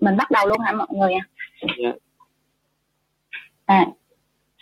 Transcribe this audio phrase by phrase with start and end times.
[0.00, 1.24] mình bắt đầu luôn hả mọi người ạ?
[1.78, 1.92] Dạ.
[3.66, 3.86] à,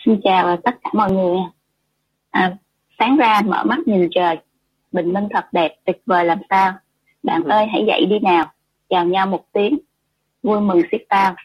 [0.05, 1.37] xin chào tất cả mọi người
[2.29, 2.55] à,
[2.99, 4.37] sáng ra mở mắt nhìn trời
[4.91, 6.73] bình minh thật đẹp tuyệt vời làm sao?
[7.23, 7.49] Bạn Ừ.
[7.49, 8.51] ơi hãy dậy đi nào.
[8.89, 9.77] Chào nhau một tiếng.
[10.43, 11.35] Vui mừng xiết bao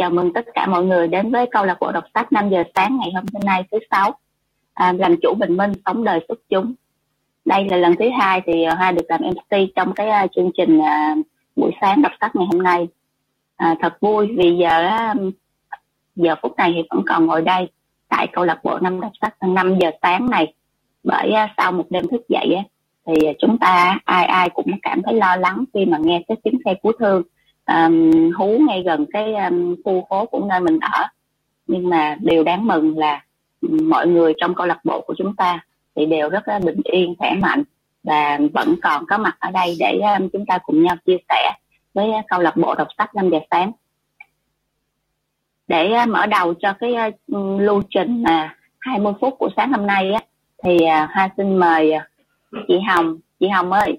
[0.00, 2.62] chào mừng tất cả mọi người đến với câu lạc bộ đọc sách 5 giờ
[2.74, 4.14] sáng ngày hôm nay thứ sáu.
[4.74, 6.74] À, làm chủ bình minh sống đời xuất chúng.
[7.44, 10.50] Đây là lần thứ hai thì uh, hai được làm MC trong cái uh, chương
[10.56, 11.26] trình uh,
[11.56, 12.88] buổi sáng đọc sách ngày hôm nay
[13.60, 14.88] à, thật vui vì giờ
[16.16, 17.68] giờ phút này thì vẫn còn ngồi đây
[18.08, 20.54] tại câu lạc bộ năm đọc sách 5 giờ sáng này.
[21.04, 22.56] Bởi à, sau một đêm thức dậy
[23.06, 26.58] thì chúng ta ai ai cũng cảm thấy lo lắng khi mà nghe cái tiếng
[26.64, 27.22] xe cứu thương.
[27.66, 31.06] Um, hú ngay gần cái um, khu phố của nơi mình ở.
[31.66, 33.24] Nhưng mà điều đáng mừng là
[33.62, 35.64] mọi người trong câu lạc bộ của chúng ta
[35.96, 37.62] thì đều rất là bình yên khỏe mạnh
[38.02, 41.52] và vẫn còn có mặt ở đây để um, chúng ta cùng nhau chia sẻ
[41.94, 43.72] với uh, câu lạc bộ đọc sách 5 giờ sáng
[45.68, 47.14] để uh, mở đầu cho cái uh,
[47.60, 50.20] lưu trình mà 20 phút của sáng hôm nay á
[50.64, 50.78] thì
[51.14, 51.92] Hoa xin mời
[52.68, 53.18] chị Hồng.
[53.40, 53.98] Chị Hồng ơi.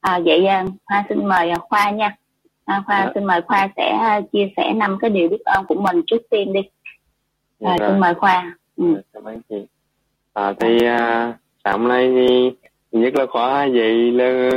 [0.00, 0.46] À, vậy
[0.84, 2.16] Hoa xin mời Khoa nha.
[2.64, 3.12] À, Khoa Dạ.
[3.14, 6.52] xin mời Khoa sẽ chia sẻ năm cái điều biết ơn của mình trước tiên
[6.52, 6.60] đi.
[7.60, 7.88] À, rồi.
[7.90, 8.56] xin mời Khoa.
[8.76, 8.84] Ừ.
[8.94, 9.66] Dạ, cảm ơn chị.
[10.32, 11.32] À, thì à,
[11.64, 12.50] sáng hôm nay thì
[12.92, 14.50] nhất là khóa dậy là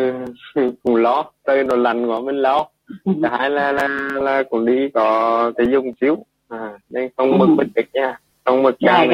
[0.84, 2.68] cũng lo tới đồ lạnh của mình lo
[3.06, 6.26] thứ hai là là là cũng đi có thể dùng xíu.
[6.50, 7.48] À, nên không Ừ.
[7.48, 8.20] bực được nha.
[8.46, 9.10] Không rồi căng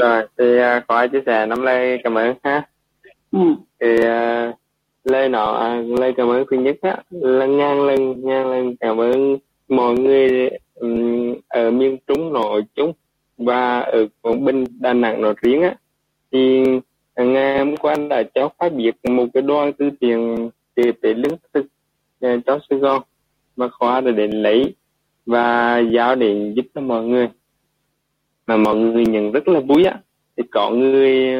[0.00, 0.22] rồi.
[0.38, 2.62] Thì à, có ai chia sẻ năm nay cảm ơn ha.
[3.32, 3.38] Ừ.
[3.80, 4.52] thì à,
[5.04, 6.96] lời nó à, lời cảm ơn thứ nhất á.
[7.10, 9.36] Là ngàn lần ngàn lần cảm ơn
[9.68, 12.92] mọi người ừm, ở miền trung nói chung
[13.38, 15.74] và ở Quảng Bình Đà Nẵng nói riêng á.
[16.32, 16.64] Thì
[17.16, 21.36] ngày hôm qua đã cho phát biệt một cái đoàn từ tiền về để lương
[21.54, 21.66] thực
[22.20, 23.02] ờ, cho Sài Gòn
[23.56, 24.74] và khóa đã đến lấy
[25.26, 27.28] và giao để giúp cho mọi người.
[28.46, 30.00] Mà mọi người nhận rất là vui á.
[30.36, 31.34] Thì có người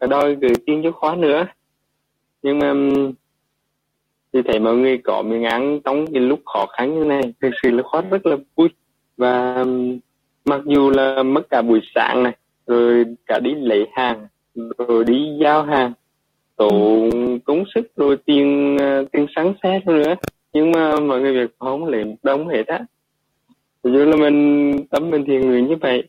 [0.00, 1.46] đôi đòi gửi tiền cho khóa nữa.
[2.42, 2.74] Nhưng mà
[4.32, 7.50] thì thấy mọi người có miếng ăn trong cái lúc khó khăn như này, thực
[7.62, 8.68] sự là khóa rất là vui.
[9.16, 9.64] Và
[10.44, 12.36] mặc dù là mất cả buổi sáng này,
[12.66, 14.26] rồi cả đi lấy hàng
[14.78, 15.92] rồi đi giao hàng
[16.56, 17.10] tụ
[17.44, 20.14] cúng sức rồi tiền ờ, tiền sáng xét nữa.
[20.52, 22.80] Nhưng mà mọi người việc không liền đóng hết á.
[23.82, 26.02] Ví dụ là mình tấm mình thiền nguyện như vậy.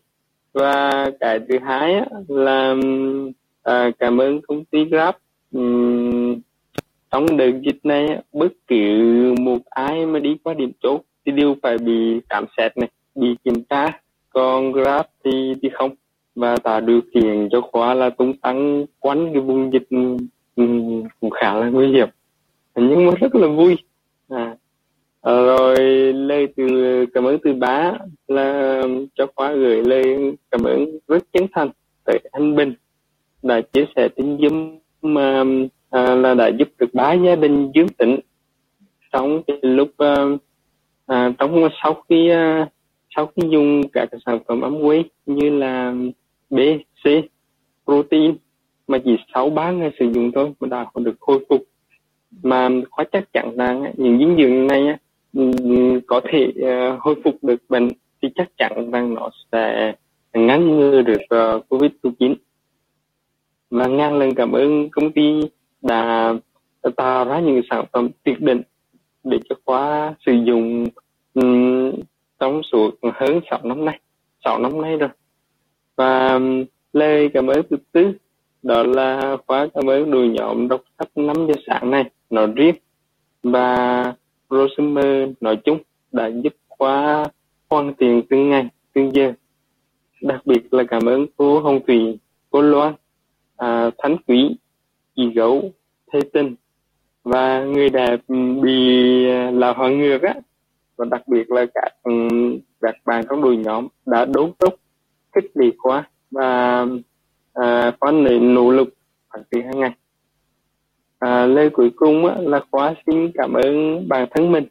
[0.54, 2.76] Và cái thứ hai á, là
[3.64, 5.16] à, cảm ơn công ty Grab.
[5.52, 6.36] Um,
[7.12, 11.56] trong đợt dịch này bất cứ một ai mà đi qua điểm chốt thì đều
[11.64, 14.00] phải bị cảm xét này bị kiểm tra.
[14.30, 15.92] Còn Grab thì thì không
[16.40, 19.88] và tạo điều kiện cho khóa là tung tăng quanh cái vùng dịch
[20.56, 20.66] ừ,
[21.20, 22.08] cũng khá là nguy hiểm.
[22.76, 23.78] Nhưng mà rất là vui.
[24.30, 24.56] À,
[25.22, 25.78] ờ, rồi
[26.14, 26.66] lời từ
[27.14, 27.94] cảm ơn từ bá
[28.28, 28.82] là
[29.16, 31.70] cho khóa gửi lời cảm ơn rất chân thành
[32.06, 32.74] tới anh Bình
[33.44, 35.44] đã chia sẻ tin Zoom mà
[35.90, 38.20] à, là đã giúp được ba gia đình dương tính.
[39.12, 40.16] Trong cái lúc à,
[41.06, 42.70] à, trong sau khi à,
[43.16, 45.94] sau khi dùng các cái sản phẩm ấm quay như là
[46.50, 46.58] B,
[47.04, 47.08] C,
[47.86, 48.36] protein.
[48.88, 51.64] Mà chỉ sau 3 ngày sử dụng thôi mà đã còn được khôi phục.
[52.44, 54.98] Mà khóa chắc chắn rằng những dinh dưỡng này
[56.08, 57.90] có thể ờ, hồi phục được bệnh
[58.22, 59.94] thì chắc chắn rằng nó sẽ
[60.34, 62.34] ngăn ngừa được ờ, covid 19
[63.70, 65.42] và ngàn lần cảm ơn công ty
[65.82, 66.34] đã
[66.96, 68.62] tạo ra những sản phẩm tuyệt định
[69.24, 70.86] để cho khóa sử dụng
[72.40, 74.00] trong suốt hơn 6 năm nay.
[74.46, 75.10] 6 năm nay rồi
[76.00, 78.12] và um, lê cảm ơn thứ tư
[78.64, 82.10] đó là khóa cảm ơn đội nhóm đọc sách 5 giờ sáng này.
[82.30, 82.76] Nói riêng.
[83.44, 84.04] Và
[84.50, 85.80] Rosemer nói chung
[86.12, 87.26] đã giúp khóa
[87.70, 89.34] hoàn thiện từng ngày từng giờ.
[90.22, 92.94] Đặc biệt là cảm ơn cô Hồng Thủy cô Loan
[93.58, 94.58] à, Thánh Quý
[95.16, 95.72] chị Gấu
[96.14, 96.56] Thế tinh
[97.24, 98.20] và người đẹp
[98.62, 100.34] bị à, là hoàng ngược á.
[100.96, 102.12] Và đặc biệt là các ừ,
[102.82, 104.74] các bạn trong đội nhóm đã đốn đốc
[105.36, 106.86] thích lệ khóa và
[107.54, 108.90] à, khóa nỗ nỗ lực
[109.34, 109.92] phát triển hàng ngày.
[111.20, 114.68] À, lời cuối cùng á, là khóa xin cảm ơn bản thân mình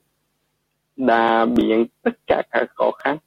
[0.97, 3.19] đã biến tất cả các khó khăn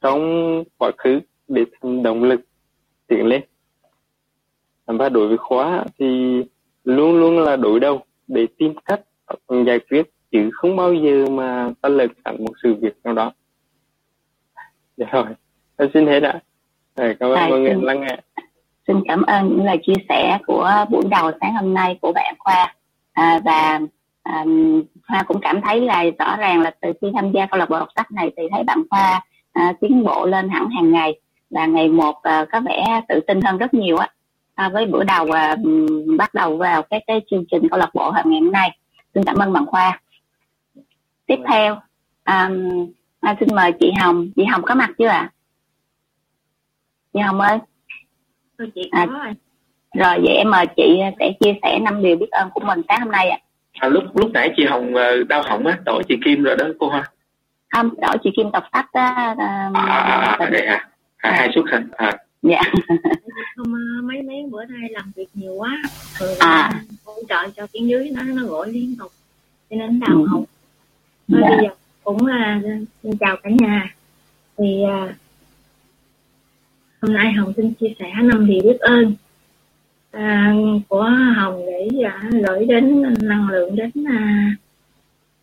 [0.00, 2.40] trong quá khứ để thành động lực
[3.06, 3.42] tiến lên.
[4.86, 6.42] Và đối với khóa thì
[6.84, 9.00] luôn luôn là đối đầu để tìm cách
[9.66, 10.02] giải quyết
[10.32, 13.32] chứ không bao giờ mà ta lật hẳn một sự việc nào đó.
[14.96, 15.24] Dạ rồi
[15.76, 16.40] em xin hết ạ.
[16.96, 18.16] Rồi, cảm ơn Rồi, mọi người xin- lắng nghe
[18.86, 22.34] xin cảm ơn những lời chia sẻ của buổi đầu sáng hôm nay của bạn
[22.38, 22.74] Khoa.
[23.12, 23.80] À, và
[24.22, 24.44] à,
[25.08, 27.78] Hoa cũng cảm thấy là rõ ràng là từ khi tham gia câu lạc bộ
[27.78, 29.20] đọc sách này thì thấy bạn Hoa
[29.52, 33.40] à, tiến bộ lên hẳn hàng ngày và ngày một à, có vẻ tự tin
[33.40, 34.08] hơn rất nhiều á.
[34.54, 35.56] À, với bữa đầu à,
[36.18, 38.78] bắt đầu vào cái cái chương trình câu lạc bộ hôm ngày hôm nay.
[39.14, 40.00] Xin cảm ơn bạn Khoa.
[41.26, 41.76] Tiếp theo
[42.24, 42.50] à,
[43.20, 44.28] à, xin mời chị Hồng.
[44.36, 45.18] Chị Hồng có mặt chưa ạ?
[45.18, 45.30] à?
[47.12, 47.58] Chị Hồng ơi
[48.74, 49.34] chị à, rồi.
[49.94, 53.00] rồi vậy em mời chị sẽ chia sẻ năm điều biết ơn của mình sáng
[53.00, 53.38] hôm nay ạ
[53.72, 53.86] à.
[53.86, 56.66] à, lúc lúc nãy chị Hồng ờ, đau hỏng á đổi chị Kim rồi đó
[56.78, 57.10] cô Hoa
[57.72, 59.34] không đổi chị Kim đọc sách đó à,
[59.74, 62.60] à, à, đây à, à, hai suất hả à dạ
[63.56, 63.72] không
[64.02, 65.78] mấy mấy bữa nay làm việc nhiều quá
[66.18, 66.82] rồi à.
[67.04, 69.12] hỗ trợ cho tiếng dưới nó nó gọi liên tục
[69.70, 70.26] cho nên đau ừ.
[70.26, 70.44] họng
[71.28, 71.38] dạ.
[71.48, 71.74] bây giờ
[72.04, 72.60] cũng là
[73.02, 73.94] xin chào cả nhà
[74.58, 75.14] thì à,
[77.02, 79.14] hôm nay hồng xin chia sẻ năm điều biết ơn
[80.10, 80.54] à,
[80.88, 81.02] của
[81.36, 84.50] hồng để à, gửi đến năng lượng đến à,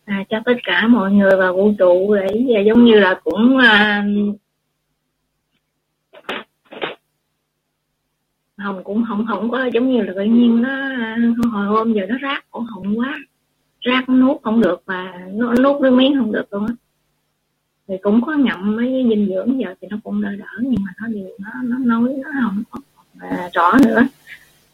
[0.04, 3.58] à, cho tất cả mọi người và vũ trụ để à, giống như là cũng
[3.58, 4.04] à,
[8.58, 11.16] hồng cũng không không có giống như là tự nhiên nó à,
[11.52, 13.18] hồi hôm giờ nó rác cũng hồng quá
[13.80, 16.74] rác nó nuốt không được và nó nuốt nước miếng không được luôn á
[17.90, 20.92] thì cũng có ngậm mấy dinh dưỡng giờ thì nó cũng đỡ đỡ nhưng mà
[21.00, 22.78] nó điều nó nó nói nó không có
[23.18, 24.06] à, rõ nữa.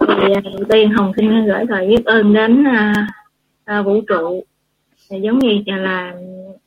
[0.00, 3.06] Thì à, đầu tiên hồng xin gửi lời biết ơn đến à,
[3.64, 4.44] à, vũ trụ.
[5.10, 6.14] Thì giống như là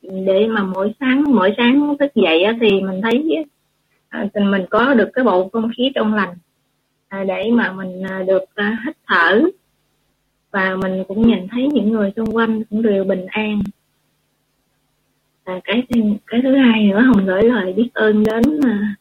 [0.02, 3.44] để mà mỗi sáng mỗi sáng thức dậy á, thì mình thấy
[4.08, 6.34] à, mình có được cái bầu không khí trong lành
[7.08, 9.42] à, để mà mình à, được à, hít thở.
[10.50, 13.60] Và mình cũng nhìn thấy những người xung quanh cũng đều bình an
[15.50, 15.82] và cái
[16.26, 18.94] cái thứ hai nữa hồng gửi lời biết ơn đến à,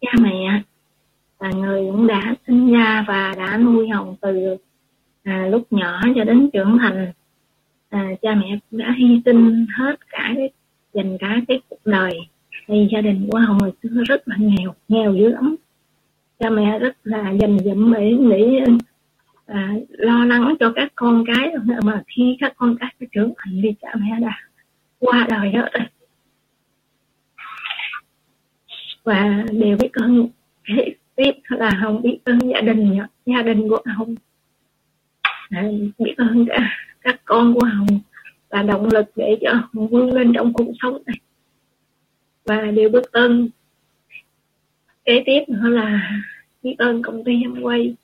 [0.00, 0.62] cha mẹ.
[1.40, 4.56] Là người cũng đã sinh ra và đã nuôi hồng từ
[5.22, 7.12] à, lúc nhỏ cho đến trưởng thành.
[7.90, 10.50] À, cha mẹ cũng đã hy sinh hết cả cái
[10.94, 12.12] dành cả cái cuộc đời.
[12.66, 15.56] Thì gia đình của hồng hồi xưa rất là nghèo nghèo dữ lắm.
[16.38, 18.64] Cha mẹ rất là dành dụm để để
[19.46, 23.74] à, lo lắng cho các con cái mà khi các con cái trưởng thành thì
[23.82, 24.38] cha mẹ đã
[25.04, 25.68] qua đời hết
[29.04, 30.28] và đều biết ơn
[30.68, 34.14] biết tiếp là không biết ơn gia đình gia đình của hồng
[35.50, 35.64] à,
[35.98, 36.70] biết ơn cả
[37.00, 38.00] các con của hồng
[38.50, 41.16] là động lực để cho hồng vươn lên trong cuộc sống này.
[42.44, 43.48] Và điều biết ơn.
[45.04, 46.10] Kế tiếp nữa là
[46.62, 47.94] biết ơn công ty em quay.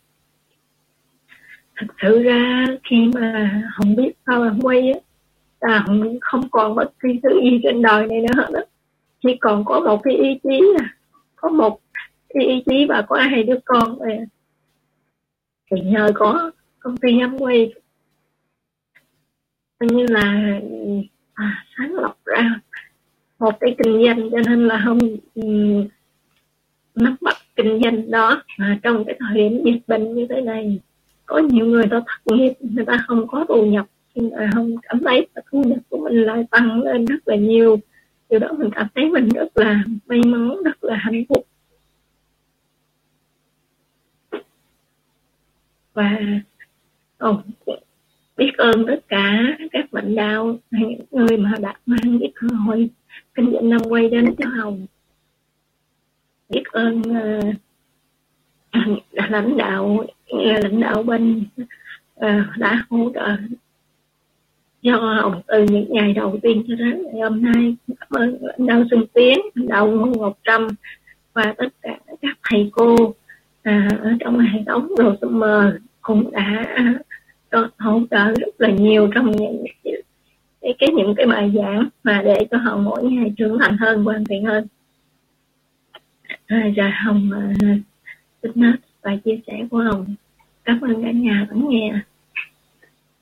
[1.76, 5.00] Thật sự ra khi mà không biết sao em quay á
[5.61, 8.67] là không, không còn bất kỳ thứ gì trên đời này nữa hết
[9.23, 10.61] chỉ còn có một cái ý chí
[11.37, 11.81] có một
[12.29, 13.99] cái ý chí và có hai đứa con
[15.71, 17.75] thì nhờ có công ty em quay.
[19.81, 20.61] Như là
[21.35, 22.61] à, sáng lọc ra
[23.39, 24.99] một cái kinh doanh cho nên là không
[25.35, 25.89] um,
[26.95, 28.43] nắm bắt kinh doanh đó.
[28.59, 30.81] Mà trong cái thời điểm dịch bệnh như thế này
[31.27, 34.77] có nhiều người ta thất nghiệp người ta không có thu nhập nhưng mà không
[34.83, 37.79] cảm thấy thu nhập của mình lại tăng lên rất là nhiều.
[38.31, 41.47] Điều đó mình cảm thấy mình rất là may mắn rất là hạnh phúc.
[45.95, 46.19] Và
[47.25, 47.41] oh,
[48.37, 49.43] biết ơn tất cả
[49.73, 52.89] các lãnh đạo những người mà đã mang cái cơ hội
[53.34, 54.87] kinh doanh năm quay đến cho hồng.
[56.49, 57.55] Biết ơn uh,
[59.13, 60.05] lãnh đạo
[60.63, 61.44] lãnh đạo bên
[62.17, 63.37] uh, đã hỗ trợ
[64.82, 67.77] do hồng từ những ngày đầu tiên cho đến ngày hôm nay.
[67.89, 70.69] Cảm ơn lãnh đạo xuân tiến lãnh đạo ngọc trâm
[71.32, 73.15] và tất cả các thầy cô
[73.63, 76.94] à, ở trong hệ thống đồ mờ cũng đã à,
[77.79, 79.65] hỗ trợ rất là nhiều trong những
[80.60, 84.05] cái, cái những cái bài giảng mà để cho họ mỗi ngày trưởng thành hơn
[84.05, 84.67] hoàn thiện hơn.
[86.46, 87.55] À, dạ hồng à,
[88.43, 90.15] xin hết và chia sẻ của hồng.
[90.65, 91.93] Cảm ơn cả nhà lắng nghe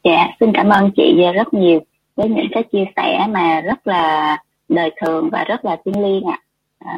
[0.08, 1.80] dạ xin cảm ơn chị rất nhiều
[2.16, 4.36] với những cái chia sẻ mà rất là
[4.68, 6.40] đời thường và rất là thiêng liêng ạ
[6.78, 6.96] à.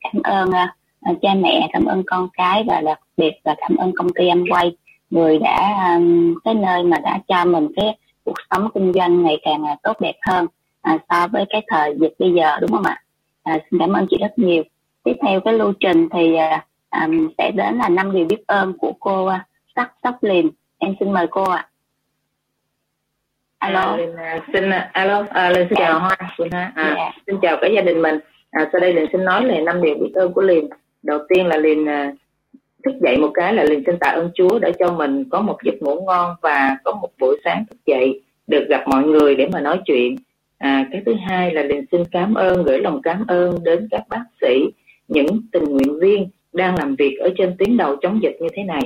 [0.00, 3.76] cảm ơn à, à, cha mẹ cảm ơn con cái và đặc biệt là cảm
[3.76, 4.76] ơn công ty em quay
[5.10, 6.00] người đã à,
[6.44, 10.16] cái nơi mà đã cho mình cái cuộc sống kinh doanh ngày càng tốt đẹp
[10.26, 10.46] hơn
[10.82, 13.02] à, so với cái thời dịch bây giờ đúng không ạ
[13.42, 14.62] à, xin cảm ơn chị rất nhiều
[15.04, 16.34] tiếp theo cái lưu trình thì
[16.90, 17.08] à,
[17.38, 19.30] sẽ đến là năm điều biết ơn của cô
[19.76, 21.70] sắc sóc liền em xin mời cô ạ à
[23.66, 23.80] alo.
[23.80, 26.94] À, Linh, à, xin à, alo à, Linh xin chào hoa Quỳnh ha à.
[26.96, 27.12] Dạ.
[27.26, 28.18] xin chào cả gia đình mình.
[28.50, 30.68] À, sau đây Linh xin nói là năm điều biết ơn của Liền
[31.02, 32.12] đầu tiên là Liền à,
[32.86, 35.56] thức dậy một cái là liền xin tạ ơn Chúa đã cho mình có một
[35.64, 39.48] giấc ngủ ngon và có một buổi sáng thức dậy được gặp mọi người để
[39.52, 40.16] mà nói chuyện.
[40.58, 44.02] À, cái thứ hai là liền xin cảm ơn gửi lòng cảm ơn đến các
[44.08, 44.64] bác sĩ
[45.08, 48.62] những tình nguyện viên đang làm việc ở trên tuyến đầu chống dịch như thế
[48.62, 48.82] này.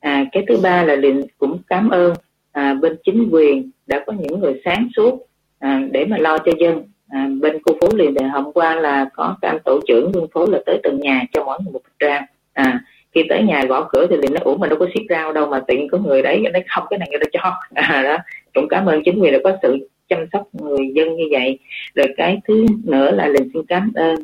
[0.00, 2.14] À, cái thứ ba là liền cũng cảm ơn
[2.52, 5.26] à, bên chính quyền đã có những người sáng suốt
[5.58, 6.82] à, để mà lo cho dân.
[7.08, 10.26] À, bên khu phố liền thì hôm qua là có các anh tổ trưởng quân
[10.32, 12.80] phố là tới từng nhà cho mỗi người một trang à,
[13.16, 15.46] khi tới nhà gõ cửa thì liền nói ủa mà đâu có xiết rau đâu
[15.46, 17.54] mà tiện có người đấy nó không cái này người ta cho.
[17.74, 18.16] À, đó.
[18.54, 21.58] Cũng cảm ơn chính quyền đã có sự chăm sóc người dân như vậy.
[21.94, 24.14] Rồi cái thứ nữa là liền xin cảm ơn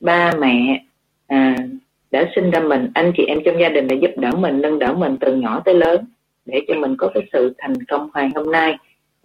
[0.00, 0.84] ba mẹ
[1.26, 1.56] à,
[2.10, 2.90] đã sinh ra mình.
[2.94, 5.62] Anh chị em trong gia đình đã giúp đỡ mình nâng đỡ mình từ nhỏ
[5.64, 6.04] tới lớn
[6.46, 8.76] để cho mình có cái sự thành công ngày hôm nay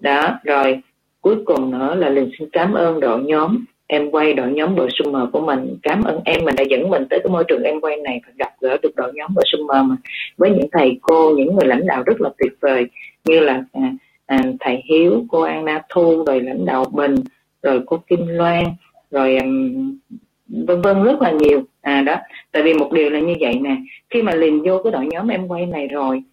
[0.04, 0.82] đó rồi
[1.22, 4.88] cuối cùng nữa là liền xin cảm ơn đội nhóm em quay đội nhóm bờ
[4.90, 5.78] summer của mình.
[5.84, 8.34] Cảm ơn em mình đã dẫn mình tới cái môi trường em quay này và
[8.38, 9.96] gặp gỡ được đội nhóm bờ summer mà
[10.38, 12.86] với những thầy cô những người lãnh đạo rất là tuyệt vời
[13.26, 13.94] như là à,
[14.26, 17.16] à, thầy hiếu cô Anna thu rồi lãnh đạo bình
[17.64, 18.64] rồi cô kim loan
[19.12, 19.98] rồi um,
[20.48, 21.64] vân vân rất là nhiều.
[21.82, 22.16] À đó
[22.52, 23.76] tại vì một điều là như vậy nè
[24.10, 26.24] khi mà liền vô cái đội nhóm em quay này rồi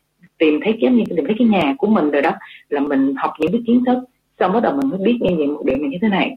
[0.41, 2.33] tìm thấy kiếm như tìm thấy cái nhà của mình rồi đó,
[2.69, 3.99] là mình học những cái kiến thức
[4.39, 6.37] xong bắt đầu mình mới biết như vậy một điểm này như thế này.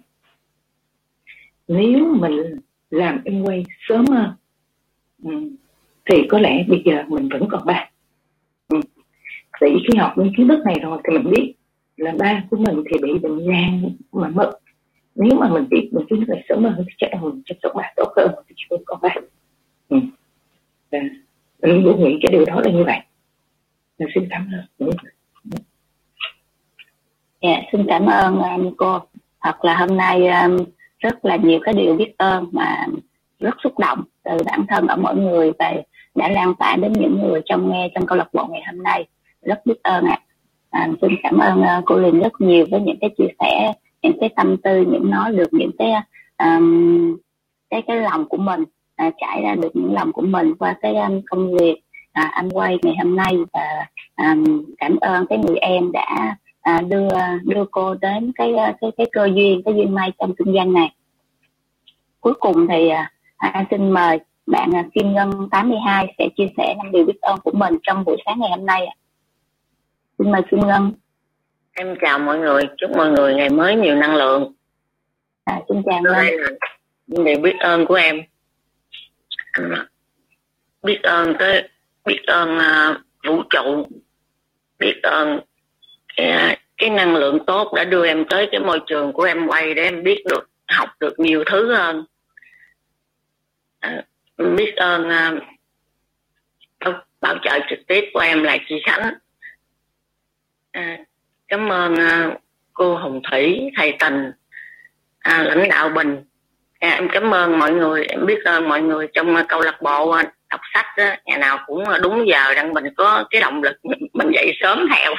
[1.68, 4.32] Nếu mình làm em quay sớm hơn
[5.24, 5.32] ừ,
[6.10, 7.90] thì có lẽ bây giờ mình vẫn còn ba.
[8.68, 8.82] Ừ.
[9.60, 11.54] Tại vì khi học những kiến thức này rồi thì mình biết
[11.98, 14.52] là ba của mình thì bị bệnh gan mà mất.
[15.16, 17.58] Nếu mà mình biết mình kiến thức này sớm hơn thì chắc là mình chăm
[17.64, 19.16] sóc ba tốt hơn, thì chỉ còn ba.
[19.90, 19.98] Ừ.
[21.62, 23.00] mình cũng nghĩ cái điều đó là như vậy
[24.00, 24.90] mình xin cảm ơn.
[25.44, 25.58] Dạ.
[27.42, 27.62] dạ.
[27.72, 29.00] Xin cảm ơn um, cô.
[29.42, 30.58] Thật là hôm nay um,
[31.00, 32.88] rất là nhiều cái điều biết ơn mà
[33.40, 35.74] rất xúc động từ bản thân ở mỗi người và
[36.16, 39.06] đã lan tỏa đến những người trong nghe trong câu lạc bộ ngày hôm nay.
[39.42, 40.20] Rất biết ơn ạ.
[40.70, 40.80] À.
[40.80, 43.74] à, xin cảm ơn uh, cô Linh rất nhiều với những cái chia sẻ
[44.04, 45.92] những cái tâm tư những nói được những cái
[46.38, 47.18] um,
[47.70, 48.64] cái cái lòng của mình
[48.96, 51.83] à, trải ra được những lòng của mình qua cái um, công việc
[52.14, 53.86] à, anh quay ngày hôm nay và
[54.18, 57.08] um, cảm ơn cái người em đã à, đưa
[57.44, 60.96] đưa cô đến cái cái cái cơ duyên cái duyên may trong kinh doanh này.
[62.20, 66.76] Cuối cùng thì à, à xin mời bạn à, Kim Ngân 82 sẽ chia sẻ
[66.78, 68.88] năm điều biết ơn của mình trong buổi sáng ngày hôm nay
[70.18, 70.94] xin mời Kim Ngân.
[71.74, 74.54] Em chào mọi người chúc mọi người ngày mới nhiều năng lượng.
[75.44, 76.26] À, xin chào Ngân.
[77.08, 78.22] điều biết ơn của em.
[80.84, 81.70] Biết ơn tới
[82.06, 83.88] biết ơn uh, vũ trụ
[84.80, 85.40] biết ơn
[86.16, 89.74] cái, cái năng lượng tốt đã đưa em tới cái môi trường của em quay
[89.74, 92.06] để em biết được học được nhiều thứ hơn.
[93.80, 94.04] À,
[94.38, 95.44] biết ơn uh,
[97.22, 99.14] bảo trợ trực tiếp của em là chị Khánh.
[100.72, 100.98] À,
[101.48, 102.42] cảm ơn uh,
[102.74, 104.32] cô Hồng Thủy thầy Tình
[105.20, 106.24] à, lãnh đạo Bình.
[106.80, 109.82] À, em cảm ơn mọi người em biết ơn mọi người trong uh, câu lạc
[109.82, 113.64] bộ uh, đọc sách đó, ngày nào cũng đúng giờ rằng mình có cái động
[113.64, 113.78] lực
[114.14, 115.14] mình dậy sớm theo.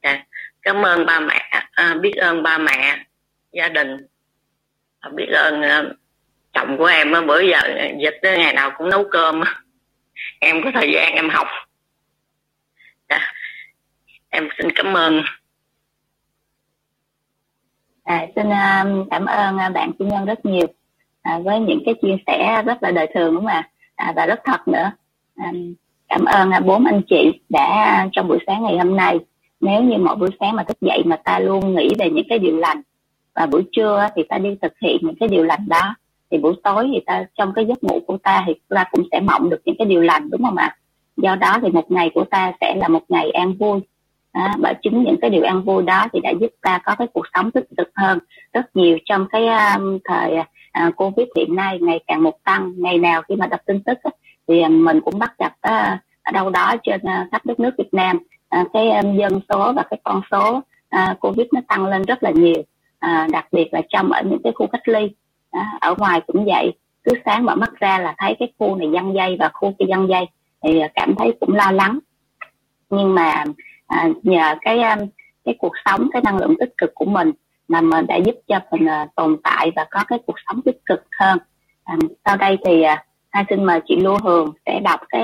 [0.00, 0.24] À,
[0.62, 3.04] cảm ơn ba mẹ à, à, biết ơn ba mẹ
[3.52, 4.06] gia đình.
[5.00, 5.82] À, biết ơn à,
[6.52, 7.58] chồng của em bữa giờ
[8.00, 9.42] dịch ngày nào cũng nấu cơm
[10.40, 11.46] em có thời gian em học.
[13.06, 13.32] À,
[14.30, 15.22] em xin cảm ơn.
[18.04, 20.66] À, xin ờ, cảm ơn ờ, bạn Kim Nhân rất nhiều
[21.22, 23.62] à, với những cái chia sẻ rất là đời thường đúng không ạ?
[23.62, 24.90] à, À, và rất thật nữa.
[25.36, 25.52] À,
[26.08, 29.18] cảm ơn à, bốn anh chị đã trong buổi sáng ngày hôm nay.
[29.60, 32.38] Nếu như mỗi buổi sáng mà thức dậy mà ta luôn nghĩ về những cái
[32.38, 32.82] điều lành
[33.34, 35.94] và buổi trưa thì ta đi thực hiện những cái điều lành đó
[36.30, 39.20] thì buổi tối thì ta trong cái giấc ngủ của ta thì ta cũng sẽ
[39.20, 40.76] mộng được những cái điều lành đúng không ạ?
[41.16, 43.80] Do đó thì một ngày của ta sẽ là một ngày an vui.
[44.32, 47.06] À, bởi chính những cái điều an vui đó thì đã giúp ta có cái
[47.12, 48.18] cuộc sống tích cực hơn
[48.52, 52.72] rất nhiều trong cái um, thời à, À, covid hiện nay ngày càng một tăng.
[52.76, 53.98] Ngày nào khi mà đọc tin tức
[54.48, 57.00] thì à, mình cũng bắt gặp à, ở đâu đó trên
[57.32, 58.18] khắp đất nước Việt Nam
[58.72, 60.60] cái dân số và cái con số
[61.20, 62.62] covid nó tăng lên rất là nhiều.
[63.30, 65.10] Đặc biệt là trong ở những cái khu cách ly.
[65.80, 66.72] Ở ngoài cũng vậy.
[67.04, 69.84] Cứ sáng mở mắt ra là thấy cái khu này dân dây và khu kia
[69.88, 70.26] dân dây
[70.62, 71.98] thì cảm thấy cũng lo lắng.
[72.90, 73.44] Nhưng mà
[73.86, 74.78] à, nhờ cái
[75.44, 77.32] cái cuộc sống cái năng lượng tích cực của mình
[77.68, 80.80] mà mình đã giúp cho mình uh, tồn tại và có cái cuộc sống tích
[80.86, 81.38] cực hơn
[81.84, 82.98] à, sau đây thì uh,
[83.30, 85.22] hai xin mời chị Lưu Hường sẽ đọc cái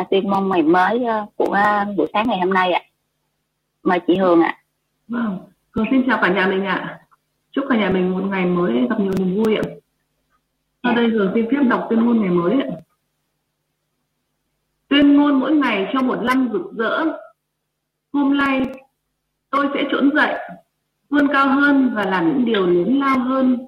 [0.00, 2.88] uh, tuyên môn ngày mới uh, của uh, buổi sáng ngày hôm nay ạ à.
[3.82, 4.62] mời chị Hường ạ à.
[5.08, 5.38] vâng
[5.70, 7.00] Hường xin chào cả nhà mình ạ à.
[7.50, 9.62] chúc cả nhà mình một ngày mới gặp nhiều niềm vui ạ
[10.82, 12.68] sau đây Hường xin phép đọc tuyên ngôn ngày mới ạ
[14.88, 17.04] tuyên ngôn mỗi ngày cho một năm rực rỡ
[18.12, 18.62] Hôm nay
[19.50, 20.34] tôi sẽ trỗi dậy
[21.10, 23.58] vươn cao hơn và làm những điều lớn lao hơn.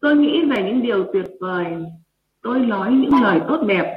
[0.00, 1.66] Tôi nghĩ về những điều tuyệt vời.
[2.42, 3.96] Tôi nói những lời tốt đẹp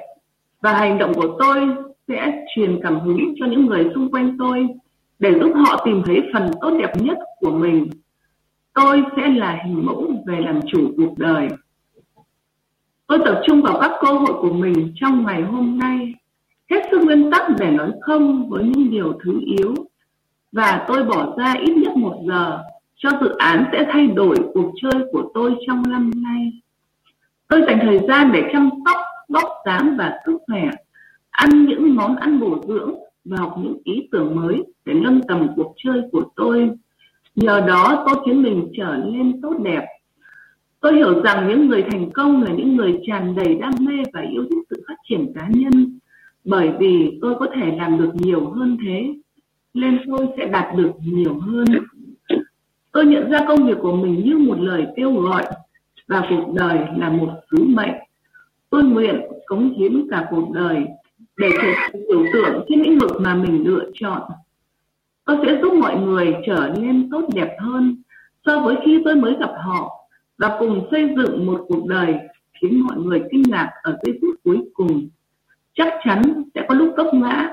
[0.62, 1.68] và hành động của tôi
[2.08, 4.68] sẽ truyền cảm hứng cho những người xung quanh tôi
[5.20, 7.90] để giúp họ tìm thấy phần tốt đẹp nhất của mình.
[8.74, 11.48] Tôi sẽ là hình mẫu về làm chủ cuộc đời.
[13.08, 16.14] Tôi tập trung vào các cơ hội của mình trong ngày hôm nay.
[16.70, 19.74] Hết sức nguyên tắc để nói không với những điều thứ yếu
[20.52, 22.64] và tôi bỏ ra ít nhất một giờ
[22.96, 26.52] cho dự án sẽ thay đổi cuộc chơi của tôi trong năm nay.
[27.48, 28.98] Tôi dành thời gian để chăm sóc,
[29.30, 30.70] bóc dáng và sức khỏe,
[31.30, 35.48] ăn những món ăn bổ dưỡng và học những ý tưởng mới để nâng tầm
[35.56, 36.70] cuộc chơi của tôi.
[37.36, 39.86] Nhờ đó, tôi khiến mình trở nên tốt đẹp.
[40.80, 44.22] Tôi hiểu rằng những người thành công là những người tràn đầy đam mê và
[44.22, 46.00] yêu thích sự phát triển cá nhân.
[46.46, 49.14] Bởi vì tôi có thể làm được nhiều hơn thế
[49.74, 51.66] nên tôi sẽ đạt được nhiều hơn.
[52.92, 55.44] Tôi nhận ra công việc của mình như một lời kêu gọi
[56.08, 57.96] và cuộc đời là một sứ mệnh.
[58.70, 60.86] Tôi nguyện cống hiến cả cuộc đời
[61.38, 64.22] để trở thành biểu tượng trên lĩnh vực mà mình lựa chọn.
[65.26, 67.96] Tôi sẽ giúp mọi người trở nên tốt đẹp hơn
[68.46, 70.08] so với khi tôi mới gặp họ
[70.38, 72.16] và cùng xây dựng một cuộc đời
[72.62, 75.10] khiến mọi người kinh ngạc ở giây phút cuối cùng.
[75.74, 76.22] Chắc chắn
[76.56, 77.50] sẽ có lúc vấp ngã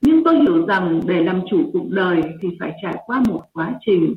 [0.00, 3.74] nhưng tôi hiểu rằng để làm chủ cuộc đời thì phải trải qua một quá
[3.80, 4.16] trình.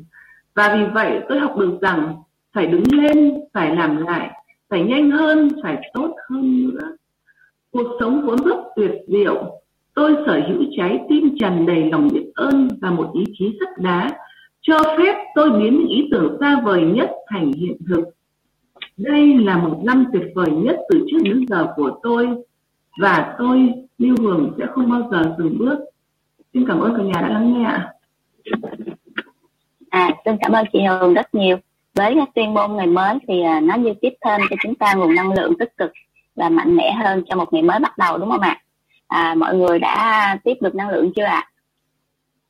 [0.54, 2.14] Và vì vậy tôi học được rằng
[2.52, 4.30] phải đứng lên, phải làm lại,
[4.68, 6.96] phải nhanh hơn, phải tốt hơn nữa.
[7.70, 9.60] Cuộc sống vốn rất tuyệt diệu.
[9.94, 13.68] Tôi sở hữu trái tim tràn đầy lòng biết ơn và một ý chí sắt
[13.78, 14.10] đá,
[14.60, 18.04] cho phép tôi biến những ý tưởng xa vời nhất thành hiện thực.
[18.96, 22.28] Đây là một năm tuyệt vời nhất từ trước đến giờ của tôi
[23.00, 25.78] và tôi lưu hưởng sẽ không bao giờ dừng bước.
[26.54, 27.92] Xin cảm ơn cả nhà đã lắng nghe ạ.
[29.90, 31.56] À xin cảm ơn chị Hường rất nhiều.
[31.94, 35.14] Với tuyên môn ngày mới thì à, nó như tiếp thêm cho chúng ta nguồn
[35.14, 35.92] năng lượng tích cực
[36.34, 38.60] và mạnh mẽ hơn cho một ngày mới bắt đầu đúng không ạ?
[39.06, 41.50] À, mọi người đã tiếp được năng lượng chưa ạ?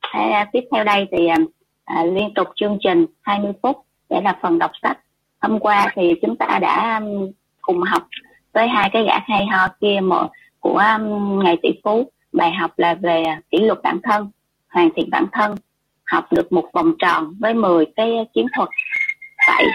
[0.00, 0.20] À?
[0.33, 1.37] à, tiếp theo đây thì à,
[1.85, 3.76] à liên tục chương trình 20 phút
[4.11, 4.98] để là phần đọc sách.
[5.40, 7.00] Hôm qua thì chúng ta đã
[7.61, 8.02] cùng học
[8.54, 10.28] với hai cái gã hay ho kia một
[10.60, 12.10] của um, ngày tỷ phú.
[12.32, 14.30] Bài học là về kỷ luật bản thân
[14.68, 15.54] hoàn thiện bản thân
[16.04, 18.68] học được một vòng tròn với 10 cái chiến thuật.
[19.46, 19.66] Vậy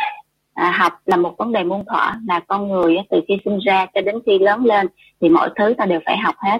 [0.54, 3.86] à, học là một vấn đề muôn thuở là con người từ khi sinh ra
[3.94, 4.88] cho đến khi lớn lên
[5.22, 6.58] thì mọi thứ ta đều phải học hết.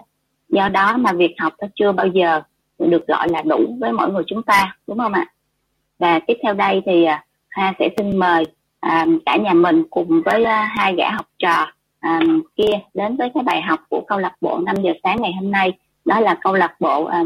[0.50, 2.42] Do đó mà việc học nó chưa bao giờ
[2.80, 5.26] được gọi là đủ với mỗi người chúng ta đúng không ạ?
[6.00, 7.24] Và tiếp theo đây thì à,
[7.56, 8.44] hoa ha sẽ xin mời
[8.80, 12.20] à, cả nhà mình cùng với à, hai gã học trò à,
[12.56, 15.52] kia đến với cái bài học của câu lạc bộ 5 giờ sáng ngày hôm
[15.52, 15.74] nay
[16.06, 17.24] đó là câu lạc bộ à,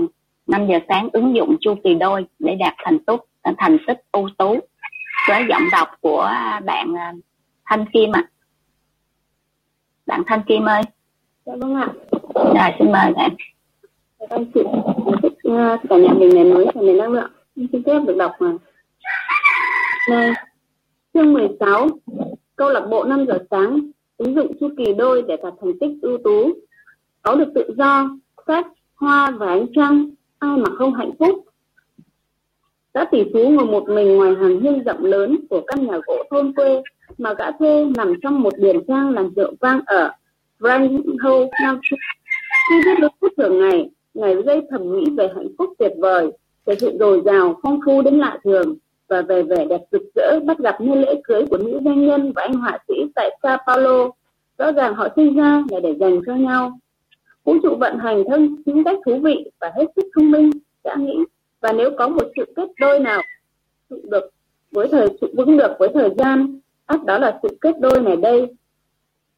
[0.47, 3.19] 5 giờ sáng ứng dụng chu kỳ đôi để đạt thành tích
[3.57, 4.59] thành tích ưu tú
[5.29, 6.31] với giọng đọc của
[6.65, 7.13] bạn à,
[7.65, 8.23] Thanh Kim ạ.
[8.25, 8.29] À.
[10.05, 10.81] Bạn Thanh Kim ơi.
[11.45, 11.87] Dạ vâng ạ.
[12.35, 13.35] Rồi xin mời bạn.
[14.19, 14.61] Dạ vâng chị,
[15.21, 17.31] thích à, cả nhà mình ngày mới và năng lượng.
[17.55, 18.51] Xin phép được đọc mà.
[20.09, 20.31] Này,
[21.13, 21.87] chương 16,
[22.55, 23.79] câu lạc bộ 5 giờ sáng,
[24.23, 26.53] ứng dụng chu kỳ đôi để đạt thành tích ưu tú.
[27.21, 28.09] Có được tự do,
[28.47, 30.09] sách, hoa và ánh trăng,
[30.39, 31.45] ai mà không hạnh phúc
[32.93, 36.23] Gã tỷ phú ngồi một mình ngoài hàng hiên rộng lớn của căn nhà gỗ
[36.29, 36.81] thôn quê
[37.17, 40.11] mà gã thuê nằm trong một điển trang làm rượu vang ở
[40.59, 41.97] Brandhoe, Nam Phi.
[42.69, 46.31] Khi biết được phút thường ngày, ngày gây thầm nghĩ về hạnh phúc tuyệt vời,
[46.65, 48.75] về sự dồi dào, phong phú đến lạ thường
[49.13, 52.31] và về vẻ đẹp rực rỡ bắt gặp như lễ cưới của nữ doanh nhân
[52.35, 54.09] và anh họa sĩ tại Sao Paulo.
[54.57, 56.79] Rõ ràng họ sinh ra là để dành cho nhau.
[57.43, 60.51] Vũ trụ vận hành theo những cách thú vị và hết sức thông minh,
[60.83, 61.17] đã nghĩ
[61.61, 63.21] và nếu có một sự kết đôi nào
[63.89, 64.29] trụ được
[64.71, 68.17] với thời trụ vững được với thời gian ắt đó là sự kết đôi này
[68.17, 68.47] đây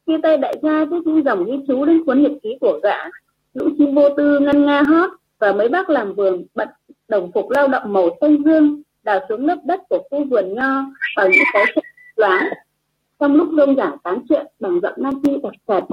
[0.06, 2.96] khi tay đại gia viết những dòng ghi chú đến cuốn nhật ký của gã
[3.54, 6.68] lũ chim vô tư ngân nga hót và mấy bác làm vườn bận
[7.08, 10.84] đồng phục lao động màu xanh dương đào xuống lớp đất của khu vườn nho
[11.16, 11.84] bằng những cái chất
[12.16, 12.48] loáng
[13.18, 15.84] trong lúc rông giảng tán chuyện bằng giọng nam phi đặc sệt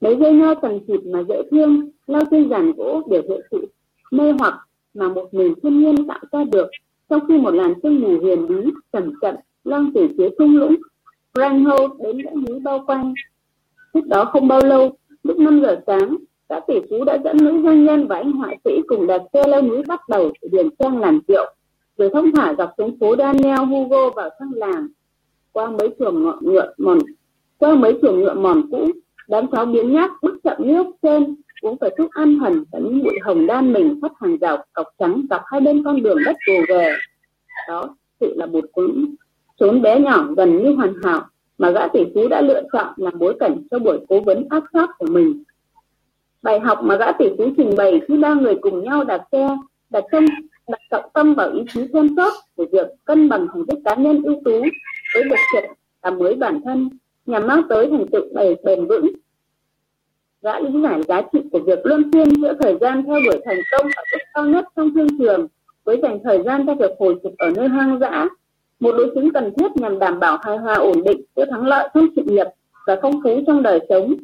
[0.00, 3.66] mấy dây nho tầng thịt mà dễ thương lao trên giàn gỗ biểu hiện sự
[4.10, 4.54] mê hoặc
[4.94, 6.70] mà một mình thiên nhiên tạo ra được.
[7.10, 9.34] Trong khi một làn sương mù huyền bí, chậm chậm,
[9.64, 10.76] loang từ phía thung lũng
[11.34, 13.14] Rangho đến dãy núi bao quanh.
[13.94, 16.16] Trước đó không bao lâu, lúc 5 giờ sáng,
[16.48, 19.42] các tỷ phú đã dẫn nữ doanh nhân và anh họa sĩ cùng đặt xe
[19.48, 21.46] leo núi bắt đầu từ điền trang làm rượu
[21.98, 24.88] rồi thông thả dọc xuống phố Daniel Hugo vào trong làng.
[25.52, 26.98] Qua mấy chuồng ngựa, ngựa mòn
[27.58, 28.88] qua mấy chuồng ngựa mòn cũ
[29.28, 33.02] đám cháu biến nhát bước chậm nước trên uống phải thuốc ăn hẳn và những
[33.02, 36.36] bụi hồng đan mình phát hàng rào cọc trắng dọc hai bên con đường đất
[36.46, 36.88] gồ ghề.
[37.68, 39.14] Đó sự là một cuốn
[39.60, 41.26] trốn bé nhỏ gần như hoàn hảo
[41.58, 44.62] mà gã tỷ phú đã lựa chọn làm bối cảnh cho buổi cố vấn áp
[44.72, 45.42] sát của mình.
[46.42, 49.56] Bài học mà gã tỷ phú trình bày khi ba người cùng nhau đặt xe
[49.90, 50.26] đặt tâm
[50.72, 53.94] đặt trọng tâm vào ý chí xem chốt của việc cân bằng thành tích cá
[53.94, 54.60] nhân ưu tú
[55.14, 55.70] với việc chuyện
[56.02, 56.88] làm mới bản thân,
[57.26, 59.06] nhằm mang tới thành tựu bền bền vững.
[60.42, 63.58] Đã lý giải giá trị của việc luân phiên giữa thời gian theo đuổi thành
[63.70, 65.46] công ở mức cao nhất trong thương trường
[65.84, 68.28] với dành thời gian cho việc hồi phục ở nơi hoang dã,
[68.80, 71.88] một đối chứng cần thiết nhằm đảm bảo hài hòa ổn định giữa thắng lợi
[71.94, 72.46] trong sự nghiệp
[72.86, 74.14] và phong phú trong đời sống,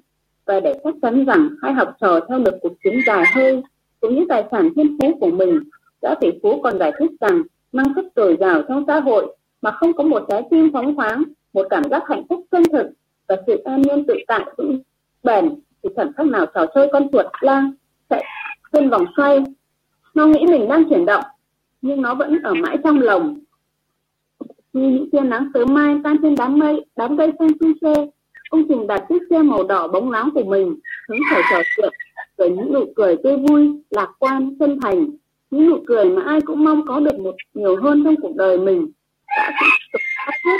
[0.46, 3.62] và để chắc chắn rằng hai học trò theo được cuộc chiến dài hơi
[4.00, 5.60] cũng như tài sản thiên phú của mình
[6.02, 9.70] gã tỷ phú còn giải thích rằng, năng suất dồi dào trong xã hội mà
[9.70, 12.86] không có một trái tim phóng khoáng, một cảm giác hạnh phúc chân thực
[13.28, 14.80] và sự an nhiên tự tại vững
[15.22, 15.48] bền
[15.82, 17.72] thì chẳng khác nào trò chơi con chuột lang
[18.10, 18.24] chạy
[18.72, 19.38] trên vòng xoay.
[20.14, 21.24] Nó nghĩ mình đang chuyển động,
[21.82, 23.40] nhưng nó vẫn ở mãi trong lồng
[24.72, 28.10] như những tia nắng sớm mai tan trên đám mây, đám cây xanh xung xê
[28.50, 31.92] ông trình đặt chiếc xe màu đỏ bóng láng của mình hứng khởi trò chuyện
[32.36, 35.06] với những nụ cười tươi vui, lạc quan, chân thành
[35.50, 38.58] những nụ cười mà ai cũng mong có được một nhiều hơn trong cuộc đời
[38.58, 38.90] mình
[39.26, 39.52] đã
[39.92, 40.02] tục
[40.46, 40.58] hết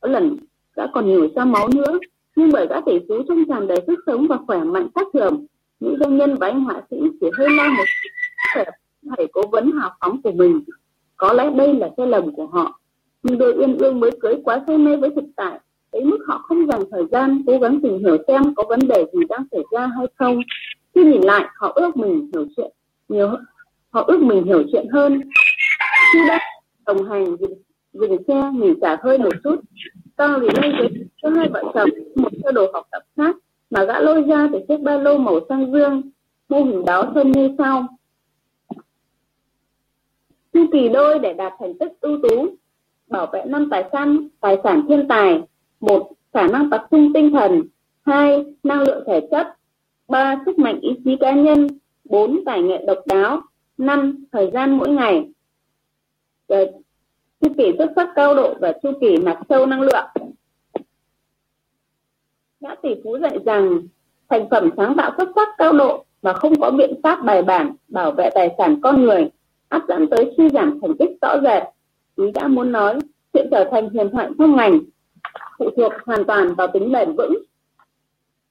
[0.00, 0.36] có lần
[0.76, 1.98] đã còn nhủi ra máu nữa,
[2.36, 5.46] nhưng bởi các tỷ phú trong tràn đầy sức sống và khỏe mạnh khác thường,
[5.80, 8.62] những doanh nhân và anh họa sĩ chỉ hơi lo một chút
[9.16, 10.60] thầy cố vấn hào phóng của mình.
[11.16, 12.80] Có lẽ đây là sai lầm của họ,
[13.22, 16.38] nhưng đôi uyên ương mới cưới quá say mê với thực tại, tới mức họ
[16.38, 19.60] không dành thời gian cố gắng tìm hiểu xem có vấn đề gì đang xảy
[19.72, 20.40] ra hay không.
[20.94, 22.70] Khi nhìn lại, họ ước mình hiểu chuyện
[23.08, 23.28] nhiều
[23.94, 25.20] họ ước mình hiểu chuyện hơn.
[26.12, 26.40] Khi đang
[26.86, 27.54] đồng hành dừng,
[27.92, 29.60] dừng xe mình xả hơi một chút.
[30.16, 30.88] To vì đây với
[31.22, 33.36] cho hai vợ chồng một sơ đồ học tập khác
[33.70, 36.02] mà gã lôi ra từ chiếc ba lô màu xanh dương
[36.48, 37.86] mô hình đó trông như sau.
[40.52, 42.46] Chu kỳ đôi để đạt thành tích ưu tú
[43.08, 45.42] bảo vệ năm tài sản tài sản thiên tài.
[45.80, 47.62] Một khả năng tập trung tinh thần.
[48.02, 49.46] Hai năng lượng thể chất.
[50.08, 51.68] Ba sức mạnh ý chí cá nhân.
[52.04, 53.42] Bốn tài nghệ độc đáo
[53.78, 55.28] năm thời gian mỗi ngày.
[56.48, 56.66] Rồi,
[57.40, 60.04] chu kỳ xuất sắc cao độ và chu kỳ mặt sâu năng lượng.
[62.60, 63.80] Gã tỷ phú dạy rằng
[64.28, 67.74] thành phẩm sáng tạo xuất sắc cao độ và không có biện pháp bài bản
[67.88, 69.30] bảo vệ tài sản con người
[69.68, 71.62] áp dẫn tới suy giảm thành tích rõ rệt.
[72.16, 72.98] Ý đã muốn nói
[73.32, 74.80] chuyện trở thành huyền thoại trong ngành
[75.58, 77.34] phụ thuộc hoàn toàn vào tính bền vững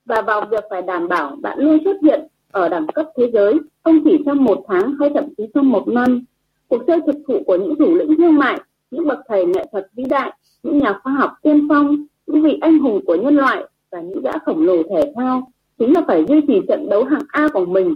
[0.05, 3.59] và vào việc phải đảm bảo bạn luôn xuất hiện ở đẳng cấp thế giới,
[3.83, 6.23] không chỉ trong một tháng hay thậm chí trong một năm.
[6.67, 8.61] Cuộc chơi thực thụ của những thủ lĩnh thương mại,
[8.91, 12.57] những bậc thầy nghệ thuật vĩ đại, những nhà khoa học tiên phong, những vị
[12.61, 16.25] anh hùng của nhân loại và những gã khổng lồ thể thao chính là phải
[16.27, 17.95] duy trì trận đấu hạng A của mình.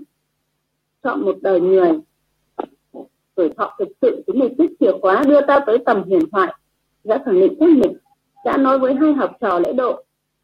[1.04, 1.91] Chọn một đời người.
[3.36, 6.54] Tuổi thọ thực sự chính là chiếc chìa khóa đưa ta tới tầm huyền thoại.
[7.04, 7.98] Đã khẳng định thuyết mình
[8.46, 10.04] đã nói với hai học trò lễ độ.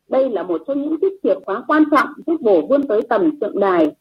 [0.09, 3.39] Đây là một trong những chiếc chìa khóa quan trọng giúp bổ vươn tới tầm
[3.39, 3.91] tượng đài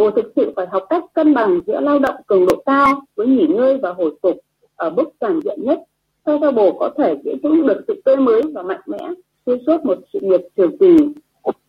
[0.00, 3.26] bồ thực sự phải học cách cân bằng giữa lao động cường độ cao với
[3.26, 4.36] nghỉ ngơi và hồi phục
[4.76, 5.78] ở mức toàn diện nhất.
[6.26, 9.08] Sao cho bồ có thể giữ vững được sự tươi mới và mạnh mẽ,
[9.46, 10.96] xuyên suốt một sự nghiệp trường kỳ?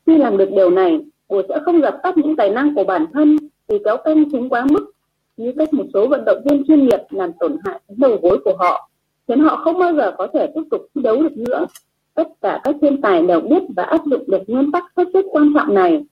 [0.05, 3.05] Khi làm được điều này bồ sẽ không dập tắt những tài năng của bản
[3.13, 4.91] thân vì kéo căng chúng quá mức,
[5.37, 8.39] như cách một số vận động viên chuyên nghiệp làm tổn hại đến đầu gối
[8.45, 8.89] của họ,
[9.27, 11.65] khiến họ không bao giờ có thể tiếp tục thi đấu được nữa.
[12.13, 15.25] Tất cả các thiên tài đều biết và áp dụng được nguyên tắc hết sức
[15.31, 16.03] quan trọng này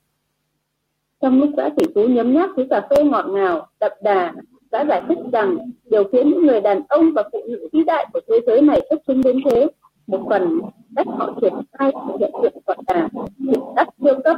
[1.22, 4.34] trong lúc gã tỷ phú nhấm nháp thứ cà phê ngọt ngào, đậm đà
[4.72, 8.06] đã giải thích rằng điều khiến những người đàn ông và phụ nữ vĩ đại
[8.14, 9.68] của thế giới này xuất chúng đến thế,
[10.08, 10.60] một phần
[10.96, 14.38] cách họ triển khai hiện tượng gọi là hiện đắc siêu cấp.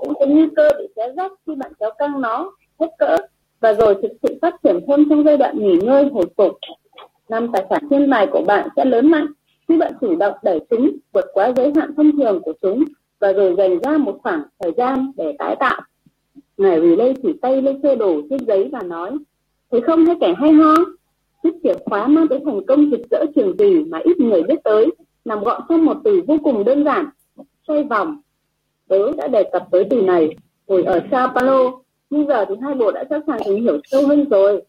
[0.00, 3.16] Cũng có nguy cơ bị xé rách khi bạn kéo căng nó, hết cỡ,
[3.60, 6.52] và rồi thực sự phát triển thêm trong giai đoạn nghỉ ngơi, hồi phục.
[7.28, 9.26] Năm tài sản thiên tài của bạn sẽ lớn mạnh
[9.68, 12.84] khi bạn chủ động đẩy chúng vượt quá giới hạn thông thường của chúng
[13.20, 15.80] và rồi dành ra một khoảng thời gian để tái tạo
[16.56, 19.18] ngài vì lê chỉ tay lên sơ đồ, chiếc giấy và nói
[19.72, 20.74] thấy không hay kẻ hay ho?
[21.42, 24.64] Chiếc chìa khóa mang tới thành công rực rỡ trường kỳ mà ít người biết
[24.64, 24.86] tới,
[25.24, 27.06] nằm gọn trong một từ vô cùng đơn giản.
[27.68, 28.20] Xoay vòng.
[28.88, 30.36] Tớ đã đề cập tới từ này
[30.68, 31.72] hồi ở sao paulo.
[32.10, 34.62] Nhưng giờ thì hai bộ đã sẵn sàng tìm hiểu sâu hơn rồi.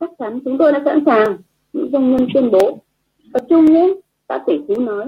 [0.00, 1.36] Chắc chắn chúng tôi đã sẵn sàng,
[1.72, 2.78] những doanh nhân tuyên bố.
[3.32, 3.94] Tập trung nhé
[4.28, 5.04] các tỷ phú nói.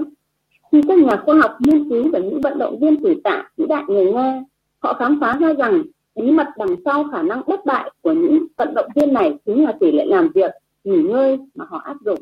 [0.71, 3.65] Khi các nhà khoa học nghiên cứu về những vận động viên tử tạ vĩ
[3.67, 4.43] đại người nghe
[4.81, 5.83] họ khám phá ra rằng
[6.15, 9.63] bí mật đằng sau khả năng bất bại của những vận động viên này chính
[9.63, 10.51] là tỷ lệ làm việc,
[10.83, 12.19] nghỉ ngơi mà họ áp dụng.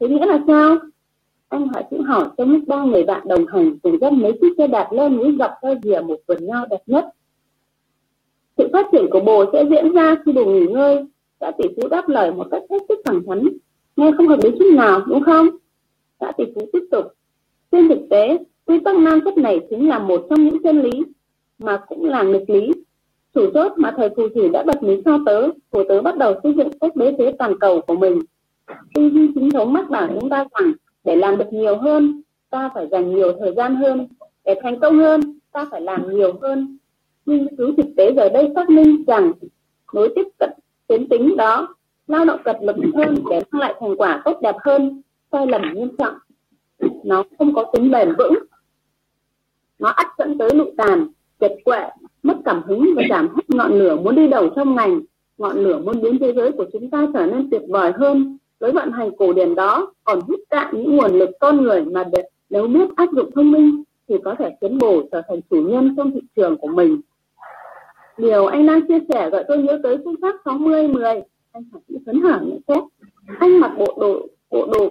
[0.00, 0.76] Thế nghĩa là sao?
[1.48, 4.54] Anh hỏi cũng hỏi trong lúc ba người bạn đồng hành cùng dắt mấy chiếc
[4.58, 7.04] xe đạp lên núi dọc theo rìa một vườn nho đẹp nhất.
[8.58, 11.04] Sự phát triển của bồ sẽ diễn ra khi bồ nghỉ ngơi
[11.40, 13.48] gã tỷ phú đáp lời một cách hết sức thẳng thắn.
[13.96, 15.48] Nghe không hợp lý chút nào, đúng không?
[16.20, 17.04] Gã tỷ phú tiếp tục.
[17.72, 20.90] Trên thực tế, quy tắc nam chất này chính là một trong những chân lý
[21.58, 22.72] mà cũng là nghịch lý.
[23.34, 26.34] Chủ chốt mà thầy phù thủy đã bật mí cho tớ, của tớ bắt đầu
[26.42, 28.18] xây dựng cách đế chế toàn cầu của mình.
[28.94, 30.72] Tư duy chính thống mắc bảo chúng ta rằng
[31.04, 34.08] để làm được nhiều hơn, ta phải dành nhiều thời gian hơn.
[34.44, 36.78] Để thành công hơn, ta phải làm nhiều hơn.
[37.26, 39.32] Nghiên cứu thực tế giờ đây xác minh rằng,
[39.92, 40.50] nối tiếp cận
[40.86, 41.74] tiến tính đó,
[42.06, 45.62] lao động cật lực hơn để mang lại thành quả tốt đẹp hơn, sai lầm
[45.74, 46.14] nghiêm trọng.
[47.04, 48.34] Nó không có tính bền vững.
[49.78, 51.08] Nó ắt dẫn tới lụi tàn
[51.40, 51.90] kiệt quệ
[52.22, 55.00] mất cảm hứng và giảm hết ngọn lửa muốn đi đầu trong ngành.
[55.38, 58.38] Ngọn lửa muốn biến thế giới của chúng ta trở nên tuyệt vời hơn.
[58.60, 62.04] Với vận hành cổ điển đó còn hút cạn những nguồn lực con người mà
[62.12, 65.56] để, nếu biết áp dụng thông minh thì có thể tiến bộ trở thành chủ
[65.56, 67.00] nhân trong thị trường của mình.
[68.18, 71.04] Điều anh đang chia sẻ gợi tôi nhớ tới phương pháp 60 10
[71.52, 72.84] anh phải phấn hở nhận xét.
[73.38, 74.88] Anh mặc bộ đồ bộ đồ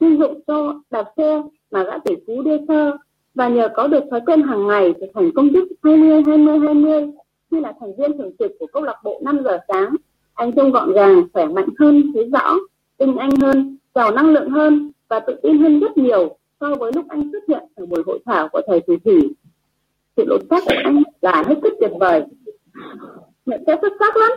[0.00, 2.96] chuyên dụng cho đạp xe mà gã tỷ phú đưa sơ
[3.34, 7.06] và nhờ có được thói quen hàng ngày trở thành công chức 20 20 20
[7.50, 9.96] như là thành viên thường trực của câu lạc bộ 5 giờ sáng,
[10.34, 12.54] anh trông gọn gàng, khỏe mạnh hơn, thấy rõ,
[12.98, 16.92] tinh anh hơn, giàu năng lượng hơn và tự tin hơn rất nhiều so với
[16.94, 19.34] lúc anh xuất hiện ở buổi hội thảo của thầy phù thủy
[20.20, 22.24] sự lột xác của anh là hết sức tuyệt vời.
[23.46, 24.30] Nhận xét xuất sắc lắm.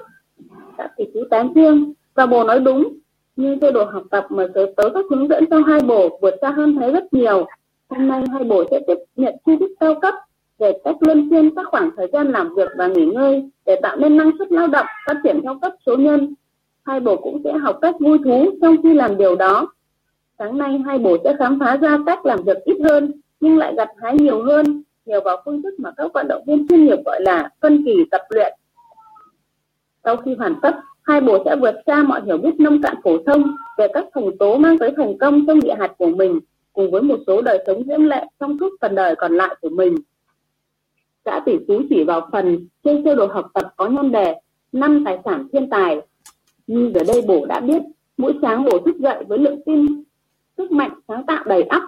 [0.77, 2.97] Đã tỷ chú tán dương và bồ nói đúng.
[3.35, 6.35] Nhưng tôi đồ học tập mà tới tới các hướng dẫn cho hai bồ vượt
[6.41, 7.47] xa hơn thấy rất nhiều
[7.97, 10.13] hôm nay hai bồ sẽ tiếp nhận chi thức cao cấp
[10.59, 13.95] về cách luân phiên các khoảng thời gian làm việc và nghỉ ngơi để tạo
[13.95, 16.33] nên năng suất lao động phát triển theo cấp số nhân.
[16.85, 19.73] Hai bồ cũng sẽ học cách vui thú trong khi làm điều đó.
[20.39, 23.73] Sáng nay, hai bồ sẽ khám phá ra cách làm việc ít hơn, nhưng lại
[23.77, 26.99] gặt hái nhiều hơn nhờ vào phương thức mà các vận động viên chuyên nghiệp
[27.05, 28.53] gọi là phân kỳ tập luyện.
[30.03, 33.17] Sau khi hoàn tất, hai bồ sẽ vượt xa mọi hiểu biết nông cạn phổ
[33.25, 36.39] thông về các thành tố mang tới thành công trong địa hạt của mình
[36.73, 39.69] cùng với một số đời sống diễm lệ trong suốt phần đời còn lại của
[39.69, 39.95] mình.
[41.25, 44.35] Gã tỷ phú chỉ vào phần trên sơ đồ học tập có nhân đề
[44.71, 46.01] năm tài sản thiên tài.
[46.67, 47.81] Nhưng giờ đây bổ đã biết
[48.17, 50.03] mỗi sáng bổ thức dậy với lượng tin
[50.57, 51.81] sức mạnh sáng tạo đầy ắp.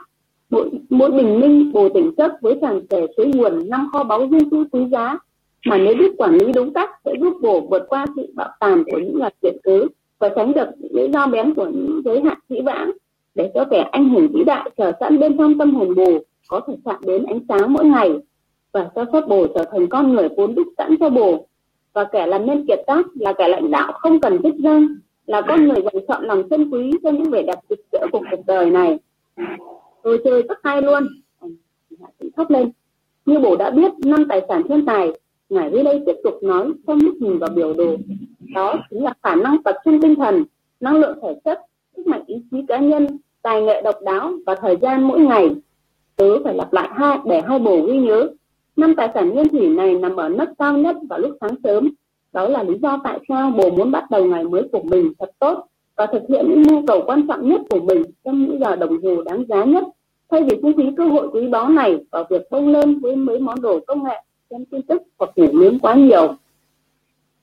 [0.50, 4.28] Mỗi, mỗi bình minh bổ tỉnh giấc với tràn trề suối nguồn năm kho báu
[4.28, 5.18] duyên tư quý giá.
[5.66, 8.84] Mà nếu biết quản lý đúng cách sẽ giúp bổ vượt qua sự bạo tàn
[8.92, 9.88] của những loạt chuyện cứ
[10.20, 12.92] và tránh được những lý do bén của những giới hạn dĩ vãng
[13.36, 16.62] để cho kẻ anh hùng vĩ đại chờ sẵn bên trong tâm hồn bồ có
[16.68, 18.10] thể chạm đến ánh sáng mỗi ngày,
[18.72, 21.48] và cho phép bồ trở thành con người vốn đúc sẵn cho bồ.
[21.94, 24.88] Và kẻ làm nên kiệt tác là kẻ lãnh đạo không cần thích danh
[25.28, 28.22] là con người dành chọn lòng chân quý cho những vẻ đẹp rực rỡ của
[28.32, 29.00] cuộc đời này.
[30.04, 31.04] Tôi chơi rất hay luôn.
[32.36, 32.72] Thốt lên.
[33.26, 35.12] Như bổ đã biết, năm tài sản thiên tài,
[35.50, 37.96] ngài dưới đây tiếp tục nói trong lúc nhìn vào biểu đồ.
[38.54, 40.44] Đó chính là khả năng tập trung tinh thần,
[40.80, 41.60] năng lượng thể chất
[41.98, 43.08] sức mạnh ý chí cá nhân,
[43.42, 45.56] tài nghệ độc đáo và thời gian mỗi ngày.
[46.16, 48.30] Tớ phải lặp lại hai, để hai bổ ghi nhớ.
[48.76, 51.92] Năm tài sản nguyên thủy này nằm ở nấc cao nhất vào lúc sáng sớm.
[52.34, 55.32] Đó là lý do tại sao bồ muốn bắt đầu ngày mới của mình thật
[55.40, 58.76] tốt và thực hiện những nhu cầu quan trọng nhất của mình trong những giờ
[58.76, 59.84] đồng hồ đáng giá nhất.
[60.30, 63.40] Thay vì phung phí cơ hội quý báu này, vào việc bông lên với mấy
[63.40, 66.36] món đồ công nghệ, xem tin tức hoặc ngủ nướng quá nhiều.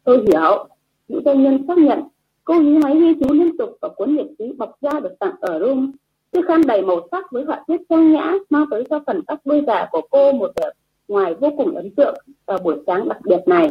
[0.05, 0.67] Tôi hiểu.
[1.09, 2.03] Những doanh nhân xác nhận
[2.45, 5.35] cô ý máy ghi chú liên tục và cuốn nhật ký bọc da được tặng
[5.41, 5.87] ở Rome
[6.33, 9.39] chiếc khăn đầy màu sắc với họa tiết trang nhã mang tới cho phần tóc
[9.45, 10.71] đuôi giả của cô một vẻ
[11.09, 12.15] ngoài vô cùng ấn tượng
[12.47, 13.71] vào buổi sáng đặc biệt này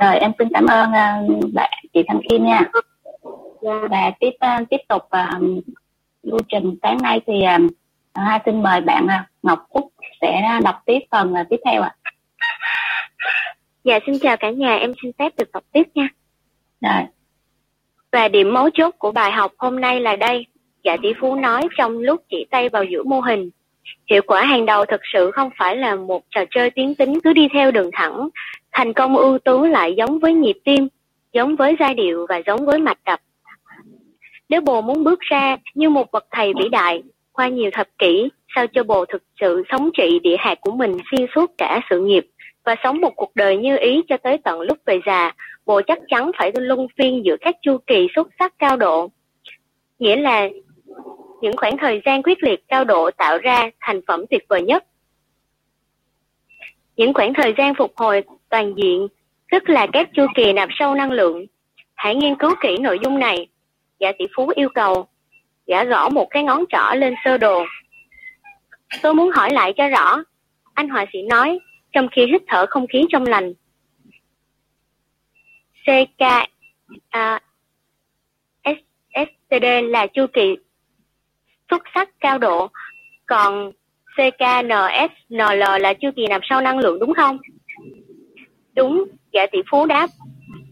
[0.00, 2.70] rồi em xin cảm ơn uh, bạn chị Thanh Kim nha yeah.
[3.62, 3.88] Dạ.
[3.90, 5.64] và tiếp uh, tiếp tục uh,
[6.22, 7.32] lưu trình sáng nay thì
[7.66, 7.72] uh,
[8.14, 11.96] hai xin mời bạn uh, Ngọc Úc sẽ đọc tiếp phần uh, tiếp theo ạ.
[12.02, 12.12] À.
[13.84, 16.08] Dạ xin chào cả nhà, em xin phép được đọc tiếp nha.
[16.80, 17.02] Rồi.
[18.16, 20.46] Và điểm mấu chốt của bài học hôm nay là đây.
[20.84, 23.50] Dạ tỷ phú nói trong lúc chỉ tay vào giữa mô hình.
[24.10, 27.32] Hiệu quả hàng đầu thực sự không phải là một trò chơi tiến tính cứ
[27.32, 28.28] đi theo đường thẳng.
[28.72, 30.88] Thành công ưu tú lại giống với nhịp tim,
[31.32, 33.20] giống với giai điệu và giống với mạch đập.
[34.48, 37.02] Nếu bồ muốn bước ra như một bậc thầy vĩ đại,
[37.32, 40.98] qua nhiều thập kỷ, sao cho bồ thực sự sống trị địa hạt của mình
[41.10, 42.26] xuyên suốt cả sự nghiệp
[42.64, 45.32] và sống một cuộc đời như ý cho tới tận lúc về già,
[45.66, 49.10] bộ chắc chắn phải luân phiên giữa các chu kỳ xuất sắc cao độ.
[49.98, 50.48] Nghĩa là
[51.40, 54.84] những khoảng thời gian quyết liệt cao độ tạo ra thành phẩm tuyệt vời nhất.
[56.96, 59.08] Những khoảng thời gian phục hồi toàn diện,
[59.50, 61.46] tức là các chu kỳ nạp sâu năng lượng.
[61.94, 63.48] Hãy nghiên cứu kỹ nội dung này.
[63.98, 65.06] Giả tỷ phú yêu cầu.
[65.66, 67.64] Gã gõ một cái ngón trỏ lên sơ đồ.
[69.02, 70.22] Tôi muốn hỏi lại cho rõ.
[70.74, 71.58] Anh họa sĩ nói,
[71.92, 73.52] trong khi hít thở không khí trong lành.
[75.86, 76.22] CK
[77.08, 77.40] à,
[79.14, 80.56] STD là chu kỳ
[81.70, 82.68] xuất sắc cao độ,
[83.26, 83.72] còn
[84.16, 87.38] CKNSNL là chu kỳ nằm sau năng lượng đúng không?
[88.76, 90.10] Đúng, gã tỷ phú đáp.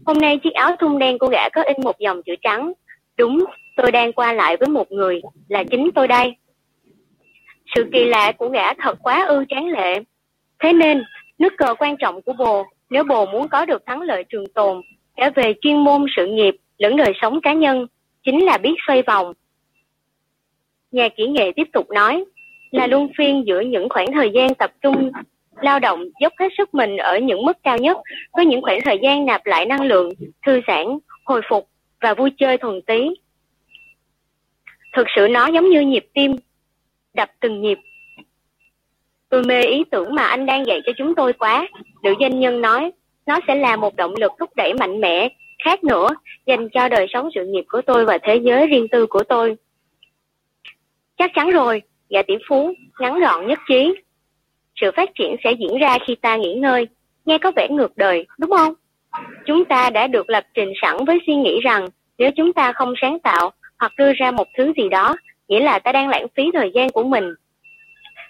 [0.05, 2.73] Hôm nay chiếc áo thun đen của gã có in một dòng chữ trắng.
[3.17, 6.35] Đúng, tôi đang qua lại với một người, là chính tôi đây.
[7.75, 9.99] Sự kỳ lạ của gã thật quá ư tráng lệ.
[10.59, 11.03] Thế nên,
[11.39, 14.81] nước cờ quan trọng của bồ, nếu bồ muốn có được thắng lợi trường tồn,
[15.15, 17.87] cả về chuyên môn sự nghiệp lẫn đời sống cá nhân,
[18.23, 19.33] chính là biết xoay vòng.
[20.91, 22.25] Nhà kỹ nghệ tiếp tục nói,
[22.71, 25.11] là luân phiên giữa những khoảng thời gian tập trung
[25.61, 27.97] lao động dốc hết sức mình ở những mức cao nhất
[28.33, 30.13] với những khoảng thời gian nạp lại năng lượng,
[30.45, 30.85] thư giãn,
[31.25, 31.69] hồi phục
[32.01, 33.09] và vui chơi thuần tí.
[34.93, 36.35] Thực sự nó giống như nhịp tim,
[37.13, 37.79] đập từng nhịp.
[39.29, 41.67] Tôi mê ý tưởng mà anh đang dạy cho chúng tôi quá,
[42.03, 42.91] nữ doanh nhân nói.
[43.25, 45.29] Nó sẽ là một động lực thúc đẩy mạnh mẽ,
[45.63, 46.09] khác nữa,
[46.45, 49.55] dành cho đời sống sự nghiệp của tôi và thế giới riêng tư của tôi.
[51.17, 53.93] Chắc chắn rồi, dạ tỷ phú, ngắn gọn nhất trí.
[54.81, 56.87] Sự phát triển sẽ diễn ra khi ta nghỉ ngơi,
[57.25, 58.73] nghe có vẻ ngược đời, đúng không?
[59.45, 62.93] Chúng ta đã được lập trình sẵn với suy nghĩ rằng nếu chúng ta không
[63.01, 65.15] sáng tạo hoặc đưa ra một thứ gì đó,
[65.47, 67.33] nghĩa là ta đang lãng phí thời gian của mình.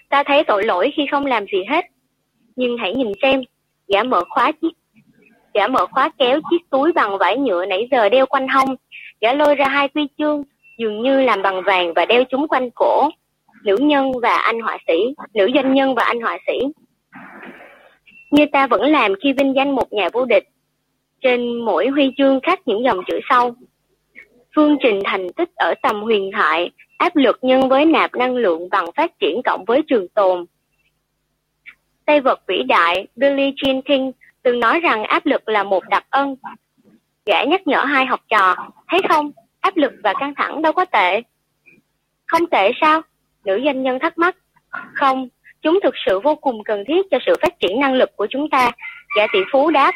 [0.10, 1.86] Ta thấy tội lỗi khi không làm gì hết.
[2.56, 3.42] Nhưng hãy nhìn xem,
[3.88, 4.72] giả mở khóa chiếc
[5.56, 8.76] gã mở khóa kéo chiếc túi bằng vải nhựa nãy giờ đeo quanh hông,
[9.22, 10.44] gã lôi ra hai huy chương,
[10.78, 13.10] dường như làm bằng vàng và đeo chúng quanh cổ.
[13.64, 14.94] Nữ nhân và anh họa sĩ,
[15.34, 16.60] nữ doanh nhân và anh họa sĩ.
[18.32, 20.44] Như ta vẫn làm khi vinh danh một nhà vô địch.
[21.22, 23.56] Trên mỗi huy chương khắc những dòng chữ sau.
[24.56, 28.70] Phương trình thành tích ở tầm huyền thoại, áp lực nhân với nạp năng lượng
[28.70, 30.46] bằng phát triển cộng với trường tồn.
[32.06, 34.12] Tay vật vĩ đại Billie Jean King
[34.46, 36.36] từng nói rằng áp lực là một đặc ân.
[37.26, 38.56] Gã nhắc nhở hai học trò,
[38.88, 41.22] thấy không, áp lực và căng thẳng đâu có tệ.
[42.26, 43.02] Không tệ sao?
[43.46, 44.36] Nữ doanh nhân thắc mắc.
[44.94, 45.28] Không,
[45.62, 48.50] chúng thực sự vô cùng cần thiết cho sự phát triển năng lực của chúng
[48.50, 48.72] ta.
[49.18, 49.94] Gã tỷ phú đáp.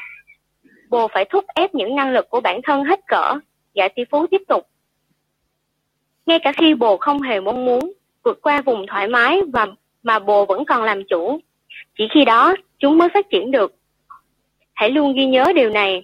[0.89, 3.39] Bồ phải thúc ép những năng lực của bản thân hết cỡ.
[3.73, 4.67] Gã tỷ phú tiếp tục.
[6.25, 9.67] Ngay cả khi bồ không hề mong muốn vượt qua vùng thoải mái và
[10.03, 11.39] mà bồ vẫn còn làm chủ.
[11.97, 13.78] Chỉ khi đó chúng mới phát triển được.
[14.79, 16.03] Hãy luôn ghi nhớ điều này.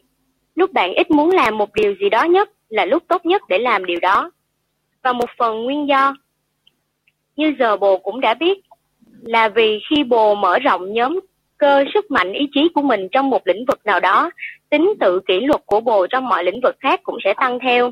[0.56, 3.58] Lúc bạn ít muốn làm một điều gì đó nhất là lúc tốt nhất để
[3.58, 4.32] làm điều đó.
[5.04, 6.16] Và một phần nguyên do,
[7.36, 8.60] như giờ bồ cũng đã biết,
[9.22, 11.20] là vì khi bồ mở rộng nhóm
[11.58, 14.30] cơ sức mạnh ý chí của mình trong một lĩnh vực nào đó,
[14.70, 17.92] tính tự kỷ luật của bồ trong mọi lĩnh vực khác cũng sẽ tăng theo.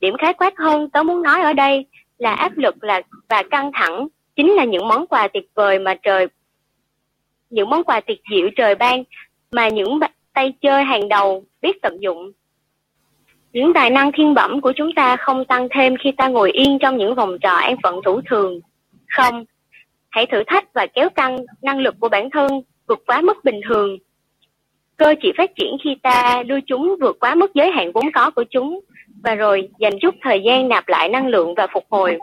[0.00, 1.86] Điểm khái quát hơn tớ muốn nói ở đây
[2.18, 5.94] là áp lực là và căng thẳng chính là những món quà tuyệt vời mà
[5.94, 6.26] trời
[7.50, 9.04] những món quà tuyệt diệu trời ban
[9.52, 9.98] mà những
[10.36, 12.32] tay chơi hàng đầu biết tận dụng.
[13.52, 16.78] Những tài năng thiên bẩm của chúng ta không tăng thêm khi ta ngồi yên
[16.78, 18.60] trong những vòng trò an phận thủ thường.
[19.08, 19.44] Không,
[20.08, 23.60] hãy thử thách và kéo căng năng lực của bản thân vượt quá mức bình
[23.68, 23.98] thường.
[24.96, 28.30] Cơ chỉ phát triển khi ta đưa chúng vượt quá mức giới hạn vốn có
[28.30, 28.80] của chúng
[29.22, 32.18] và rồi dành chút thời gian nạp lại năng lượng và phục hồi.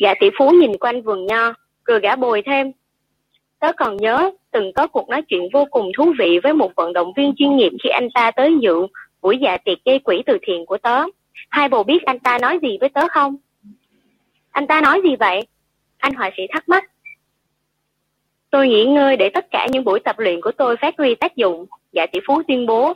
[0.00, 1.52] Gã tỷ phú nhìn quanh vườn nho,
[1.84, 2.72] cười gã bồi thêm.
[3.58, 6.92] Tớ còn nhớ từng có cuộc nói chuyện vô cùng thú vị với một vận
[6.92, 8.86] động viên chuyên nghiệp khi anh ta tới dự
[9.22, 11.04] buổi dạ tiệc gây quỹ từ thiện của tớ.
[11.48, 13.36] Hai bồ biết anh ta nói gì với tớ không?
[14.50, 15.46] Anh ta nói gì vậy?
[15.98, 16.84] Anh họa sĩ thắc mắc.
[18.50, 21.36] Tôi nghỉ ngơi để tất cả những buổi tập luyện của tôi phát huy tác
[21.36, 22.92] dụng, dạ tỷ phú tuyên bố.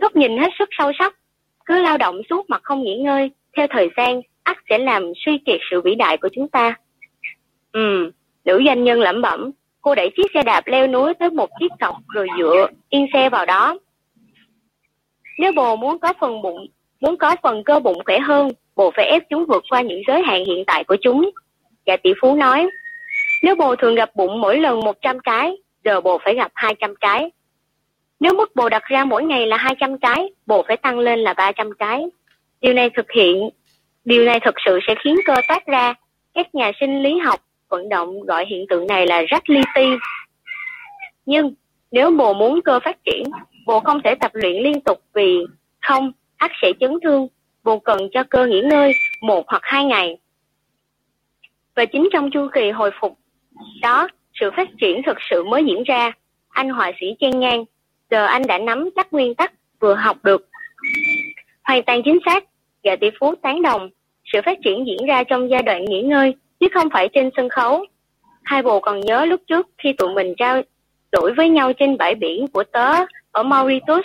[0.00, 1.16] Góc nhìn hết sức sâu sắc,
[1.64, 5.38] cứ lao động suốt mà không nghỉ ngơi, theo thời gian, ắt sẽ làm suy
[5.38, 6.74] kiệt sự vĩ đại của chúng ta.
[7.72, 8.10] Ừ,
[8.44, 11.72] nữ doanh nhân lẩm bẩm, cô đẩy chiếc xe đạp leo núi tới một chiếc
[11.80, 13.78] cọc rồi dựa yên xe vào đó.
[15.38, 16.66] Nếu bồ muốn có phần bụng,
[17.00, 20.22] muốn có phần cơ bụng khỏe hơn, bồ phải ép chúng vượt qua những giới
[20.22, 21.30] hạn hiện tại của chúng.
[21.86, 22.70] Dạ tỷ phú nói,
[23.42, 27.30] nếu bồ thường gặp bụng mỗi lần 100 cái, giờ bồ phải gặp 200 cái.
[28.20, 31.34] Nếu mức bồ đặt ra mỗi ngày là 200 cái, bồ phải tăng lên là
[31.34, 32.04] 300 cái.
[32.60, 33.50] Điều này thực hiện,
[34.04, 35.94] điều này thực sự sẽ khiến cơ toát ra.
[36.34, 37.40] Các nhà sinh lý học
[37.70, 39.96] vận động gọi hiện tượng này là racklity.
[41.26, 41.54] Nhưng
[41.90, 43.24] nếu bồ muốn cơ phát triển,
[43.66, 45.38] bồ không thể tập luyện liên tục vì
[45.80, 47.28] không, ắt sẽ chấn thương.
[47.62, 48.92] Bồ cần cho cơ nghỉ ngơi
[49.22, 50.18] một hoặc hai ngày.
[51.74, 53.18] Và chính trong chu kỳ hồi phục
[53.82, 56.12] đó, sự phát triển thực sự mới diễn ra.
[56.48, 57.64] Anh họa sĩ chen ngang,
[58.10, 60.48] giờ anh đã nắm chắc nguyên tắc vừa học được.
[61.62, 62.44] Hoàn toàn chính xác,
[62.82, 63.90] Gà tỷ phú tán đồng.
[64.32, 67.48] Sự phát triển diễn ra trong giai đoạn nghỉ ngơi, chứ không phải trên sân
[67.48, 67.84] khấu.
[68.42, 70.62] Hai bồ còn nhớ lúc trước khi tụi mình trao
[71.12, 72.92] đổi với nhau trên bãi biển của tớ
[73.32, 74.04] ở Mauritius.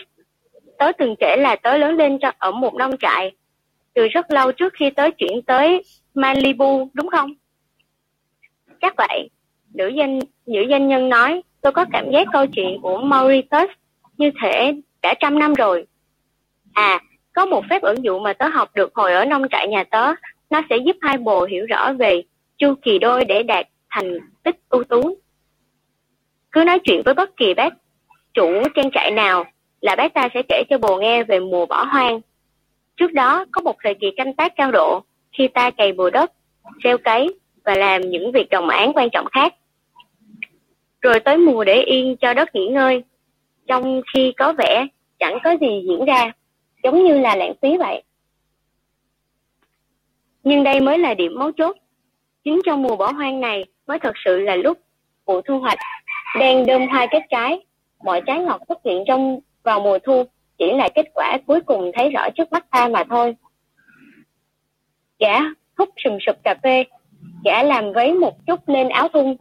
[0.78, 3.32] tớ từng kể là tớ lớn lên ở một nông trại
[3.96, 5.84] từ rất lâu trước khi tớ chuyển tới
[6.14, 7.34] Malibu, đúng không?
[8.82, 9.30] Chắc vậy.
[9.74, 13.70] Nữ danh, nữ danh nhân nói, tôi có cảm giác câu chuyện của Mauritius
[14.18, 15.86] như thể đã trăm năm rồi.
[16.74, 17.00] À,
[17.34, 20.14] có một phép ứng dụng mà tớ học được hồi ở nông trại nhà tớ,
[20.50, 22.24] nó sẽ giúp hai bồ hiểu rõ về
[22.58, 25.18] chu kỳ đôi để đạt thành tích ưu tú.
[26.52, 27.74] Cứ nói chuyện với bất kỳ bác
[28.34, 29.46] chủ trang trại nào
[29.82, 32.22] là bác ta sẽ kể cho bồ nghe về mùa bỏ hoang.
[32.98, 35.04] Trước đó có một thời kỳ canh tác cao độ
[35.38, 36.32] khi ta cày bừa đất,
[36.84, 39.56] gieo cấy và làm những việc đồng án quan trọng khác.
[41.02, 43.04] Rồi tới mùa để yên cho đất nghỉ ngơi,
[43.68, 44.88] trong khi có vẻ
[45.20, 46.32] chẳng có gì diễn ra,
[46.84, 48.04] giống như là lãng phí vậy.
[50.44, 51.78] Nhưng đây mới là điểm mấu chốt.
[52.46, 54.78] Chính trong mùa bỏ hoang này mới thật sự là lúc
[55.26, 55.78] vụ thu hoạch
[56.40, 57.66] đang đơm hoa kết trái.
[58.04, 60.24] Mọi trái ngọt xuất hiện trong vào mùa thu
[60.58, 63.36] chỉ là kết quả cuối cùng thấy rõ trước mắt ta mà thôi.
[65.20, 65.40] Gã
[65.78, 66.84] hút sùm sụp cà phê,
[67.46, 69.36] gã làm vấy một chút lên áo thun.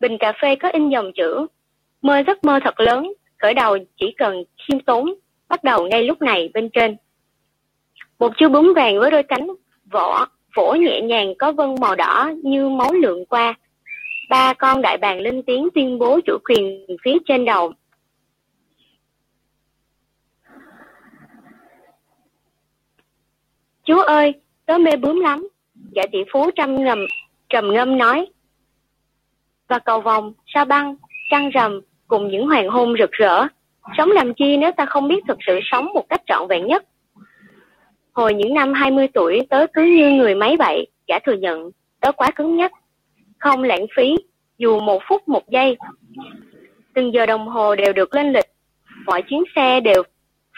[0.00, 1.46] Bình cà phê có in dòng chữ,
[2.02, 5.14] mơ giấc mơ thật lớn, khởi đầu chỉ cần khiêm tốn,
[5.48, 6.96] bắt đầu ngay lúc này bên trên.
[8.18, 9.48] Một chú bướm vàng với đôi cánh,
[9.90, 13.54] vỏ, phổ nhẹ nhàng có vân màu đỏ như máu lượn qua.
[14.28, 17.72] Ba con đại bàng lên tiếng tuyên bố chủ quyền phía trên đầu.
[23.84, 24.34] Chú ơi,
[24.66, 25.48] tớ mê bướm lắm.
[25.94, 27.06] Gã tỷ phú trăm ngầm,
[27.48, 28.26] trầm ngâm nói.
[29.68, 30.96] Và cầu vòng, sao băng,
[31.30, 33.46] trăng rằm cùng những hoàng hôn rực rỡ.
[33.98, 36.84] Sống làm chi nếu ta không biết thực sự sống một cách trọn vẹn nhất.
[38.12, 42.12] Hồi những năm 20 tuổi tớ cứ như người máy vậy, gã thừa nhận, tớ
[42.12, 42.72] quá cứng nhắc.
[43.38, 44.16] Không lãng phí,
[44.58, 45.76] dù một phút một giây.
[46.94, 48.44] Từng giờ đồng hồ đều được lên lịch,
[49.06, 50.02] mọi chuyến xe đều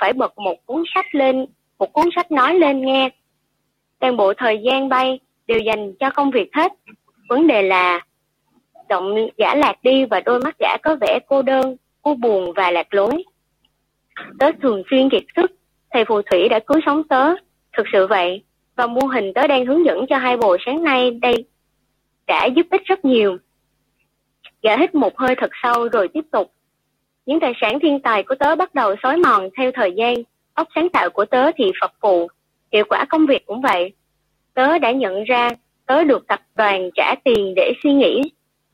[0.00, 1.46] phải bật một cuốn sách lên,
[1.78, 3.10] một cuốn sách nói lên nghe.
[3.98, 6.72] Toàn bộ thời gian bay đều dành cho công việc hết.
[7.28, 8.00] Vấn đề là
[8.88, 12.70] động giả lạc đi và đôi mắt giả có vẻ cô đơn, cô buồn và
[12.70, 13.24] lạc lối.
[14.38, 15.50] Tớ thường xuyên kiệt sức,
[15.90, 17.34] thầy phù thủy đã cứu sống tớ,
[17.76, 18.42] thực sự vậy.
[18.76, 21.44] Và mô hình tớ đang hướng dẫn cho hai bồ sáng nay đây
[22.26, 23.36] đã giúp ích rất nhiều.
[24.62, 26.52] Gã hít một hơi thật sâu rồi tiếp tục.
[27.26, 30.14] Những tài sản thiên tài của tớ bắt đầu xói mòn theo thời gian,
[30.54, 32.28] óc sáng tạo của tớ thì phật phù,
[32.72, 33.92] hiệu quả công việc cũng vậy.
[34.54, 35.50] Tớ đã nhận ra
[35.86, 38.22] tớ được tập đoàn trả tiền để suy nghĩ,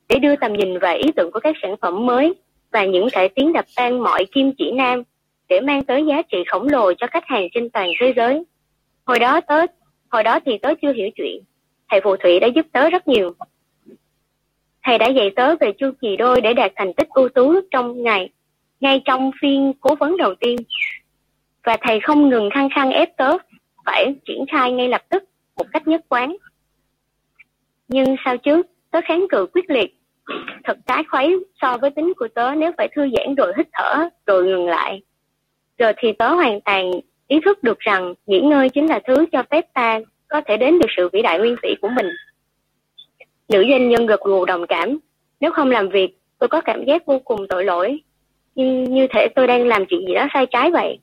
[0.09, 2.35] để đưa tầm nhìn và ý tưởng của các sản phẩm mới
[2.71, 5.03] và những cải tiến đập tan mọi kim chỉ nam
[5.49, 8.43] để mang tới giá trị khổng lồ cho khách hàng trên toàn thế giới.
[9.11, 9.67] Hồi đó tớ,
[10.11, 11.43] hồi đó thì tớ chưa hiểu chuyện.
[11.89, 13.35] Thầy phù thủy đã giúp tớ rất nhiều.
[14.83, 18.03] Thầy đã dạy tớ về chu kỳ đôi để đạt thành tích ưu tú trong
[18.03, 18.31] ngày,
[18.81, 20.57] ngay trong phiên cố vấn đầu tiên.
[21.65, 23.37] Và thầy không ngừng khăng khăng ép tớ
[23.85, 25.25] phải triển khai ngay lập tức
[25.57, 26.37] một cách nhất quán.
[27.89, 29.97] Nhưng sao chứ, tớ kháng cự quyết liệt.
[30.65, 34.09] Thật trái khuấy so với tính của tớ nếu phải thư giãn rồi hít thở
[34.27, 35.03] rồi ngừng lại.
[35.79, 36.91] Giờ thì tớ hoàn toàn
[37.31, 40.79] ý thức được rằng nghỉ ngơi chính là thứ cho phép ta có thể đến
[40.79, 42.07] được sự vĩ đại nguyên thủy của mình.
[43.49, 44.99] Nữ doanh nhân gật gù đồng cảm.
[45.41, 48.01] Nếu không làm việc, tôi có cảm giác vô cùng tội lỗi.
[48.55, 50.99] Nhưng như thể tôi đang làm chuyện gì đó sai trái vậy.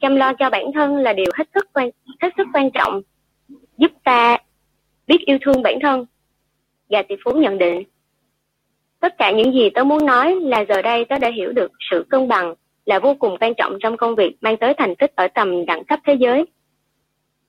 [0.00, 1.90] Chăm lo cho bản thân là điều hết sức quan,
[2.20, 3.02] hết sức quan trọng.
[3.78, 4.38] Giúp ta
[5.06, 6.06] biết yêu thương bản thân.
[6.88, 7.82] Gà tỷ phú nhận định.
[9.00, 12.06] Tất cả những gì tớ muốn nói là giờ đây tớ đã hiểu được sự
[12.08, 12.54] cân bằng
[12.88, 15.84] là vô cùng quan trọng trong công việc mang tới thành tích ở tầm đẳng
[15.84, 16.44] cấp thế giới.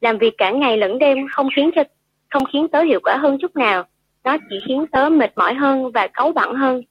[0.01, 1.83] Làm việc cả ngày lẫn đêm không khiến cho
[2.29, 3.83] không khiến tớ hiệu quả hơn chút nào,
[4.23, 6.81] nó chỉ khiến tớ mệt mỏi hơn và cáu bẳn hơn.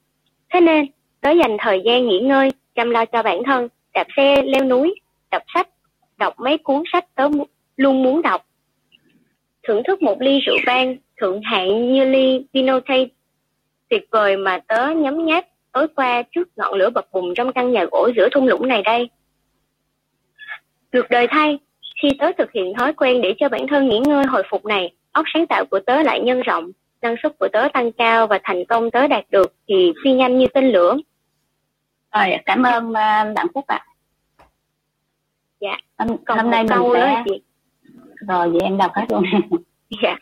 [0.51, 0.87] Thế nên,
[1.21, 4.95] tớ dành thời gian nghỉ ngơi, chăm lo cho bản thân, đạp xe leo núi,
[5.31, 5.69] đọc sách,
[6.17, 7.29] đọc mấy cuốn sách tớ
[7.77, 8.47] luôn muốn đọc.
[9.63, 13.07] Thưởng thức một ly rượu vang thượng hạng như ly Pinotage
[13.89, 17.73] tuyệt vời mà tớ nhấm nháp tối qua trước ngọn lửa bập bùng trong căn
[17.73, 19.11] nhà gỗ giữa thung lũng này đây.
[20.93, 21.59] Ngược đời thay,
[22.03, 24.95] khi tớ thực hiện thói quen để cho bản thân nghỉ ngơi hồi phục này,
[25.13, 26.71] óc sáng tạo của tớ lại nhân rộng,
[27.03, 30.39] năng suất của tớ tăng cao và thành công tớ đạt được thì phi nhanh
[30.39, 30.97] như tên lửa.
[32.15, 33.77] Rồi, cảm ơn uh, bạn Phúc ạ.
[33.77, 33.87] À.
[35.61, 37.23] Dạ, hôm, hôm nay mình sẽ...
[37.27, 37.41] chị.
[38.29, 39.25] Rồi, vậy em đọc hết luôn.
[40.03, 40.17] dạ.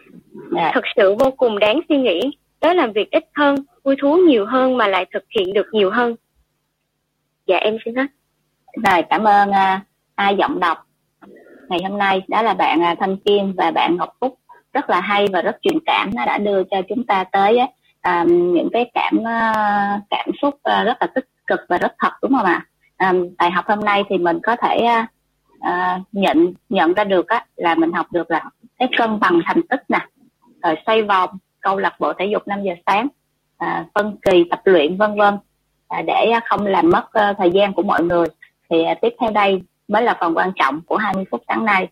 [0.53, 2.21] dạ, thật sự vô cùng đáng suy nghĩ
[2.61, 3.55] đó làm việc ít hơn,
[3.85, 6.15] vui thú nhiều hơn mà lại thực hiện được nhiều hơn.
[7.47, 8.07] Dạ, em xin hết.
[8.85, 9.81] Rồi, cảm ơn uh,
[10.15, 10.79] ai giọng đọc.
[11.69, 14.39] Ngày hôm nay đó là bạn uh, Thanh Kim và bạn Ngọc Phúc.
[14.73, 17.59] Rất là hay và rất truyền cảm nó đã đưa cho chúng ta tới
[18.09, 22.13] uh, những cái cảm uh, cảm xúc uh, rất là tích cực và rất thật
[22.23, 22.67] đúng không ạ?
[22.97, 24.87] À, bài học hôm nay thì mình có thể
[25.61, 28.45] à, nhận nhận ra được á, là mình học được là
[28.79, 29.99] cái cân bằng thành tích nè.
[30.63, 31.31] Rồi xoay vòng
[31.67, 33.09] câu lạc bộ thể dục 5 giờ sáng
[33.59, 35.35] à, phân kỳ tập luyện vân vân
[35.89, 38.27] à, để không làm mất uh, thời gian của mọi người.
[38.71, 41.89] Thì à, tiếp theo đây mới là phần quan trọng của 20 phút sáng nay.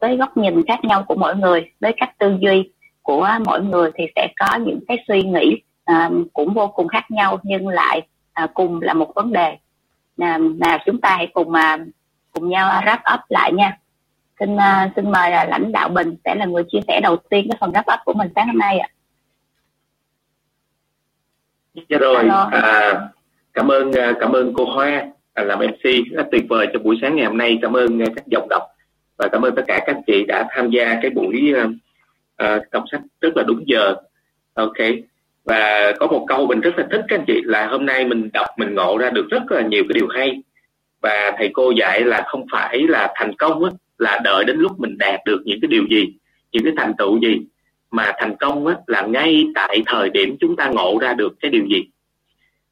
[0.00, 2.70] Với góc nhìn khác nhau của mỗi người với cách tư duy
[3.02, 7.10] của mỗi người thì sẽ có những cái suy nghĩ à, cũng vô cùng khác
[7.10, 8.02] nhau nhưng lại
[8.32, 9.56] à, cùng là một vấn đề.
[10.16, 11.78] Nào, nào chúng ta hãy cùng à,
[12.32, 13.78] cùng nhau wrap up lại nha.
[14.40, 17.46] Xin uh, xin mời uh, lãnh đạo bình sẽ là người chia sẻ đầu tiên
[17.50, 18.88] cái phần wrap up của mình sáng hôm nay ạ
[21.88, 23.00] dạ rồi à,
[23.52, 26.98] cảm ơn à, cảm ơn cô Hoa à, làm MC rất tuyệt vời cho buổi
[27.02, 27.58] sáng ngày hôm nay.
[27.62, 28.62] Cảm ơn các giọng đọc.
[29.18, 31.54] Và cảm ơn tất cả các chị đã tham gia cái buổi
[32.44, 33.94] uh, đọc sách rất là đúng giờ.
[34.54, 34.76] Ok.
[35.44, 38.30] Và có một câu mình rất là thích các anh chị là hôm nay mình
[38.32, 40.42] đọc mình ngộ ra được rất là nhiều cái điều hay.
[41.02, 44.80] Và thầy cô dạy là không phải là thành công á, là đợi đến lúc
[44.80, 46.14] mình đạt được những cái điều gì
[46.52, 47.40] những cái thành tựu gì
[47.94, 51.50] mà thành công á, là ngay tại thời điểm chúng ta ngộ ra được cái
[51.50, 51.84] điều gì.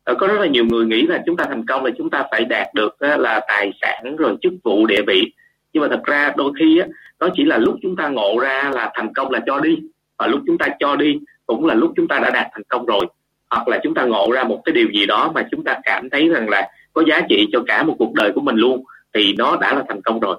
[0.05, 2.45] Có rất là nhiều người nghĩ là chúng ta thành công là chúng ta phải
[2.45, 5.33] đạt được á, là tài sản rồi chức vụ địa vị.
[5.73, 6.87] Nhưng mà thật ra đôi khi á,
[7.21, 9.79] đó chỉ là lúc chúng ta ngộ ra là thành công là cho đi.
[10.19, 12.87] Và lúc chúng ta cho đi cũng là lúc chúng ta đã đạt thành công
[12.87, 13.07] rồi.
[13.51, 16.11] Hoặc là chúng ta ngộ ra một cái điều gì đó mà chúng ta cảm
[16.11, 19.35] thấy rằng là có giá trị cho cả một cuộc đời của mình luôn thì
[19.39, 20.37] nó đã là thành công rồi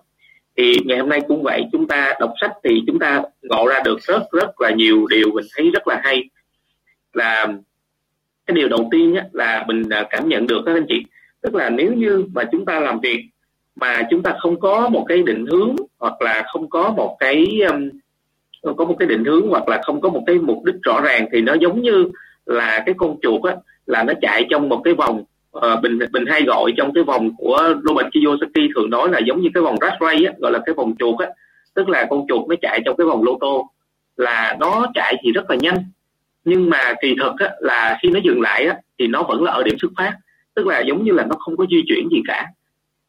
[0.57, 3.79] thì ngày hôm nay cũng vậy chúng ta đọc sách thì chúng ta ngộ ra
[3.85, 6.23] được rất rất là nhiều điều mình thấy rất là hay.
[7.13, 7.47] Là
[8.45, 11.03] cái điều đầu tiên á, là mình à, cảm nhận được các anh chị.
[11.41, 13.25] Tức là nếu như mà chúng ta làm việc
[13.75, 17.61] mà chúng ta không có một cái định hướng hoặc là không có một cái
[17.69, 17.89] um,
[18.63, 21.01] không có một cái định hướng hoặc là không có một cái mục đích rõ
[21.01, 22.05] ràng thì nó giống như
[22.45, 25.23] là cái con chuột á là nó chạy trong một cái vòng
[25.57, 29.41] uh, bình bình hay gọi trong cái vòng của Robert Kiyosaki thường nói là giống
[29.41, 31.27] như cái vòng rat race á, gọi là cái vòng chuột á.
[31.73, 33.69] Tức là con chuột nó chạy trong cái vòng lô tô
[34.17, 35.77] là nó chạy thì rất là nhanh.
[36.45, 39.51] Nhưng mà kỳ thực á, là khi nó dừng lại á, thì nó vẫn là
[39.51, 40.13] ở điểm xuất phát.
[40.55, 42.47] Tức là giống như là nó không có di chuyển gì cả.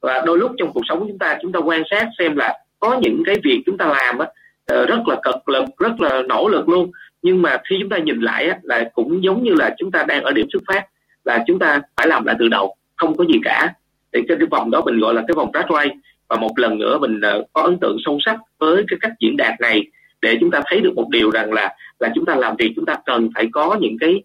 [0.01, 2.59] Và đôi lúc trong cuộc sống của chúng ta chúng ta quan sát xem là
[2.79, 4.27] có những cái việc chúng ta làm á,
[4.67, 6.91] ờ, rất là cực lực rất là nỗ lực luôn.
[7.23, 10.05] Nhưng mà khi chúng ta nhìn lại á, là cũng giống như là chúng ta
[10.09, 10.85] đang ở điểm xuất phát
[11.25, 13.75] là chúng ta phải làm lại từ đầu không có gì cả.
[14.13, 15.95] Thì cái, cái vòng đó mình gọi là cái vòng rat race.
[16.29, 19.37] Và một lần nữa mình ờ, có ấn tượng sâu sắc với cái cách diễn
[19.37, 19.85] đạt này
[20.23, 22.87] để chúng ta thấy được một điều rằng là là chúng ta làm việc chúng
[22.87, 24.23] ta cần phải có những cái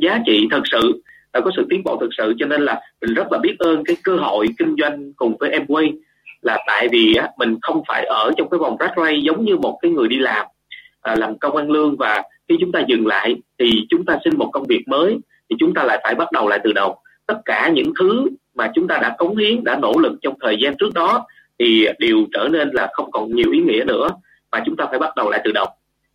[0.00, 2.34] giá trị thật sự và có sự tiến bộ thực sự.
[2.38, 5.50] Cho nên là mình rất là biết ơn cái cơ hội kinh doanh cùng với
[5.50, 5.92] em quay
[6.42, 9.56] là tại vì á, mình không phải ở trong cái vòng rat race giống như
[9.56, 10.46] một cái người đi làm
[11.00, 11.96] à, làm công ăn lương.
[11.96, 15.18] Và khi chúng ta dừng lại thì chúng ta xin một công việc mới
[15.50, 16.98] thì chúng ta lại phải bắt đầu lại từ đầu.
[17.26, 20.56] Tất cả những thứ mà chúng ta đã cống hiến đã nỗ lực trong thời
[20.62, 21.26] gian trước đó
[21.58, 24.08] thì đều trở nên là không còn nhiều ý nghĩa nữa
[24.52, 25.66] và chúng ta phải bắt đầu lại từ đầu.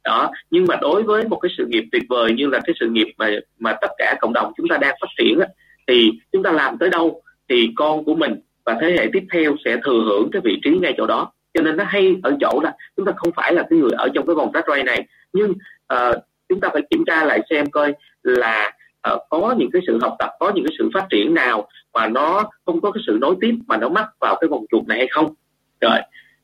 [0.03, 2.89] Đó nhưng mà đối với một cái sự nghiệp tuyệt vời như là cái sự
[2.89, 3.29] nghiệp mà
[3.59, 5.47] mà tất cả cộng đồng chúng ta đang phát triển á,
[5.87, 9.55] thì chúng ta làm tới đâu thì con của mình và thế hệ tiếp theo
[9.65, 11.31] sẽ thừa hưởng cái vị trí ngay chỗ đó.
[11.53, 14.09] Cho nên nó hay ở chỗ là chúng ta không phải là cái người ở
[14.13, 15.53] trong cái vòng rat race này nhưng
[15.93, 16.15] uh,
[16.49, 18.71] chúng ta phải kiểm tra lại xem coi là
[19.13, 22.07] uh, có những cái sự học tập có những cái sự phát triển nào mà
[22.07, 24.97] nó không có cái sự nối tiếp mà nó mắc vào cái vòng chuột này
[24.97, 25.33] hay không?
[25.81, 25.99] Rồi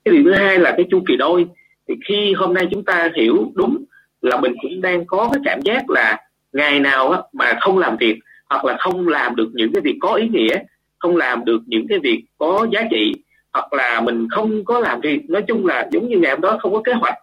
[0.05, 1.45] cái điều thứ hai là cái chu kỳ đôi.
[1.87, 3.83] Thì khi hôm nay chúng ta hiểu đúng
[4.21, 6.17] là mình cũng đang có cái cảm giác là
[6.53, 9.97] ngày nào á, mà không làm việc hoặc là không làm được những cái việc
[10.01, 10.57] có ý nghĩa
[10.99, 13.13] không làm được những cái việc có giá trị
[13.53, 16.57] hoặc là mình không có làm việc nói chung là giống như ngày hôm đó
[16.61, 17.15] không có kế hoạch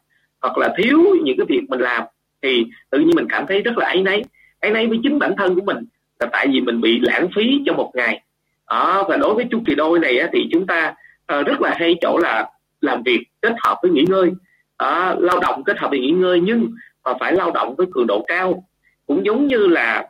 [0.43, 2.03] hoặc là thiếu những cái việc mình làm
[2.43, 4.23] thì tự nhiên mình cảm thấy rất là ấy nấy
[4.61, 5.85] ấy này với chính bản thân của mình.
[6.21, 8.23] Là tại vì mình bị lãng phí trong một ngày.
[8.67, 10.95] À, và đối với chu kỳ đôi này á, thì chúng ta
[11.27, 12.51] à, rất là hay chỗ là
[12.81, 14.31] làm việc kết hợp với nghỉ ngơi.
[14.77, 16.71] À, lao động kết hợp với nghỉ ngơi nhưng
[17.05, 18.65] mà phải lao động với cường độ cao.
[19.07, 20.09] Cũng giống như là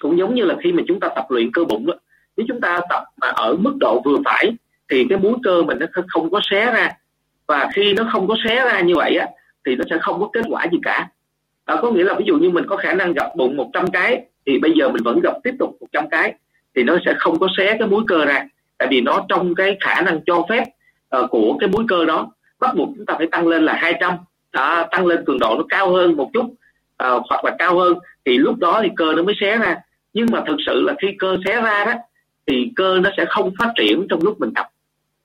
[0.00, 1.94] cũng giống như là khi mà chúng ta tập luyện cơ bụng đó,
[2.36, 4.52] nếu chúng ta tập mà ở mức độ vừa phải
[4.88, 6.90] thì cái múi cơ mình nó không có xé ra.
[7.46, 9.26] Và khi nó không có xé ra như vậy á
[9.66, 11.08] thì nó sẽ không có kết quả gì cả
[11.64, 14.24] à, có nghĩa là ví dụ như mình có khả năng gặp bụng 100 cái
[14.46, 16.34] thì bây giờ mình vẫn gặp tiếp tục 100 cái
[16.76, 18.46] thì nó sẽ không có xé cái múi cơ ra.
[18.78, 20.64] Tại vì nó trong cái khả năng cho phép
[21.16, 24.14] uh, của cái múi cơ đó bắt buộc chúng ta phải tăng lên là 200
[24.50, 27.98] à, tăng lên cường độ nó cao hơn một chút uh, hoặc là cao hơn
[28.24, 29.76] thì lúc đó thì cơ nó mới xé ra.
[30.12, 31.92] Nhưng mà thực sự là khi cơ xé ra đó
[32.46, 34.66] thì cơ nó sẽ không phát triển trong lúc mình tập.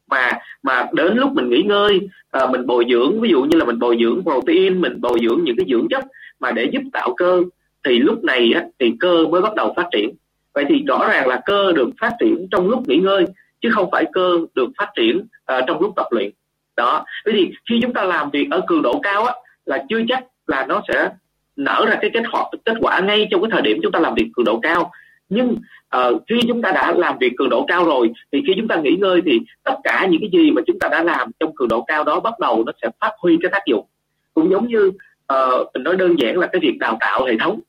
[0.08, 0.32] Mà
[0.64, 2.00] mà đến lúc mình nghỉ ngơi
[2.32, 5.44] à, mình bồi dưỡng ví dụ như là mình bồi dưỡng protein mình bồi dưỡng
[5.44, 6.06] những cái dưỡng chất
[6.40, 7.44] mà để giúp tạo cơ
[7.86, 10.10] thì lúc này á, thì cơ mới bắt đầu phát triển.
[10.54, 13.26] Vậy thì rõ ràng là cơ được phát triển trong lúc nghỉ ngơi
[13.62, 16.32] chứ không phải cơ được phát triển uh, trong lúc tập luyện.
[16.78, 17.06] Đó.
[17.26, 19.34] Vậy thì khi chúng ta làm việc ở cường độ cao á
[19.66, 21.10] là chưa chắc là nó sẽ
[21.56, 24.16] nở ra cái kết quả kết quả ngay trong cái thời điểm chúng ta làm
[24.16, 24.92] việc cường độ cao.
[25.30, 25.56] Nhưng
[25.98, 28.76] uh, khi chúng ta đã làm việc cường độ cao rồi thì khi chúng ta
[28.76, 31.68] nghỉ ngơi thì tất cả những cái gì mà chúng ta đã làm trong cường
[31.68, 33.86] độ cao đó bắt đầu nó sẽ phát huy cái tác dụng.
[34.34, 34.92] Cũng giống như
[35.34, 37.60] uh, mình nói đơn giản là cái việc đào tạo hệ thống.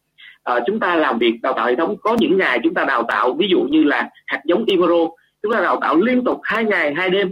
[0.52, 3.02] Uh, chúng ta làm việc đào tạo hệ thống có những ngày chúng ta đào
[3.02, 5.08] tạo ví dụ như là hạt giống Ivoro
[5.42, 7.28] chúng ta đào tạo liên tục hai ngày hai đêm.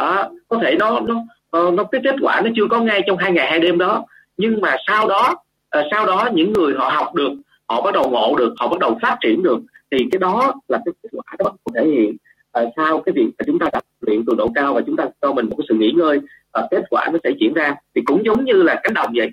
[0.00, 1.14] Uh, có thể nó nó
[1.58, 4.04] uh, nó cái kết quả nó chưa có ngay trong hai ngày hai đêm đó.
[4.36, 5.34] Nhưng mà sau đó
[5.78, 7.32] uh, sau đó những người họ học được
[7.68, 9.58] họ bắt đầu ngộ được họ bắt đầu phát triển được
[9.90, 12.16] thì cái đó là cái kết quả đó có thể hiện
[12.60, 15.06] uh, sau cái việc mà chúng ta tập luyện cường độ cao và chúng ta
[15.22, 17.74] cho mình một cái sự nghỉ ngơi uh, kết quả nó sẽ diễn ra.
[17.94, 19.30] Thì cũng giống như là cánh đồng vậy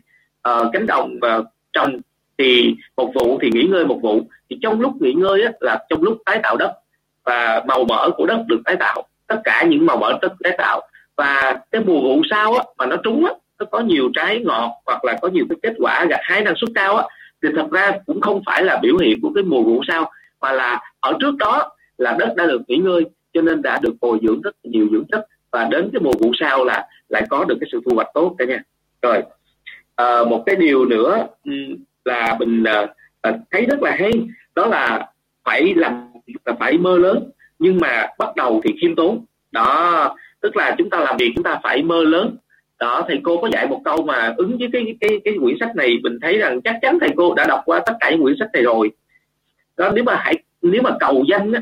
[0.50, 1.42] uh, cánh đồng và
[1.74, 2.00] trồng
[2.38, 4.22] thì một vụ thì nghỉ ngơi một vụ.
[4.50, 6.74] Thì trong lúc nghỉ ngơi á, là trong lúc tái tạo đất
[7.24, 10.56] và màu mỡ của đất được tái tạo tất cả những màu mỡ đất tái
[10.58, 10.82] tạo.
[11.16, 14.72] Và cái mùa vụ sau á, mà nó trúng á, nó có nhiều trái ngọt
[14.86, 17.04] hoặc là có nhiều cái kết quả gặt hái năng suất cao á,
[17.44, 20.52] thì thật ra cũng không phải là biểu hiện của cái mùa vụ sau mà
[20.52, 24.20] là ở trước đó là đất đã được nghỉ ngơi cho nên đã được bồi
[24.22, 25.28] dưỡng rất nhiều dưỡng chất.
[25.52, 28.36] Và đến cái mùa vụ sau là lại có được cái sự thu hoạch tốt
[28.38, 28.64] cả nha
[29.02, 29.24] rồi
[29.96, 31.52] à, một cái điều nữa ừ,
[32.06, 32.88] là mình à,
[33.52, 34.12] thấy rất là hay
[34.56, 35.12] đó là
[35.44, 36.08] phải làm
[36.46, 37.30] là phải mơ lớn
[37.60, 39.26] nhưng mà bắt đầu thì khiêm tốn.
[39.52, 42.36] Đó tức là chúng ta làm việc chúng ta phải mơ lớn.
[42.80, 45.76] Đó thầy cô có dạy một câu mà ứng với cái cái cái quyển sách
[45.76, 48.36] này mình thấy rằng chắc chắn thầy cô đã đọc qua tất cả những quyển
[48.40, 48.92] sách này rồi.
[49.78, 51.62] Đó nếu mà hãy nếu mà cầu danh á,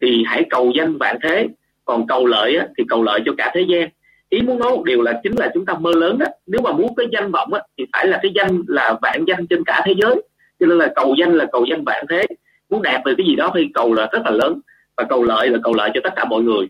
[0.00, 1.48] thì hãy cầu danh vạn thế
[1.84, 3.88] còn cầu lợi á, thì cầu lợi cho cả thế gian
[4.32, 6.72] ý muốn nói một điều là chính là chúng ta mơ lớn đó nếu mà
[6.72, 9.82] muốn cái danh vọng á, thì phải là cái danh là vạn danh trên cả
[9.84, 10.22] thế giới.
[10.60, 12.26] Cho nên là cầu danh là cầu danh vạn thế.
[12.70, 14.60] Muốn đạt về cái gì đó thì cầu là rất là lớn.
[14.96, 16.66] Và cầu lợi là cầu lợi cho tất cả mọi người.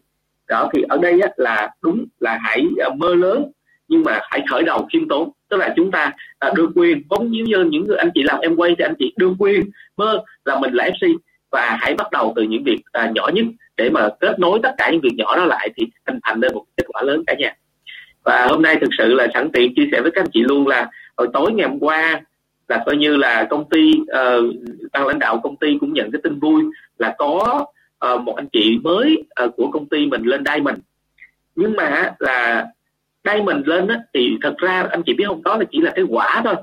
[0.49, 3.45] Đó thì ở đây á, là đúng là hãy à, mơ lớn
[3.89, 5.31] nhưng mà hãy khởi đầu khiêm tốn.
[5.49, 7.03] Tức là chúng ta à, đưa quyền.
[7.11, 9.63] Giống như những người anh chị làm em quay thì anh chị đưa quyền.
[9.97, 11.17] Mơ là mình là fc
[11.53, 13.45] và hãy bắt đầu từ những việc à, nhỏ nhất
[13.77, 16.55] để mà kết nối tất cả những việc nhỏ đó lại thì hình thành nên
[16.55, 17.55] một kết quả lớn cả nhà.
[18.25, 20.67] Và hôm nay thực sự là sẵn tiện chia sẻ với các anh chị luôn
[20.67, 22.21] là hồi tối ngày hôm qua
[22.69, 24.55] là coi như là công ty uh,
[24.93, 26.63] ban lãnh đạo công ty cũng nhận cái tin vui
[26.99, 27.67] là có
[28.13, 30.79] uh, một anh chị mới uh, của công ty mình lên Diamond.
[31.57, 32.67] Nhưng mà là
[33.25, 36.05] Diamond lên á, thì thật ra anh chị biết không đó là chỉ là cái
[36.09, 36.55] quả thôi.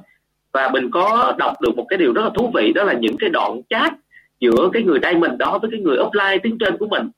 [0.52, 3.18] Và mình có đọc được một cái điều rất là thú vị đó là những
[3.18, 3.94] cái đoạn chat
[4.40, 7.10] giữa cái người Diamond đó với cái người offline tiếng trên của mình.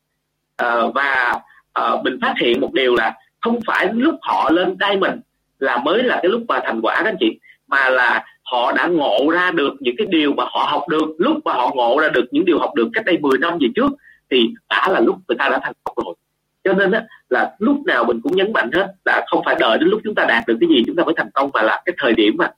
[0.63, 1.39] Uh, và
[1.79, 5.19] uh, mình phát hiện một điều là không phải lúc họ lên Diamond
[5.59, 8.87] là mới là cái lúc mà thành quả các anh chị mà là họ đã
[8.87, 11.15] ngộ ra được những cái điều mà họ học được.
[11.17, 13.67] Lúc mà họ ngộ ra được những điều học được cách đây 10 năm về
[13.75, 13.91] trước
[14.31, 16.15] thì đã là lúc người ta đã thành công rồi.
[16.63, 19.77] Cho nên á, là lúc nào mình cũng nhấn mạnh hết là không phải đợi
[19.77, 21.81] đến lúc chúng ta đạt được cái gì chúng ta mới thành công mà là
[21.85, 22.51] cái thời điểm mà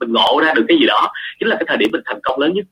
[0.00, 2.40] mình ngộ ra được cái gì đó chính là cái thời điểm mình thành công
[2.40, 2.64] lớn nhất.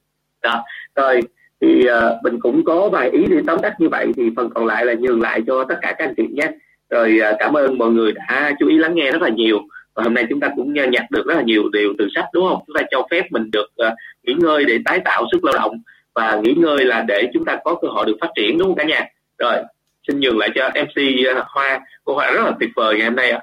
[0.42, 0.64] Đó
[0.96, 1.20] rồi
[1.60, 4.66] thì uh, mình cũng có vài ý để tóm tắt như vậy thì phần còn
[4.66, 6.50] lại là nhường lại cho tất cả các anh chị nhé.
[6.90, 9.58] Rồi uh, cảm ơn mọi người đã chú ý lắng nghe rất là nhiều.
[9.94, 12.48] Và hôm nay chúng ta cũng nhặt được rất là nhiều điều từ sách đúng
[12.48, 12.62] không?
[12.66, 15.82] Chúng ta cho phép mình được uh, nghỉ ngơi để tái tạo sức lao động
[16.14, 18.76] và nghỉ ngơi là để chúng ta có cơ hội được phát triển đúng không
[18.76, 19.06] cả nhà?
[19.38, 19.56] Rồi
[20.08, 21.02] xin nhường lại cho mc
[21.38, 21.80] uh, hoa.
[22.04, 23.40] Cô hoa rất là tuyệt vời ngày hôm nay ạ.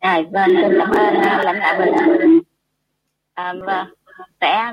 [0.00, 0.22] À.
[0.32, 1.14] vâng xin cảm ơn
[1.44, 2.40] lãnh đạo bình
[3.34, 3.86] à, vâng
[4.40, 4.72] sẽ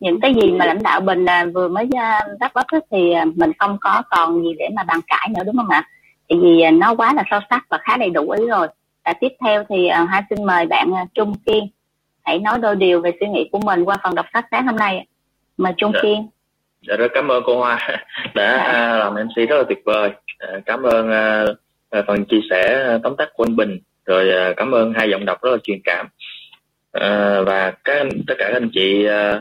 [0.00, 1.88] những cái gì mà lãnh đạo bình vừa mới
[2.40, 5.68] đáp ứng thì mình không có còn gì để mà bàn cãi nữa đúng không
[5.68, 5.88] ạ?
[6.28, 8.68] Tại vì nó quá là sâu sắc và khá đầy đủ ý rồi
[9.04, 11.68] và tiếp theo thì hai xin mời bạn Trung Kiên
[12.24, 14.76] hãy nói đôi điều về suy nghĩ của mình qua phần đọc sách sáng hôm
[14.76, 15.06] nay
[15.56, 16.00] mời Trung dạ.
[16.02, 16.28] Kiên
[16.88, 17.78] dạ rất cảm ơn cô Hoa
[18.34, 18.96] đã dạ.
[18.98, 20.10] làm MC rất là tuyệt vời
[20.66, 21.10] cảm ơn
[22.06, 25.50] phần chia sẻ tóm tắt của anh Bình rồi cảm ơn hai giọng đọc rất
[25.50, 26.06] là truyền cảm
[26.92, 29.36] Ờ, và các tất cả các anh chị uh,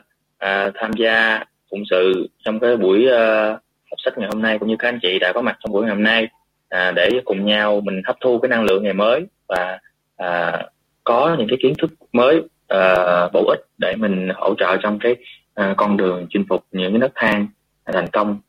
[0.46, 3.60] uh, tham gia phụng sự trong cái buổi uh,
[3.92, 5.86] học sách ngày hôm nay cũng như các anh chị đã có mặt trong buổi
[5.86, 6.28] ngày hôm nay
[6.70, 9.80] à, để cùng nhau mình hấp thu cái năng lượng ngày mới và
[10.18, 10.64] à,
[11.04, 15.16] có những cái kiến thức mới à, bổ ích để mình hỗ trợ trong cái
[15.56, 17.48] à, con đường chinh phục những cái nấc thang
[17.86, 18.40] thành công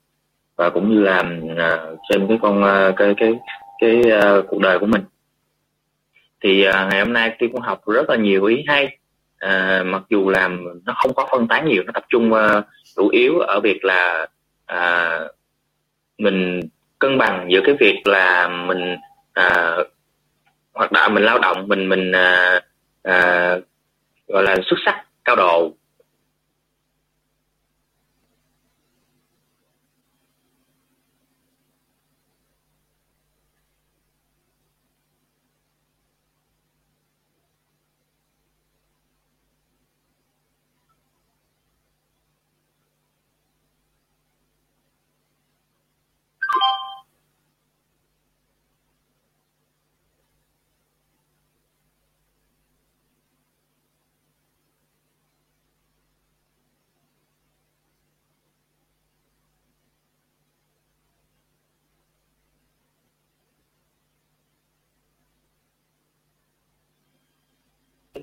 [0.56, 1.24] và cũng như là
[1.58, 1.78] à,
[2.08, 3.34] trên cái con à, cái cái
[3.80, 5.02] cái, cái à, cuộc đời của mình
[6.42, 8.98] thì à, ngày hôm nay tôi cũng học rất là nhiều ý hay.
[9.38, 12.64] À, mặc dù làm nó không có phân tán nhiều nó tập trung uh,
[12.96, 14.26] chủ yếu ở việc là
[14.66, 15.20] à,
[16.18, 16.60] mình
[16.98, 18.96] cân bằng giữa cái việc là mình
[19.32, 19.76] à,
[20.74, 22.60] hoạt động mình lao động mình mình à,
[23.02, 23.56] à,
[24.28, 25.72] gọi là xuất sắc cao độ.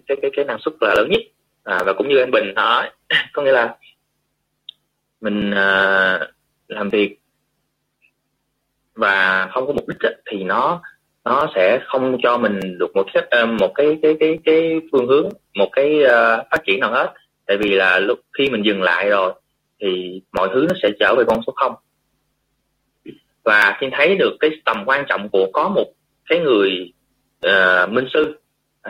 [0.08, 1.22] Cái cái cái năng suất là lớn nhất.
[1.64, 2.90] À, và cũng như anh Bình nói
[3.34, 3.76] có nghĩa là
[5.22, 6.20] mình à,
[6.68, 7.18] làm việc
[8.96, 10.82] và không có mục đích thì nó
[11.26, 15.08] nó sẽ không cho mình được một cái à, một cái cái cái cái phương
[15.08, 17.14] hướng một cái uh, phát triển nào hết.
[17.46, 19.34] Tại vì là lúc khi mình dừng lại rồi
[19.82, 21.76] thì mọi thứ nó sẽ trở về con số không.
[23.44, 25.94] Và khi thấy được cái tầm quan trọng của có một
[26.30, 26.94] cái người
[27.48, 28.40] uh, minh sư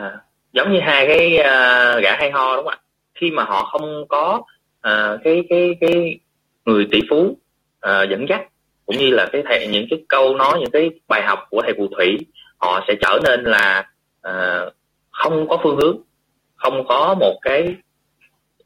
[0.00, 0.04] uh,
[0.52, 2.78] giống như hai cái uh, gã hay ho đúng không ạ?
[3.14, 4.42] Khi mà họ không có
[4.88, 6.18] uh, cái cái cái
[6.64, 7.38] người tỷ phú
[7.86, 8.42] uh, dẫn dắt
[8.86, 11.74] cũng như là cái thầy những cái câu nói những cái bài học của thầy
[11.76, 12.18] phù thủy
[12.58, 13.90] họ sẽ trở nên là
[14.28, 14.72] uh,
[15.10, 15.96] không có phương hướng
[16.56, 17.74] không có một cái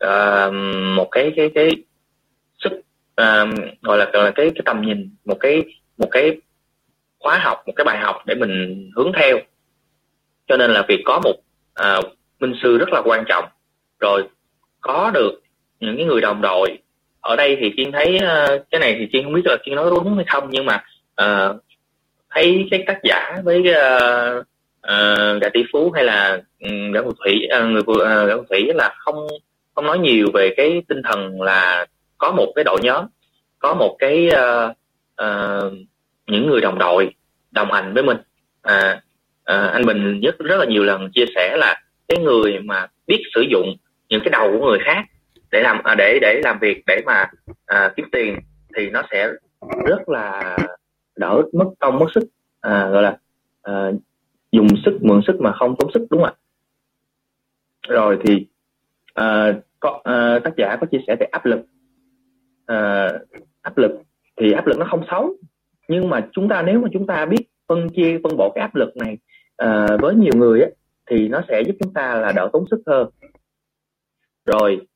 [0.05, 0.55] uh,
[0.97, 1.71] một cái cái cái
[2.65, 2.73] sức
[3.21, 3.49] uh,
[3.83, 5.63] gọi là gọi là cái cái tầm nhìn một cái
[5.99, 6.37] một cái
[7.19, 9.39] khóa học một cái bài học để mình hướng theo.
[10.47, 11.35] Cho nên là việc có một
[11.75, 12.01] à,
[12.41, 13.45] minh sư rất là quan trọng.
[14.01, 14.29] Rồi
[14.81, 15.43] có được
[15.81, 16.79] những cái người đồng đội.
[17.21, 19.91] Ở đây thì kiên thấy uh, cái này thì kiên không biết là kiên nói
[19.91, 20.85] đúng hay không nhưng mà
[21.23, 21.57] uh,
[22.31, 24.47] thấy cái tác giả với uh,
[24.93, 28.45] uh, gã tỷ phú hay là um, gã phù thủy uh, người uh, gã phù
[28.49, 29.27] thủy là không
[29.75, 31.87] không nói nhiều về cái tinh thần là
[32.19, 33.07] có một cái đội nhóm
[33.59, 34.77] có một cái uh,
[35.23, 35.73] uh,
[36.27, 37.15] những người đồng đội
[37.51, 38.17] đồng hành với mình.
[38.63, 39.03] À,
[39.45, 43.23] à, anh Bình rất rất là nhiều lần chia sẻ là cái người mà biết
[43.35, 43.77] sử dụng
[44.09, 45.05] những cái đầu của người khác
[45.51, 47.31] để làm à, để để làm việc để mà
[47.67, 48.39] à, kiếm tiền
[48.77, 49.29] thì nó sẽ
[49.87, 50.57] rất là
[51.17, 52.25] đỡ mất công mất sức
[52.61, 53.17] à, gọi là
[53.63, 53.91] à,
[54.53, 56.41] dùng sức mượn sức mà không tốn sức đúng không ạ?
[57.89, 58.47] Rồi thì
[59.15, 61.61] à, có, à, tác giả có chia sẻ về áp lực.
[62.67, 63.11] À,
[63.63, 63.93] áp lực
[64.37, 65.35] thì áp lực nó không xấu
[65.89, 68.75] nhưng mà chúng ta nếu mà chúng ta biết phân chia phân bổ cái áp
[68.75, 69.19] lực này
[69.57, 70.69] à, với nhiều người á,
[71.11, 73.09] thì nó sẽ giúp chúng ta là đỡ tốn sức hơn.
[74.47, 74.87] Rồi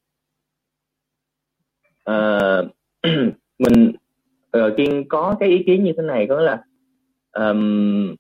[2.05, 2.39] à,
[3.59, 3.93] mình
[4.53, 6.63] rồi kiên có cái ý kiến như thế này có là
[7.33, 8.15] um,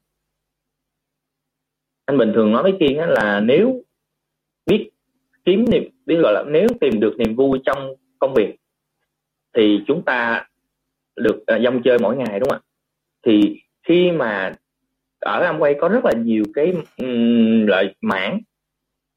[2.06, 3.82] anh bình thường nói với kiên là nếu
[4.66, 4.90] biết
[5.44, 8.56] kiếm niềm biết gọi là nếu tìm được niềm vui trong công việc
[9.56, 10.46] thì chúng ta
[11.16, 12.66] được uh, dông chơi mỗi ngày đúng không ạ?
[13.26, 14.54] Thì khi mà
[15.20, 18.40] ở Amway có rất là nhiều cái um, loại mảng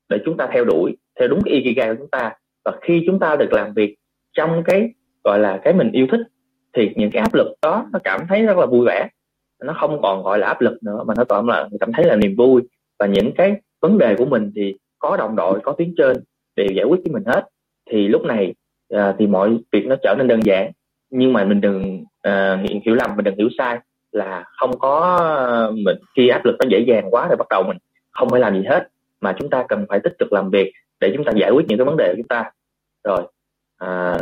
[0.09, 2.33] để chúng ta theo đuổi theo đúng cái ikigai của chúng ta.
[2.65, 3.95] Và khi chúng ta được làm việc
[4.33, 4.89] trong cái
[5.23, 6.21] gọi là cái mình yêu thích
[6.73, 9.09] thì những cái áp lực đó nó cảm thấy rất là vui vẻ.
[9.63, 12.15] Nó không còn gọi là áp lực nữa mà nó còn là cảm thấy là
[12.15, 12.61] niềm vui.
[12.99, 16.17] Và những cái vấn đề của mình thì có đồng đội có tuyến trên
[16.55, 17.47] đều giải quyết với mình hết.
[17.91, 18.53] Thì lúc này
[18.89, 20.71] à, thì mọi việc nó trở nên đơn giản.
[21.09, 23.79] Nhưng mà mình đừng à, hiểu lầm mình đừng hiểu sai
[24.11, 27.63] là không có ờ, mình khi áp lực nó dễ dàng quá thì bắt đầu
[27.63, 27.77] mình
[28.11, 28.87] không phải làm gì hết
[29.21, 31.77] mà chúng ta cần phải tích cực làm việc để chúng ta giải quyết những
[31.77, 32.51] cái vấn đề của chúng ta.
[33.03, 33.21] Rồi
[33.77, 34.17] à,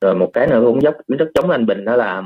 [0.00, 2.22] rồi một cái nữa cũng rất rất giống anh bình đó là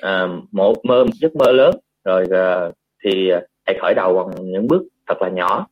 [0.00, 1.74] ờ, à, một mơ giấc mơ lớn.
[2.04, 2.70] Rồi à,
[3.04, 3.30] thì
[3.66, 5.66] hãy khởi đầu bằng những bước thật là nhỏ.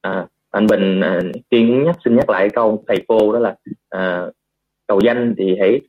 [0.00, 3.56] À, anh bình à, kiên nhắc xin nhắc lại câu thầy cô đó là
[3.90, 4.26] à,
[4.86, 5.80] cầu danh thì hãy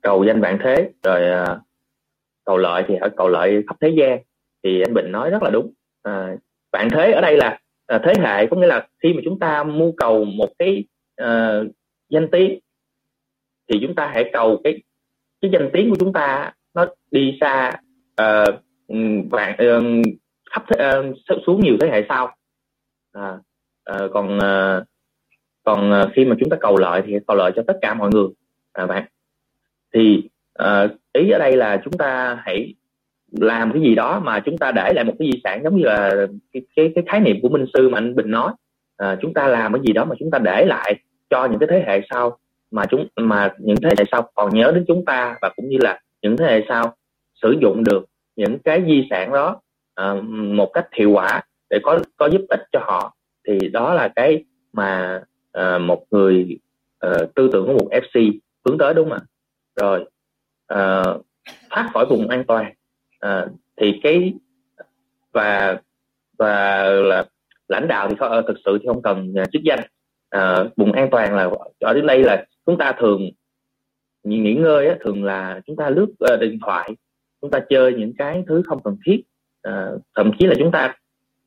[0.00, 0.90] cầu danh bạn thế.
[1.02, 1.60] Rồi à,
[2.46, 4.18] cầu lợi thì ở cầu lợi khắp thế gian.
[4.62, 5.72] Thì anh bình nói rất là đúng.
[6.02, 6.36] À,
[6.72, 9.64] bạn thế ở đây là à, thế hệ có nghĩa là khi mà chúng ta
[9.64, 10.84] mưu cầu một cái
[11.16, 11.60] à,
[12.08, 12.58] danh tiếng
[13.68, 14.82] thì chúng ta hãy cầu cái
[15.40, 17.72] cái danh tiếng của chúng ta nó đi xa
[18.16, 18.44] à,
[19.30, 19.80] bạn à,
[20.50, 21.02] khắp thế, à,
[21.46, 22.36] xuống nhiều thế hệ sau.
[23.12, 23.38] À,
[23.84, 24.84] à, còn à,
[25.62, 28.10] còn à, khi mà chúng ta cầu lợi thì cầu lợi cho tất cả mọi
[28.10, 28.28] người.
[28.72, 29.04] À, bạn
[29.94, 32.74] thì Ờ, ý ở đây là chúng ta hãy
[33.32, 35.84] làm cái gì đó mà chúng ta để lại một cái di sản giống như
[35.84, 38.52] là cái cái, cái khái niệm của minh sư mà anh bình nói.
[38.96, 40.94] À, chúng ta làm cái gì đó mà chúng ta để lại
[41.30, 42.38] cho những cái thế hệ sau
[42.70, 45.78] mà chúng mà những thế hệ sau còn nhớ đến chúng ta và cũng như
[45.80, 46.94] là những thế hệ sau
[47.42, 48.04] sử dụng được
[48.36, 49.60] những cái di sản đó
[49.94, 53.16] à, một cách hiệu quả để có có giúp ích cho họ.
[53.48, 56.58] Thì đó là cái mà à, một người
[56.98, 58.32] à, tư tưởng của một FC
[58.64, 59.24] hướng tới đúng không ạ?
[59.76, 60.04] Rồi
[60.74, 61.26] uh,
[61.70, 62.74] thoát khỏi vùng an toàn.
[63.26, 64.34] Uh, thì cái
[65.32, 65.80] và
[66.38, 67.24] và là
[67.68, 69.80] lãnh đạo thì không, ờ, thực sự thì không cần chức danh.
[70.36, 71.50] Uh, vùng an toàn là
[71.80, 73.30] ở đến đây là chúng ta thường
[74.24, 76.90] nghỉ ngơi á, thường là chúng ta lướt uh, điện thoại
[77.40, 79.22] chúng ta chơi những cái thứ không cần thiết.
[79.68, 80.94] Uh, thậm chí là chúng ta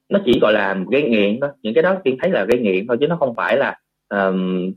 [0.09, 1.49] nó chỉ gọi là gây nghiện thôi.
[1.61, 3.77] Những cái đó tiên thấy là gây nghiện thôi chứ nó không phải là
[4.09, 4.71] um,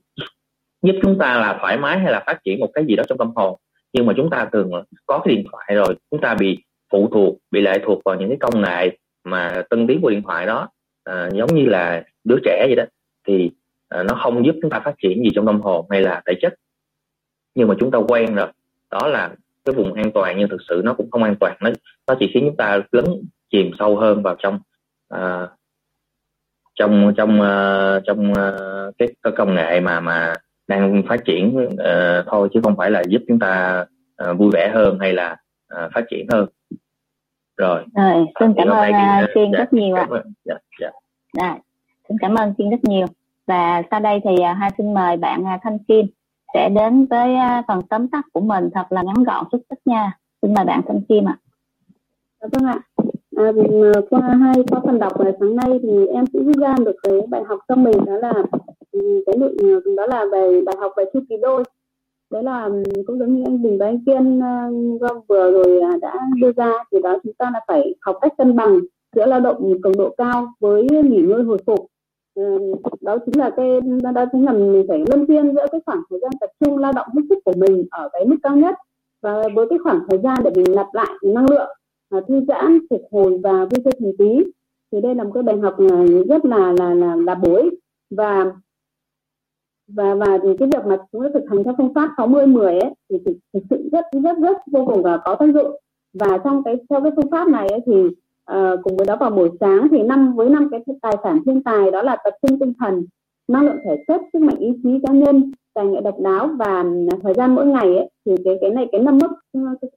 [0.83, 3.19] giúp chúng ta là thoải mái hay là phát triển một cái gì đó trong
[3.19, 3.59] tâm hồn
[3.93, 4.71] nhưng mà chúng ta thường
[5.07, 8.29] có cái điện thoại rồi chúng ta bị phụ thuộc bị lệ thuộc vào những
[8.29, 10.69] cái công nghệ mà tân tiến của điện thoại đó.
[11.05, 12.85] À, giống như là đứa trẻ vậy đó
[13.27, 13.51] thì
[13.89, 16.35] à, nó không giúp chúng ta phát triển gì trong tâm hồn hay là thể
[16.43, 16.55] chất.
[17.55, 18.49] Nhưng mà chúng ta quen rồi
[18.91, 19.31] đó là
[19.65, 21.57] cái vùng an toàn nhưng thực sự nó cũng không an toàn.
[21.61, 21.71] Nó
[22.07, 23.05] nó chỉ khiến chúng ta lấn
[23.51, 24.59] chìm sâu hơn vào trong
[25.09, 25.49] à,
[26.75, 30.35] trong trong uh, trong uh, cái, cái công nghệ mà mà
[30.77, 33.85] đang phát triển uh, thôi chứ không phải là giúp chúng ta
[34.31, 35.37] uh, vui vẻ hơn hay là
[35.75, 36.49] uh, phát triển hơn.
[37.57, 37.85] Rồi.
[37.97, 38.93] Rồi xin cảm ơn
[39.35, 40.07] Kiên dạ, rất nhiều ạ.
[40.45, 40.91] dạ, dạ.
[41.33, 41.59] Dạ,
[42.09, 43.07] xin cảm ơn Kiên rất nhiều.
[43.47, 46.07] Và sau đây thì uh, hai xin mời bạn uh, Thanh Kim
[46.55, 49.81] sẽ đến với uh, phần tóm tắt của mình thật là ngắn gọn xúc tích
[49.85, 50.13] nha.
[50.43, 51.37] Xin mời bạn Thanh Kim ạ.
[52.41, 52.49] À.
[52.53, 52.79] vâng ạ.
[53.37, 53.51] À,
[54.11, 57.13] qua hai qua phần đọc ngày sáng nay thì em cũng rút ra được cái
[57.31, 58.33] bài học cho mình đó là
[58.93, 61.65] Ừ, cái nội ừ, đó là về bài học về chu kỳ đôi.
[62.31, 64.41] Đấy là ừ, cũng giống như anh Bình và anh Kiên
[64.97, 68.33] uh, vừa rồi à, đã đưa ra thì đó chúng ta là phải học cách
[68.39, 68.81] cân bằng
[69.17, 71.87] giữa lao động cường độ cao với nghỉ ngơi hồi phục.
[73.01, 73.81] Đó chính là cái
[74.15, 76.93] đó chính là mình phải luân phiên giữa cái khoảng thời gian tập trung lao
[76.93, 78.75] động hết sức của mình ở cái mức cao nhất
[79.23, 81.71] và với cái khoảng thời gian để mình nạp lại năng lượng
[82.11, 84.45] à, thư giãn phục hồi và vui chơi thần tí.
[84.93, 87.71] Thì đây là một cái bài học à, rất là là là là bối
[88.11, 88.53] và
[89.95, 92.95] và và cái việc mà chúng ta thực hành theo phương pháp 60 10 ấy
[93.11, 95.81] thì thực, thực sự rất rất rất vô cùng là có tác dụng.
[96.13, 99.31] Và trong cái theo cái phương pháp này ấy, thì uh, cùng với đó vào
[99.31, 102.59] buổi sáng thì năm với năm cái tài sản thiên tài đó là tập trung
[102.59, 103.07] tinh thần
[103.49, 106.85] năng lượng thể chất sức mạnh ý chí cá nhân tài nghệ độc đáo và
[107.11, 109.31] à, thời gian mỗi ngày ấy, thì cái cái này cái năm mức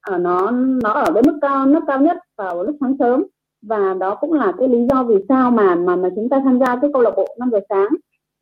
[0.01, 0.51] ở nó
[0.83, 3.23] nó ở cái mức cao mức cao nhất vào lúc sáng sớm.
[3.61, 6.59] Và đó cũng là cái lý do vì sao mà mà mà chúng ta tham
[6.59, 7.87] gia cái câu lạc bộ năm giờ sáng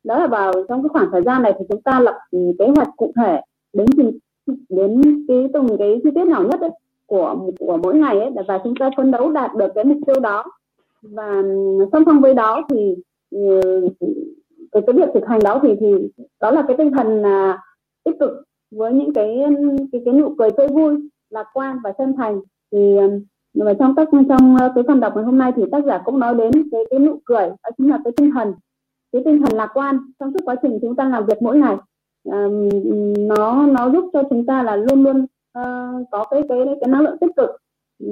[0.04, 2.66] đó là vào trong cái khoảng thời gian này thì chúng ta lập ừ, kế
[2.76, 3.40] hoạch cụ thể
[3.72, 3.86] đến
[4.68, 6.70] đến cái từng cái chi tiết nhỏ nhất ấy,
[7.06, 10.20] của của mỗi ngày ấy và chúng ta phấn đấu đạt được cái mục tiêu
[10.20, 10.44] đó.
[11.02, 12.94] Và ừ, song song với đó thì
[13.30, 13.60] ừ,
[14.72, 16.08] cái, cái việc thực hành đó thì thì
[16.40, 17.58] đó là cái tinh thần là
[18.04, 18.30] tích cực
[18.70, 19.40] với những cái
[19.92, 22.40] cái cái nụ cười tươi vui lạc quan và chân thành.
[22.72, 22.96] Thì
[23.54, 26.18] mà trong các trong à, cái phần đọc ngày hôm nay thì tác giả cũng
[26.18, 28.54] nói đến cái cái nụ cười đó chính là cái tinh thần
[29.14, 31.76] cái tinh thần lạc quan trong suốt quá trình chúng ta làm việc mỗi ngày.
[32.30, 32.46] À,
[33.18, 35.22] nó nó giúp cho chúng ta là luôn luôn
[35.58, 37.50] uh, có cái cái cái năng lượng tích cực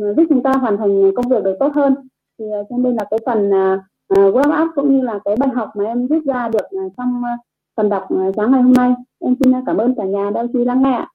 [0.00, 1.94] ờ, giúp chúng ta hoàn thành công việc được tốt hơn.
[2.38, 5.48] Thì uh, cho nên là cái phần uh, web app cũng như là cái bài
[5.48, 7.40] học mà em rút ra được uh, trong uh,
[7.76, 10.64] phần đọc uh, sáng ngày hôm nay em xin cảm ơn cả nhà đã chú
[10.64, 11.06] lắng nghe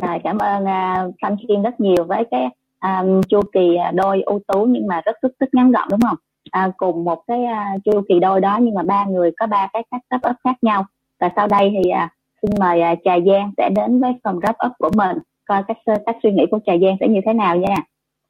[0.00, 2.48] À, cảm ơn uh, Thanh Kiên rất nhiều với cái
[2.82, 6.16] um, chu kỳ đôi ưu tú nhưng mà rất rất rất ngắn gọn đúng không?
[6.50, 9.68] À, cùng một cái à, chu kỳ đôi đó nhưng mà ba người có ba
[9.72, 10.84] cái cách wrap up khác nhau.
[11.20, 12.08] Và sau đây thì à,
[12.42, 15.76] xin mời à, trà giang sẽ đến với phần wrap up của mình coi cách
[15.84, 17.76] ờ, cách suy nghĩ của trà giang sẽ như thế nào nha.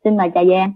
[0.05, 0.73] Xin mời trà giang.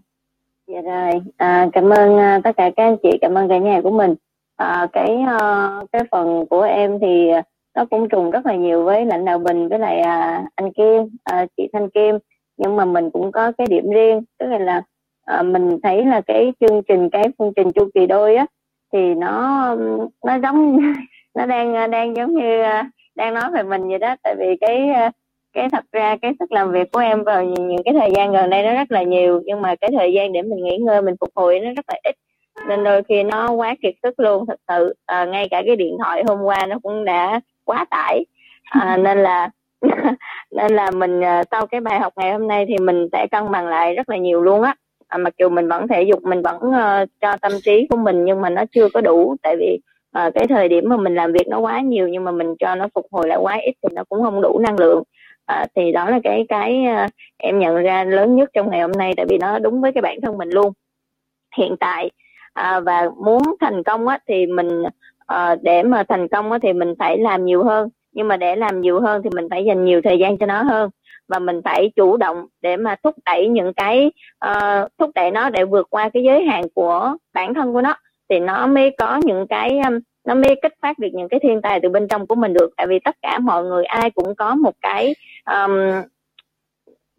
[0.66, 3.80] Dạ rồi à, cảm ơn à, tất cả các anh chị cảm ơn cả nhà
[3.80, 4.14] của mình.
[4.56, 7.30] À, cái à, cái phần của em thì
[7.74, 11.16] nó cũng trùng rất là nhiều với lãnh đạo bình với lại à, anh kim
[11.24, 12.18] à, chị thanh kim.
[12.56, 14.82] Nhưng mà mình cũng có cái điểm riêng tức là, là
[15.28, 18.46] à, mình thấy là cái chương trình cái phương trình chu kỳ đôi á
[18.92, 19.76] thì nó
[20.26, 20.78] nó giống
[21.34, 24.16] nó đang đang giống như à, đang nói về mình vậy đó.
[24.22, 25.10] Tại vì cái à,
[25.52, 28.32] cái thật ra cái sức làm việc của em vào những, những cái thời gian
[28.32, 31.02] gần đây nó rất là nhiều nhưng mà cái thời gian để mình nghỉ ngơi
[31.02, 32.16] mình phục hồi nó rất là ít.
[32.68, 34.94] Nên đôi khi nó quá kiệt sức luôn thật sự.
[35.06, 38.24] À, ngay cả cái điện thoại hôm qua nó cũng đã quá tải.
[38.64, 39.50] À, nên là
[40.50, 41.20] nên là mình
[41.50, 44.16] sau cái bài học ngày hôm nay thì mình sẽ cân bằng lại rất là
[44.16, 44.74] nhiều luôn á
[45.08, 48.24] à, mặc dù mình vẫn thể dục mình vẫn uh, cho tâm trí của mình
[48.24, 49.36] nhưng mà nó chưa có đủ.
[49.42, 49.78] Tại vì
[50.18, 52.74] uh, cái thời điểm mà mình làm việc nó quá nhiều nhưng mà mình cho
[52.74, 55.02] nó phục hồi lại quá ít thì nó cũng không đủ năng lượng.
[55.46, 58.92] À, thì đó là cái cái uh, em nhận ra lớn nhất trong ngày hôm
[58.92, 60.72] nay tại vì nó đúng với cái bản thân mình luôn.
[61.56, 62.10] Hiện tại
[62.52, 64.82] à, và muốn thành công á, thì mình
[65.26, 67.88] à, để mà thành công á, thì mình phải làm nhiều hơn.
[68.12, 70.62] Nhưng mà để làm nhiều hơn thì mình phải dành nhiều thời gian cho nó
[70.62, 70.90] hơn
[71.28, 74.10] và mình phải chủ động để mà thúc đẩy những cái
[74.46, 77.94] uh, thúc đẩy nó để vượt qua cái giới hạn của bản thân của nó.
[78.28, 81.62] Thì nó mới có những cái um, nó mới kích phát được những cái thiên
[81.62, 82.70] tài từ bên trong của mình được.
[82.76, 85.14] Tại vì tất cả mọi người ai cũng có một cái
[85.50, 85.72] um,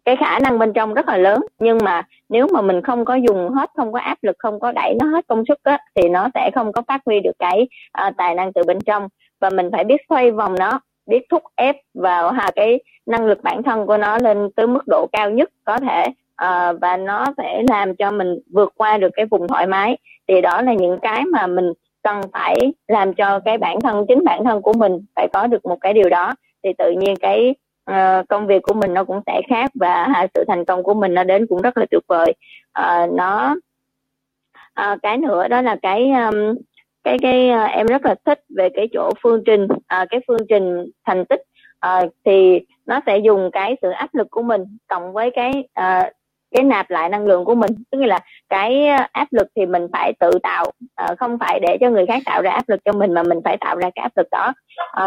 [0.05, 1.39] cái khả năng bên trong rất là lớn.
[1.59, 4.71] Nhưng mà nếu mà mình không có dùng hết không có áp lực không có
[4.71, 7.67] đẩy nó hết công suất á, thì nó sẽ không có phát huy được cái
[8.07, 9.07] uh, tài năng từ bên trong.
[9.41, 10.79] Và mình phải biết xoay vòng nó
[11.09, 14.87] biết thúc ép vào hà cái năng lực bản thân của nó lên tới mức
[14.87, 16.05] độ cao nhất có thể
[16.43, 19.97] uh, và nó sẽ làm cho mình vượt qua được cái vùng thoải mái.
[20.27, 24.23] Thì đó là những cái mà mình cần phải làm cho cái bản thân chính
[24.23, 26.33] bản thân của mình phải có được một cái điều đó.
[26.63, 27.55] Thì tự nhiên cái
[27.91, 30.93] uh, công việc của mình nó cũng sẽ khác và uh, sự thành công của
[30.93, 32.33] mình nó đến cũng rất là tuyệt vời.
[32.79, 33.55] Uh, nó
[34.81, 36.55] uh, cái nữa đó là cái um,
[37.03, 40.47] cái cái uh, em rất là thích về cái chỗ phương trình uh, cái phương
[40.49, 41.41] trình thành tích.
[41.85, 46.13] Uh, thì nó sẽ dùng cái sự áp lực của mình cộng với cái uh,
[46.55, 47.71] cái nạp lại năng lượng của mình.
[47.91, 48.19] Tức là
[48.49, 50.65] cái áp lực thì mình phải tự tạo
[51.11, 53.39] uh, không phải để cho người khác tạo ra áp lực cho mình mà mình
[53.43, 54.53] phải tạo ra cái áp lực đó.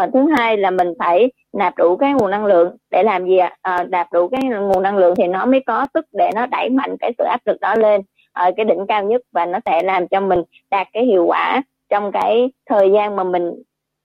[0.03, 3.37] Uh, thứ hai là mình phải nạp đủ cái nguồn năng lượng để làm gì
[3.37, 3.57] ạ?
[3.73, 6.69] Uh, nạp đủ cái nguồn năng lượng thì nó mới có sức để nó đẩy
[6.69, 8.01] mạnh cái sự áp lực đó lên.
[8.33, 11.61] Ở cái đỉnh cao nhất và nó sẽ làm cho mình đạt cái hiệu quả
[11.93, 13.51] trong cái thời gian mà mình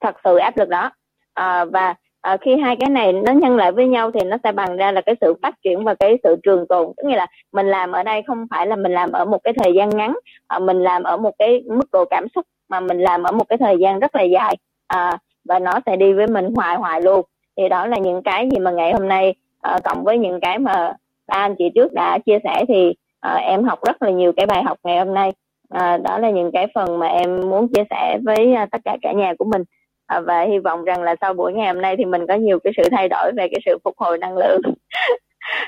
[0.00, 0.90] thật sự áp lực đó.
[1.34, 4.52] À, và à, khi hai cái này nó nhân lại với nhau thì nó sẽ
[4.52, 6.92] bằng ra là cái sự phát triển và cái sự trường tồn.
[6.96, 9.54] Tức nghĩa là mình làm ở đây không phải là mình làm ở một cái
[9.62, 12.98] thời gian ngắn à, mình làm ở một cái mức độ cảm xúc mà mình
[12.98, 14.56] làm ở một cái thời gian rất là dài.
[14.86, 17.22] À, và nó sẽ đi với mình hoài hoài luôn.
[17.56, 20.58] Thì đó là những cái gì mà ngày hôm nay à, cộng với những cái
[20.58, 20.92] mà
[21.26, 24.46] ba anh chị trước đã chia sẻ thì à, em học rất là nhiều cái
[24.46, 25.32] bài học ngày hôm nay
[25.68, 28.96] à, đó là những cái phần mà em muốn chia sẻ với à, tất cả
[29.02, 29.62] cả nhà của mình.
[30.06, 32.58] À, và hy vọng rằng là sau buổi ngày hôm nay thì mình có nhiều
[32.64, 34.60] cái sự thay đổi về cái sự phục hồi năng lượng.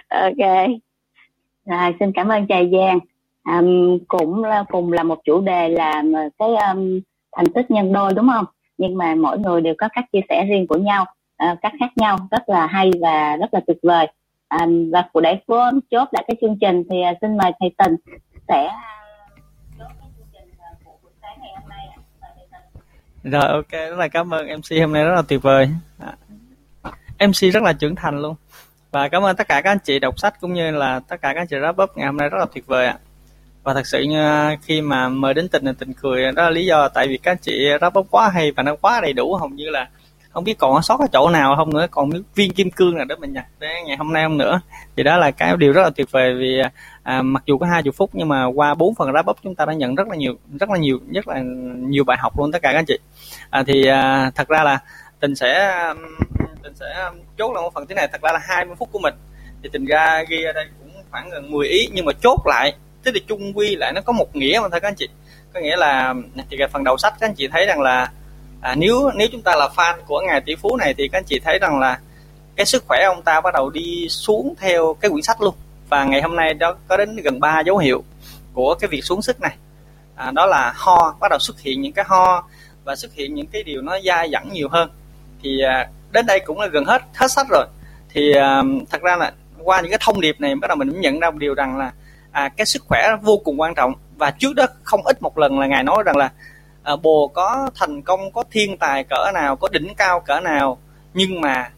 [0.08, 0.68] Ok.
[1.66, 2.98] Rồi xin cảm ơn trà giang.
[3.44, 7.00] Um, cũng là, cùng là một chủ đề là ờ, cái um,
[7.36, 8.44] thành tích nhân đôi đúng không?
[8.78, 11.04] Nhưng mà mỗi người đều có cách chia sẻ riêng của nhau
[11.50, 14.06] uh, cách khác nhau rất là hay và rất là tuyệt vời.
[14.60, 15.38] Um, và để
[15.90, 17.96] chốt lại cái chương trình thì uh, xin mời thầy tình
[18.48, 18.70] sẽ
[23.24, 25.68] rồi, ok, rất là cảm ơn mc hôm nay rất là tuyệt vời.
[25.98, 26.12] À,
[27.26, 28.34] mc rất là trưởng thành luôn.
[28.90, 31.32] Và cảm ơn tất cả các anh chị đọc sách cũng như là tất cả
[31.34, 32.98] các anh chị wrap up ngày hôm nay rất là tuyệt vời ạ.
[33.62, 36.50] Và thật sự như à, khi mà mời đến tình là tình cười, đó là
[36.50, 39.12] lý do tại vì các anh chị wrap up quá hay và nó quá đầy
[39.12, 39.88] đủ, hầu như là
[40.30, 41.86] không biết còn sót cái chỗ nào không nữa.
[41.90, 44.60] Còn viên kim cương nào đó mình nhặt đến ngày hôm nay không nữa.
[44.96, 46.60] Thì đó là cái điều rất là tuyệt vời vì
[47.02, 49.54] à, mặc dù có hai chục phút nhưng mà qua bốn phần wrap up chúng
[49.54, 51.40] ta đã nhận rất là nhiều rất là nhiều rất là
[51.76, 52.98] nhiều bài học luôn tất cả các anh chị.
[53.50, 54.78] À, thì à, thật ra là
[55.20, 55.82] tình sẽ
[56.62, 58.08] tình sẽ chốt là một phần thế này.
[58.12, 59.14] Thật ra là 20 phút của mình.
[59.62, 61.88] Thì tình ra ghi ở đây cũng khoảng gần 10 ý.
[61.92, 62.72] Nhưng mà chốt lại
[63.04, 65.08] thế thì chung quy lại nó có một nghĩa mà thôi các anh chị.
[65.54, 66.14] Có nghĩa là
[66.50, 68.10] thì cái phần đầu sách các anh chị thấy rằng là
[68.60, 71.24] à, nếu nếu chúng ta là fan của ngài tỷ phú này thì các anh
[71.24, 72.00] chị thấy rằng là
[72.56, 75.54] cái sức khỏe ông ta bắt đầu đi xuống theo cái quyển sách luôn.
[75.88, 78.04] Và ngày hôm nay đó có đến gần 3 dấu hiệu
[78.52, 79.56] của cái việc xuống sức này.
[80.14, 82.48] À, đó là ho bắt đầu xuất hiện những cái ho
[82.84, 84.90] và xuất hiện những cái điều nó dai dẳng nhiều hơn.
[85.42, 87.66] Thì à, đến đây cũng là gần hết hết sách rồi.
[88.08, 91.00] Thì à, thật ra là qua những cái thông điệp này bắt đầu mình cũng
[91.00, 91.92] nhận ra một điều rằng là
[92.32, 93.92] à, cái sức khỏe vô cùng quan trọng.
[94.16, 96.30] Và trước đó không ít một lần là ngài nói rằng là
[96.90, 100.78] à, bồ có thành công có thiên tài cỡ nào có đỉnh cao cỡ nào
[101.14, 101.70] nhưng mà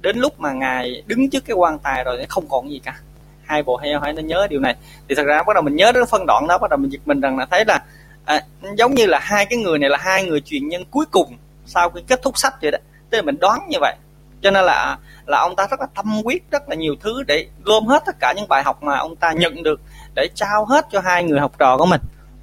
[0.00, 2.96] đến lúc mà ngài đứng trước cái quan tài rồi thì không còn gì cả.
[3.44, 4.76] Hai bộ heo hãy nên nhớ điều này.
[5.08, 7.00] Thì thật ra bắt đầu mình nhớ đến phân đoạn đó bắt đầu mình giật
[7.06, 7.82] mình rằng là thấy là
[8.24, 8.40] à,
[8.76, 11.90] giống như là hai cái người này là hai người truyền nhân cuối cùng sau
[11.90, 12.78] khi kết thúc sách vậy đó.
[13.10, 13.96] Tức là mình đoán như vậy.
[14.42, 17.46] Cho nên là là ông ta rất là tâm quyết rất là nhiều thứ để
[17.64, 19.80] gom hết tất cả những bài học mà ông ta nhận được
[20.14, 22.00] để trao hết cho hai người học trò của mình.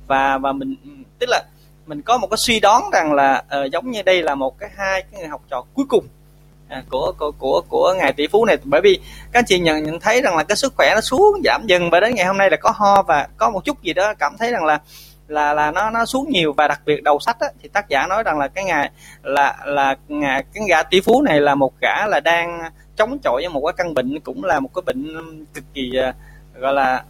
[0.07, 0.75] Và và mình
[1.19, 1.43] tức là
[1.85, 4.69] mình có một cái suy đoán rằng là uh, giống như đây là một cái
[4.77, 6.07] hai cái người học trò cuối cùng
[6.69, 8.57] à, của của của của ngài tỷ phú này.
[8.63, 8.99] Bởi vì
[9.31, 11.89] các anh chị nhận nhận thấy rằng là cái sức khỏe nó xuống giảm dần
[11.89, 14.37] và đến ngày hôm nay là có ho và có một chút gì đó cảm
[14.37, 14.79] thấy rằng là
[15.27, 16.53] là là nó nó xuống nhiều.
[16.53, 18.91] Và đặc biệt đầu sách á, thì tác giả nói rằng là cái ngài
[19.23, 22.59] là là ngài cái gã tỷ phú này là một gã là đang
[22.95, 26.13] chống chọi với một cái căn bệnh cũng là một cái bệnh cực kỳ ờ,
[26.59, 27.03] gọi là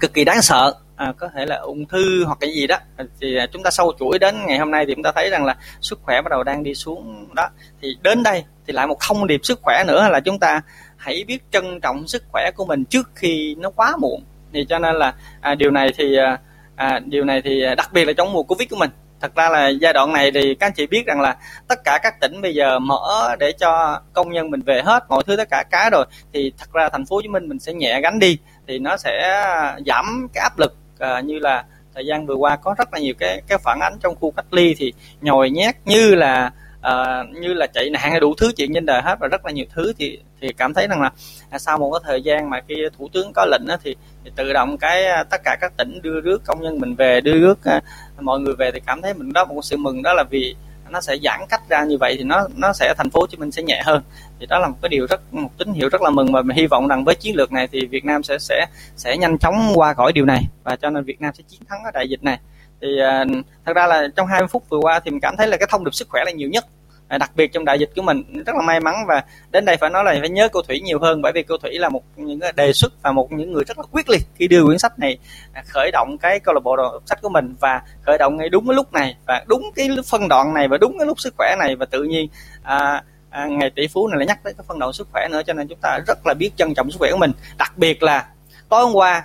[0.00, 2.76] cực kỳ đáng sợ à, có thể là ung thư hoặc cái gì đó.
[3.20, 5.44] Thì à, chúng ta sâu chuỗi đến ngày hôm nay thì chúng ta thấy rằng
[5.44, 7.48] là sức khỏe bắt đầu đang đi xuống đó.
[7.82, 10.60] Thì đến đây thì lại một thông điệp sức khỏe nữa là chúng ta
[10.96, 14.24] hãy biết trân trọng sức khỏe của mình trước khi nó quá muộn.
[14.52, 16.38] Thì cho nên là à, điều này thì à,
[16.76, 18.90] à điều này thì à, đặc biệt là trong mùa covid của mình.
[19.20, 21.36] Thật ra là giai đoạn này thì các anh chị biết rằng là
[21.68, 25.22] tất cả các tỉnh bây giờ mở để cho công nhân mình về hết mọi
[25.26, 27.72] thứ tất cả cái rồi thì thật ra thành phố hồ chí minh mình sẽ
[27.72, 28.38] nhẹ gánh đi
[28.68, 29.44] thì nó sẽ
[29.86, 31.64] giảm cái áp lực à, như là
[31.94, 34.46] thời gian vừa qua có rất là nhiều cái cái phản ánh trong khu cách
[34.50, 38.74] ly thì nhồi nhét như là uh, như là chạy nạn hay đủ thứ chuyện
[38.74, 41.10] trên đời hết và rất là nhiều thứ thì thì cảm thấy rằng là
[41.50, 44.30] à, sau một cái thời gian mà khi thủ tướng có lệnh đó, thì, thì
[44.36, 47.38] tự động cái à, tất cả các tỉnh đưa rước công nhân mình về đưa
[47.38, 47.82] rước uh,
[48.22, 50.56] mọi người về thì cảm thấy mình đó một sự mừng đó là vì
[50.90, 53.36] nó sẽ giãn cách ra như vậy thì nó nó sẽ thành phố Hồ Chí
[53.36, 54.02] Minh sẽ nhẹ hơn.
[54.40, 56.56] Thì đó là một cái điều rất một tín hiệu rất là mừng và mình
[56.56, 58.66] hy vọng rằng với chiến lược này thì Việt Nam sẽ sẽ
[58.96, 61.84] sẽ nhanh chóng qua khỏi điều này và cho nên Việt Nam sẽ chiến thắng
[61.84, 62.38] ở đại dịch này.
[62.80, 65.56] Thì uh, thật ra là trong 20 phút vừa qua thì mình cảm thấy là
[65.56, 66.64] cái thông điệp sức khỏe là nhiều nhất.
[67.08, 69.76] À, đặc biệt trong đại dịch của mình rất là may mắn và đến đây
[69.76, 72.02] phải nói là phải nhớ cô thủy nhiều hơn bởi vì cô thủy là một
[72.16, 74.98] những đề xuất và một những người rất là quyết liệt khi đưa quyển sách
[74.98, 75.18] này
[75.52, 78.48] à, khởi động cái câu lạc bộ đọc sách của mình và khởi động ngay
[78.48, 81.34] đúng cái lúc này và đúng cái phân đoạn này và đúng cái lúc sức
[81.36, 82.28] khỏe này và tự nhiên
[82.62, 83.02] à,
[83.34, 85.52] à, ngày tỷ phú này lại nhắc tới cái phân đoạn sức khỏe nữa cho
[85.52, 87.32] nên chúng ta rất là biết trân trọng sức khỏe của mình.
[87.58, 88.26] Đặc biệt là
[88.68, 89.24] tối hôm qua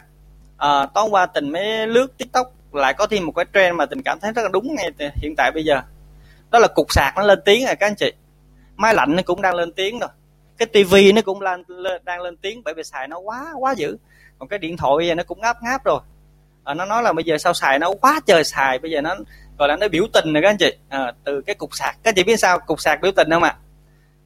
[0.57, 3.86] à, tối hôm qua tình mới lướt tiktok lại có thêm một cái trend mà
[3.86, 5.82] tình cảm thấy rất là đúng ngay hiện tại bây giờ
[6.52, 8.14] đó là cục sạc nó lên tiếng rồi các anh chị.
[8.76, 10.10] Máy lạnh nó cũng đang lên tiếng rồi.
[10.58, 13.74] Cái tivi nó cũng lên, lên đang lên tiếng bởi vì xài nó quá quá
[13.78, 13.97] dữ.
[14.39, 16.00] Còn cái điện thoại nó cũng ngáp ngáp rồi.
[16.64, 19.16] À, nó nói là bây giờ sao xài nó quá trời xài bây giờ nó
[19.58, 20.78] gọi là nó biểu tình rồi các anh chị.
[20.89, 21.97] À, từ cái cục sạc.
[22.04, 23.58] Các anh chị biết sao cục sạc biểu tình không ạ?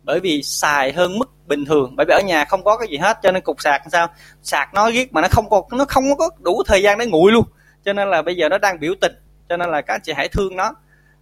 [0.04, 2.98] Bởi vì xài hơn mức bình thường bởi vì ở nhà không có cái gì
[2.98, 4.08] hết cho nên cục sạc sao?
[4.42, 7.32] Sạc nó giết mà nó không có nó không có đủ thời gian để nguội
[7.32, 7.46] luôn.
[7.86, 9.14] Cho nên là bây giờ nó đang biểu tình.
[9.50, 10.74] Cho nên là các anh chị hãy thương nó.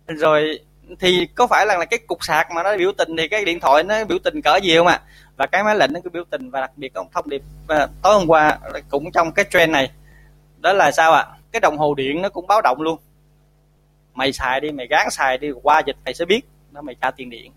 [0.08, 0.60] Rồi
[1.00, 3.60] thì có phải là, là cái cục sạc mà nó biểu tình thì cái điện
[3.60, 5.02] thoại nó biểu tình cỡ gì không ạ?
[5.38, 7.42] Và cái máy lạnh nó cứ biểu tình và đặc biệt có một thông điệp
[7.68, 9.92] à, tối hôm qua cũng trong cái trend này.
[10.58, 11.26] Đó là sao ạ?
[11.52, 13.00] Cái đồng hồ điện nó cũng báo động luôn.
[14.14, 17.12] Mày xài đi mày gán xài đi qua dịch mày sẽ biết nó mày trả
[17.12, 17.52] tiền điện.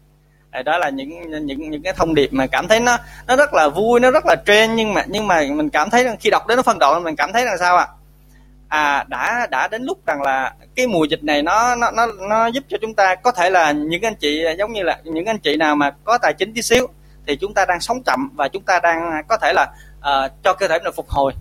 [0.64, 3.68] Đó là những những những cái thông điệp mà cảm thấy nó nó rất là
[3.68, 6.56] vui nó rất là trend nhưng mà nhưng mà mình cảm thấy khi đọc đến
[6.56, 7.86] nó phân đoạn mình cảm thấy là sao ạ?
[7.90, 8.03] à
[8.74, 12.46] À, đã đã đến lúc rằng là cái mùa dịch này nó nó nó nó
[12.46, 15.38] giúp cho chúng ta có thể là những anh chị giống như là những anh
[15.38, 16.86] chị nào mà có tài chính tí xíu
[17.26, 19.66] thì chúng ta đang sống chậm và chúng ta đang có thể là
[19.98, 21.32] uh, cho cơ thể mình phục hồi.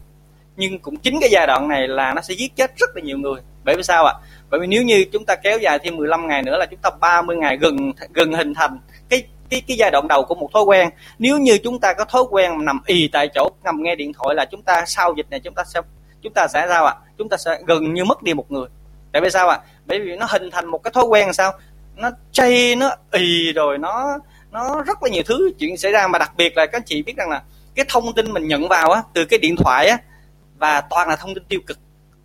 [0.55, 3.17] Nhưng cũng chính cái giai đoạn này là nó sẽ giết chết rất là nhiều
[3.17, 3.41] người.
[3.63, 4.13] Bởi vì sao ạ?
[4.49, 6.89] Bởi vì nếu như chúng ta kéo dài thêm 15 ngày nữa là chúng ta
[6.99, 8.79] 30 ngày gần gần hình thành
[9.09, 10.89] cái cái cái giai đoạn đầu của một thói quen.
[11.19, 14.35] Nếu như chúng ta có thói quen nằm ì tại chỗ nằm nghe điện thoại
[14.35, 15.81] là chúng ta sau dịch này chúng ta sẽ
[16.23, 16.95] chúng ta sẽ sao ạ?
[17.17, 18.67] Chúng ta sẽ gần như mất đi một người.
[19.11, 19.59] Tại vì sao ạ?
[19.85, 21.51] Bởi vì nó hình thành một cái thói quen sao?
[21.95, 24.17] Nó chay nó ì rồi nó
[24.51, 26.07] nó rất là nhiều thứ chuyện xảy ra.
[26.07, 27.41] Mà đặc biệt là các chị biết rằng là
[27.75, 29.97] cái thông tin mình nhận vào á từ cái điện thoại á
[30.57, 31.79] và toàn là thông tin tiêu cực.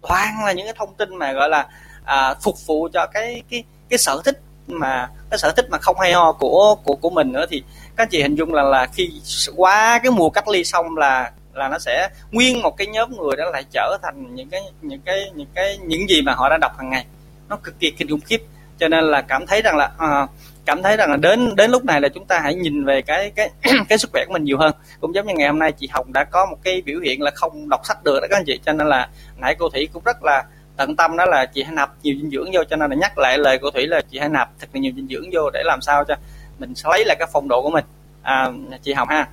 [0.08, 1.66] Toàn là những cái thông tin mà gọi là
[2.04, 6.00] à, phục vụ cho cái cái cái sở thích mà cái sở thích mà không
[6.00, 7.46] hay ho của của của mình nữa.
[7.50, 7.62] Thì
[7.96, 9.10] các chị hình dung là là khi
[9.56, 13.36] qua cái mùa cách ly xong là là nó sẽ nguyên một cái nhóm người
[13.36, 16.58] đó lại trở thành những cái những cái những cái những gì mà họ đã
[16.60, 17.04] đọc hàng ngày.
[17.48, 18.40] Nó cực kỳ kinh khủng khiếp.
[18.78, 20.26] Cho nên là cảm thấy rằng là à,
[20.66, 23.32] cảm thấy rằng là đến đến lúc này là chúng ta hãy nhìn về cái
[23.36, 23.50] cái
[23.88, 24.74] cái sức khỏe của mình nhiều hơn.
[25.00, 27.30] Cũng giống như ngày hôm nay chị Hồng đã có một cái biểu hiện là
[27.34, 28.60] không đọc sách được đó các anh chị.
[28.66, 30.44] Cho nên là nãy cô Thủy cũng rất là
[30.76, 32.64] tận tâm đó là chị hãy nạp nhiều dinh dưỡng vô.
[32.70, 34.92] Cho nên là nhắc lại lời cô Thủy là chị hãy nạp thật là nhiều
[34.96, 36.14] dinh dưỡng vô để làm sao cho
[36.58, 37.84] mình lấy lại cái phong độ của mình.
[38.22, 38.50] À,
[38.82, 39.26] chị Hồng ha.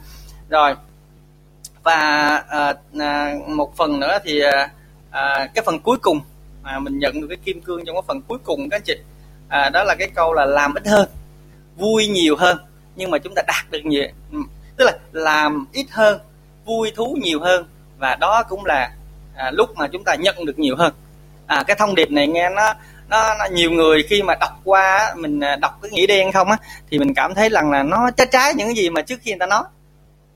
[0.49, 0.75] Rồi
[1.85, 1.99] và
[2.49, 4.69] à, à, một phần nữa thì à,
[5.11, 6.19] à, cái phần cuối cùng
[6.63, 8.97] mà mình nhận được cái kim cương trong cái phần cuối cùng các anh chị
[9.47, 11.09] à, đó là cái câu là làm ít hơn
[11.77, 12.57] vui nhiều hơn.
[12.95, 14.37] Nhưng mà chúng ta đạt được nhiều ừ,
[14.77, 16.19] tức là làm ít hơn
[16.65, 17.65] vui thú nhiều hơn.
[17.97, 18.91] Và đó cũng là
[19.35, 20.93] à, lúc mà chúng ta nhận được nhiều hơn.
[21.47, 22.73] À, cái thông điệp này nghe nó
[23.09, 26.49] nó, nó nhiều người khi mà đọc qua mình à, đọc cái nghĩa đen không
[26.49, 26.57] á
[26.91, 29.31] thì mình cảm thấy rằng là nó trái trái những cái gì mà trước khi
[29.31, 29.63] người ta nói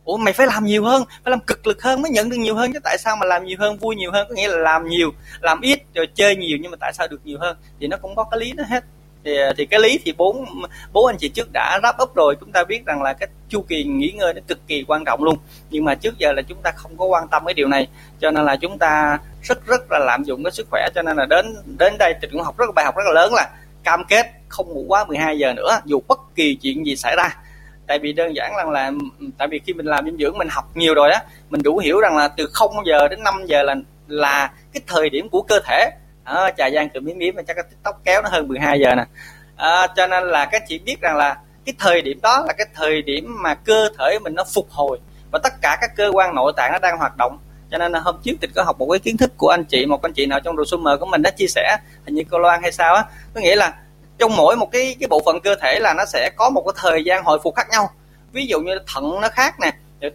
[0.10, 2.56] ủa, mày phải làm nhiều hơn, phải làm cực lực hơn mới nhận được nhiều
[2.56, 4.28] hơn, chứ tại sao mà làm nhiều hơn, vui nhiều hơn?
[4.30, 5.12] Có nghĩa là làm nhiều,
[5.42, 7.58] làm ít rồi chơi nhiều nhưng mà tại sao được nhiều hơn?
[7.80, 8.84] Thì nó cũng có cái lý nó hết.
[9.24, 10.46] Thì thì cái lý thì bốn
[10.94, 12.36] bố anh chị trước đã ráp up rồi.
[12.40, 15.24] Chúng ta biết rằng là cái chu kỳ nghỉ ngơi nó cực kỳ quan trọng
[15.24, 15.38] luôn.
[15.70, 17.88] Nhưng mà trước giờ là chúng ta không có quan tâm cái điều này.
[18.20, 20.88] Cho nên là chúng ta rất rất là lạm dụng cái sức khỏe.
[20.96, 23.22] Cho nên là đến đến đây thì cũng học rất là bài học rất là
[23.22, 23.50] lớn là
[23.84, 27.36] cam kết không ngủ quá 12 giờ nữa, dù bất kỳ chuyện gì xảy ra
[27.90, 28.92] tại vì đơn giản rằng là
[29.38, 32.00] tại vì khi mình làm dinh dưỡng mình học nhiều rồi á mình đủ hiểu
[32.00, 33.76] rằng là từ 0 giờ đến 5 giờ là
[34.08, 35.92] là cái thời điểm của cơ thể.
[36.24, 38.96] À, trà giang cười miếm miếm mà chắc cái tóc kéo nó hơn 12 giờ
[38.96, 39.06] nè.
[39.56, 42.68] À, cho nên là các chị biết rằng là cái thời điểm đó là cái
[42.76, 45.00] thời điểm mà cơ thể mình nó phục hồi
[45.32, 47.38] và tất cả các cơ quan nội tạng nó đang hoạt động.
[47.72, 49.86] Cho nên là hôm trước thì có học một cái kiến thức của anh chị
[49.86, 52.40] một anh chị nào trong đồ summer của mình đã chia sẻ hình như cô
[52.40, 53.04] Loan hay sao á.
[53.34, 53.74] Có nghĩa là
[54.20, 56.74] trong mỗi một cái cái bộ phận cơ thể là nó sẽ có một cái
[56.78, 57.90] thời gian hồi phục khác nhau.
[58.32, 59.72] Ví dụ như thận nó khác nè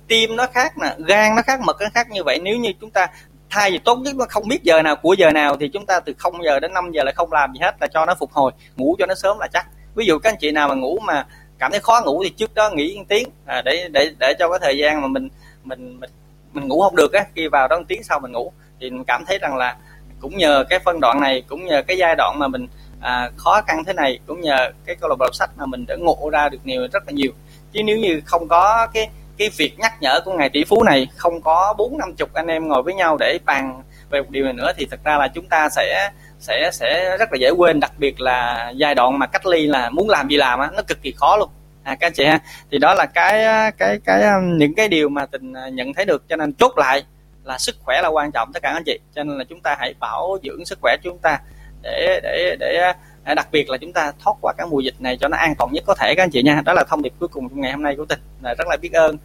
[0.08, 2.40] tim nó khác nè gan nó khác mật nó khác như vậy.
[2.42, 3.06] Nếu như chúng ta
[3.50, 6.00] thay vì tốt nhất nó không biết giờ nào của giờ nào thì chúng ta
[6.00, 8.32] từ 0 giờ đến 5 giờ là không làm gì hết là cho nó phục
[8.32, 9.66] hồi ngủ cho nó sớm là chắc.
[9.94, 11.26] Ví dụ các anh chị nào mà ngủ mà
[11.58, 14.48] cảm thấy khó ngủ thì trước đó nghỉ một tiếng à, để để để cho
[14.48, 15.28] cái thời gian mà mình
[15.64, 16.10] mình mình
[16.52, 19.04] mình ngủ không được á khi vào đó một tiếng sau mình ngủ thì mình
[19.04, 19.76] cảm thấy rằng là
[20.20, 22.66] cũng nhờ cái phân đoạn này cũng nhờ cái giai đoạn mà mình
[23.04, 25.84] à, khó khăn thế này cũng nhờ cái câu lạc bộ đọc sách mà mình
[25.88, 27.32] đã ngộ ra được nhiều rất là nhiều.
[27.72, 29.08] Chứ nếu như không có cái
[29.38, 32.46] cái việc nhắc nhở của ngài tỷ phú này không có bốn năm chục anh
[32.46, 35.28] em ngồi với nhau để bàn về một điều này nữa thì thật ra là
[35.28, 37.80] chúng ta sẽ sẽ sẽ rất là dễ quên.
[37.80, 40.82] Đặc biệt là giai đoạn mà cách ly là muốn làm gì làm á nó
[40.82, 41.48] cực kỳ khó luôn.
[41.82, 42.38] À các anh chị ha
[42.70, 43.44] thì đó là cái
[43.78, 46.22] cái cái um, những cái điều mà tình à, nhận thấy được.
[46.28, 47.04] Cho nên chốt lại
[47.44, 48.98] là sức khỏe là quan trọng tất cả anh chị.
[49.14, 51.38] Cho nên là chúng ta hãy bảo dưỡng sức khỏe chúng ta
[51.84, 52.92] để để để
[53.24, 55.54] à, đặc biệt là chúng ta thoát qua cái mùa dịch này cho nó an
[55.58, 56.62] toàn nhất có thể các anh chị nha.
[56.64, 58.18] Đó là thông điệp cuối cùng trong ngày hôm nay của tình.
[58.42, 59.16] Là rất là biết ơn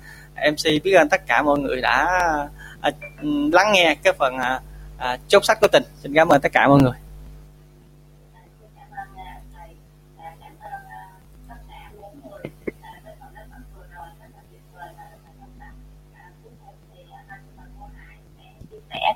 [0.52, 2.08] mc biết ơn tất cả mọi người đã
[2.82, 2.92] à,
[3.54, 4.60] lắng nghe cái phần à,
[4.98, 5.84] à chốt sách của tình.
[6.04, 7.09] Xin cảm ơn tất cả mọi người.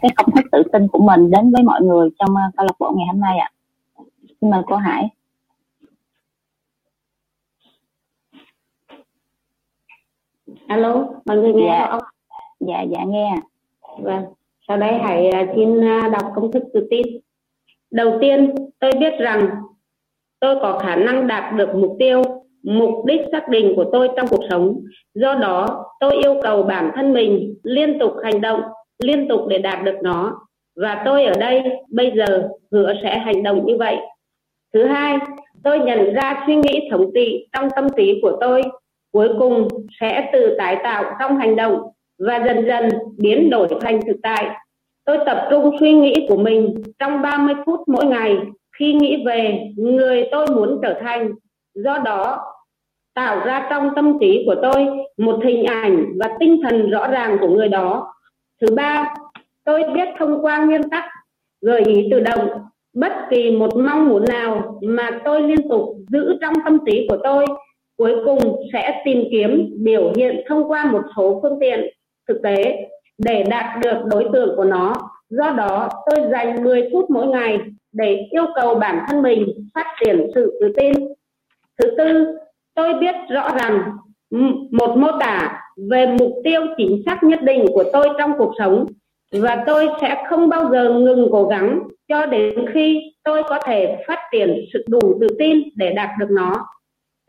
[0.03, 2.75] Cái công thức tự tin của mình đến với mọi người trong uh, câu lạc
[2.79, 3.51] bộ ngày hôm nay ạ.
[3.95, 4.03] À.
[4.41, 5.09] Xin mời cô Hải.
[10.67, 11.87] Alo, mọi người nghe dạ.
[11.91, 12.01] không?
[12.59, 13.35] Dạ, dạ nghe.
[13.99, 14.23] Vâng,
[14.67, 17.07] sau đây hãy uh, xin uh, đọc công thức tự tin.
[17.91, 19.49] Đầu tiên, tôi biết rằng
[20.39, 22.21] tôi có khả năng đạt được mục tiêu,
[22.63, 24.79] mục đích xác định của tôi trong cuộc sống.
[25.13, 28.61] Do đó, tôi yêu cầu bản thân mình liên tục hành động
[28.99, 30.39] liên tục để đạt được nó.
[30.75, 33.97] Và tôi ở đây bây giờ hứa sẽ hành động như vậy.
[34.73, 35.17] Thứ hai,
[35.63, 38.61] tôi nhận ra suy nghĩ thống trị trong tâm trí của tôi
[39.11, 39.67] cuối cùng
[40.01, 41.81] sẽ tự tái tạo trong hành động
[42.19, 44.49] và dần dần biến đổi thành thực tại.
[45.05, 48.37] Tôi tập trung suy nghĩ của mình trong 30 phút mỗi ngày.
[48.79, 51.31] Khi nghĩ về, người tôi muốn trở thành.
[51.73, 52.39] Do đó,
[53.13, 54.87] tạo ra trong tâm trí của tôi
[55.17, 58.13] một hình ảnh và tinh thần rõ ràng của người đó
[58.61, 59.13] thứ ba,
[59.63, 61.03] tôi biết thông qua nguyên tắc
[61.61, 62.49] gợi ý tự động,
[62.93, 67.17] bất kỳ một mong muốn nào mà tôi liên tục giữ trong tâm trí của
[67.23, 67.45] tôi,
[67.97, 68.39] cuối cùng
[68.73, 71.79] sẽ tìm kiếm biểu hiện thông qua một số phương tiện
[72.27, 74.93] thực tế để đạt được đối tượng của nó.
[75.29, 77.59] Do đó, tôi dành 10 phút mỗi ngày
[77.91, 80.93] để yêu cầu bản thân mình phát triển sự tự tin.
[81.81, 82.37] Thứ tư,
[82.75, 83.97] tôi biết rõ rằng
[84.71, 88.85] một mô tả về mục tiêu chính xác nhất định của tôi trong cuộc sống
[89.31, 94.03] và tôi sẽ không bao giờ ngừng cố gắng cho đến khi tôi có thể
[94.07, 96.65] phát triển sự đủ tự tin để đạt được nó.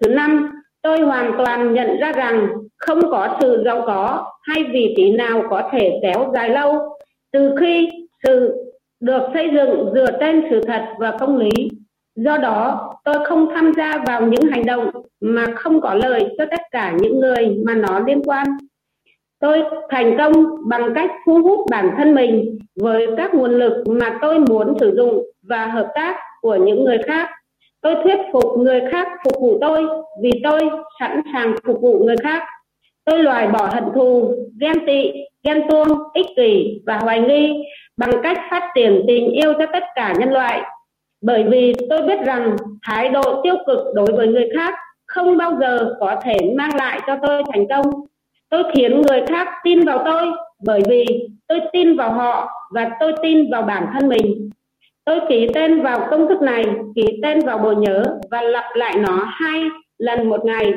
[0.02, 0.50] Thứ năm,
[0.82, 5.42] tôi hoàn toàn nhận ra rằng không có sự giàu có hay vị trí nào
[5.50, 6.96] có thể kéo dài lâu
[7.32, 7.88] từ khi
[8.22, 8.64] sự
[9.00, 11.50] được xây dựng dựa trên sự thật và công lý.
[12.16, 14.90] Do đó, tôi không tham gia vào những hành động
[15.20, 18.46] mà không có lợi cho tất cả những người mà nó liên quan.
[19.40, 20.32] Tôi thành công
[20.68, 24.94] bằng cách thu hút bản thân mình với các nguồn lực mà tôi muốn sử
[24.96, 27.28] dụng và hợp tác của những người khác.
[27.80, 29.86] Tôi thuyết phục người khác phục vụ tôi
[30.22, 30.70] vì tôi
[31.00, 32.42] sẵn sàng phục vụ người khác.
[33.04, 35.12] Tôi loại bỏ hận thù, ghen tị,
[35.44, 37.64] ghen tuông, ích kỷ và hoài nghi
[37.96, 40.62] bằng cách phát triển tình yêu cho tất cả nhân loại
[41.24, 44.74] bởi vì tôi biết rằng thái độ tiêu cực đối với người khác
[45.06, 47.86] không bao giờ có thể mang lại cho tôi thành công.
[48.50, 50.26] Tôi khiến người khác tin vào tôi
[50.66, 51.06] bởi vì
[51.48, 54.50] tôi tin vào họ và tôi tin vào bản thân mình.
[55.04, 56.64] Tôi ký tên vào công thức này,
[56.96, 59.62] ký tên vào bộ nhớ và lặp lại nó hai
[59.98, 60.72] lần một ngày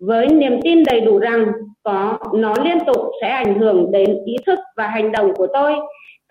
[0.00, 1.46] với niềm tin đầy đủ rằng
[1.82, 5.74] có, nó liên tục sẽ ảnh hưởng đến ý thức và hành động của tôi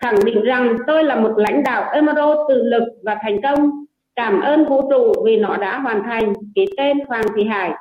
[0.02, 3.70] khẳng định rằng tôi là một lãnh đạo Emerald tự lực và thành công.
[4.16, 6.32] Cảm ơn vũ trụ vì nó đã hoàn thành.
[6.54, 7.72] Ký tên Hoàng Thị Hải.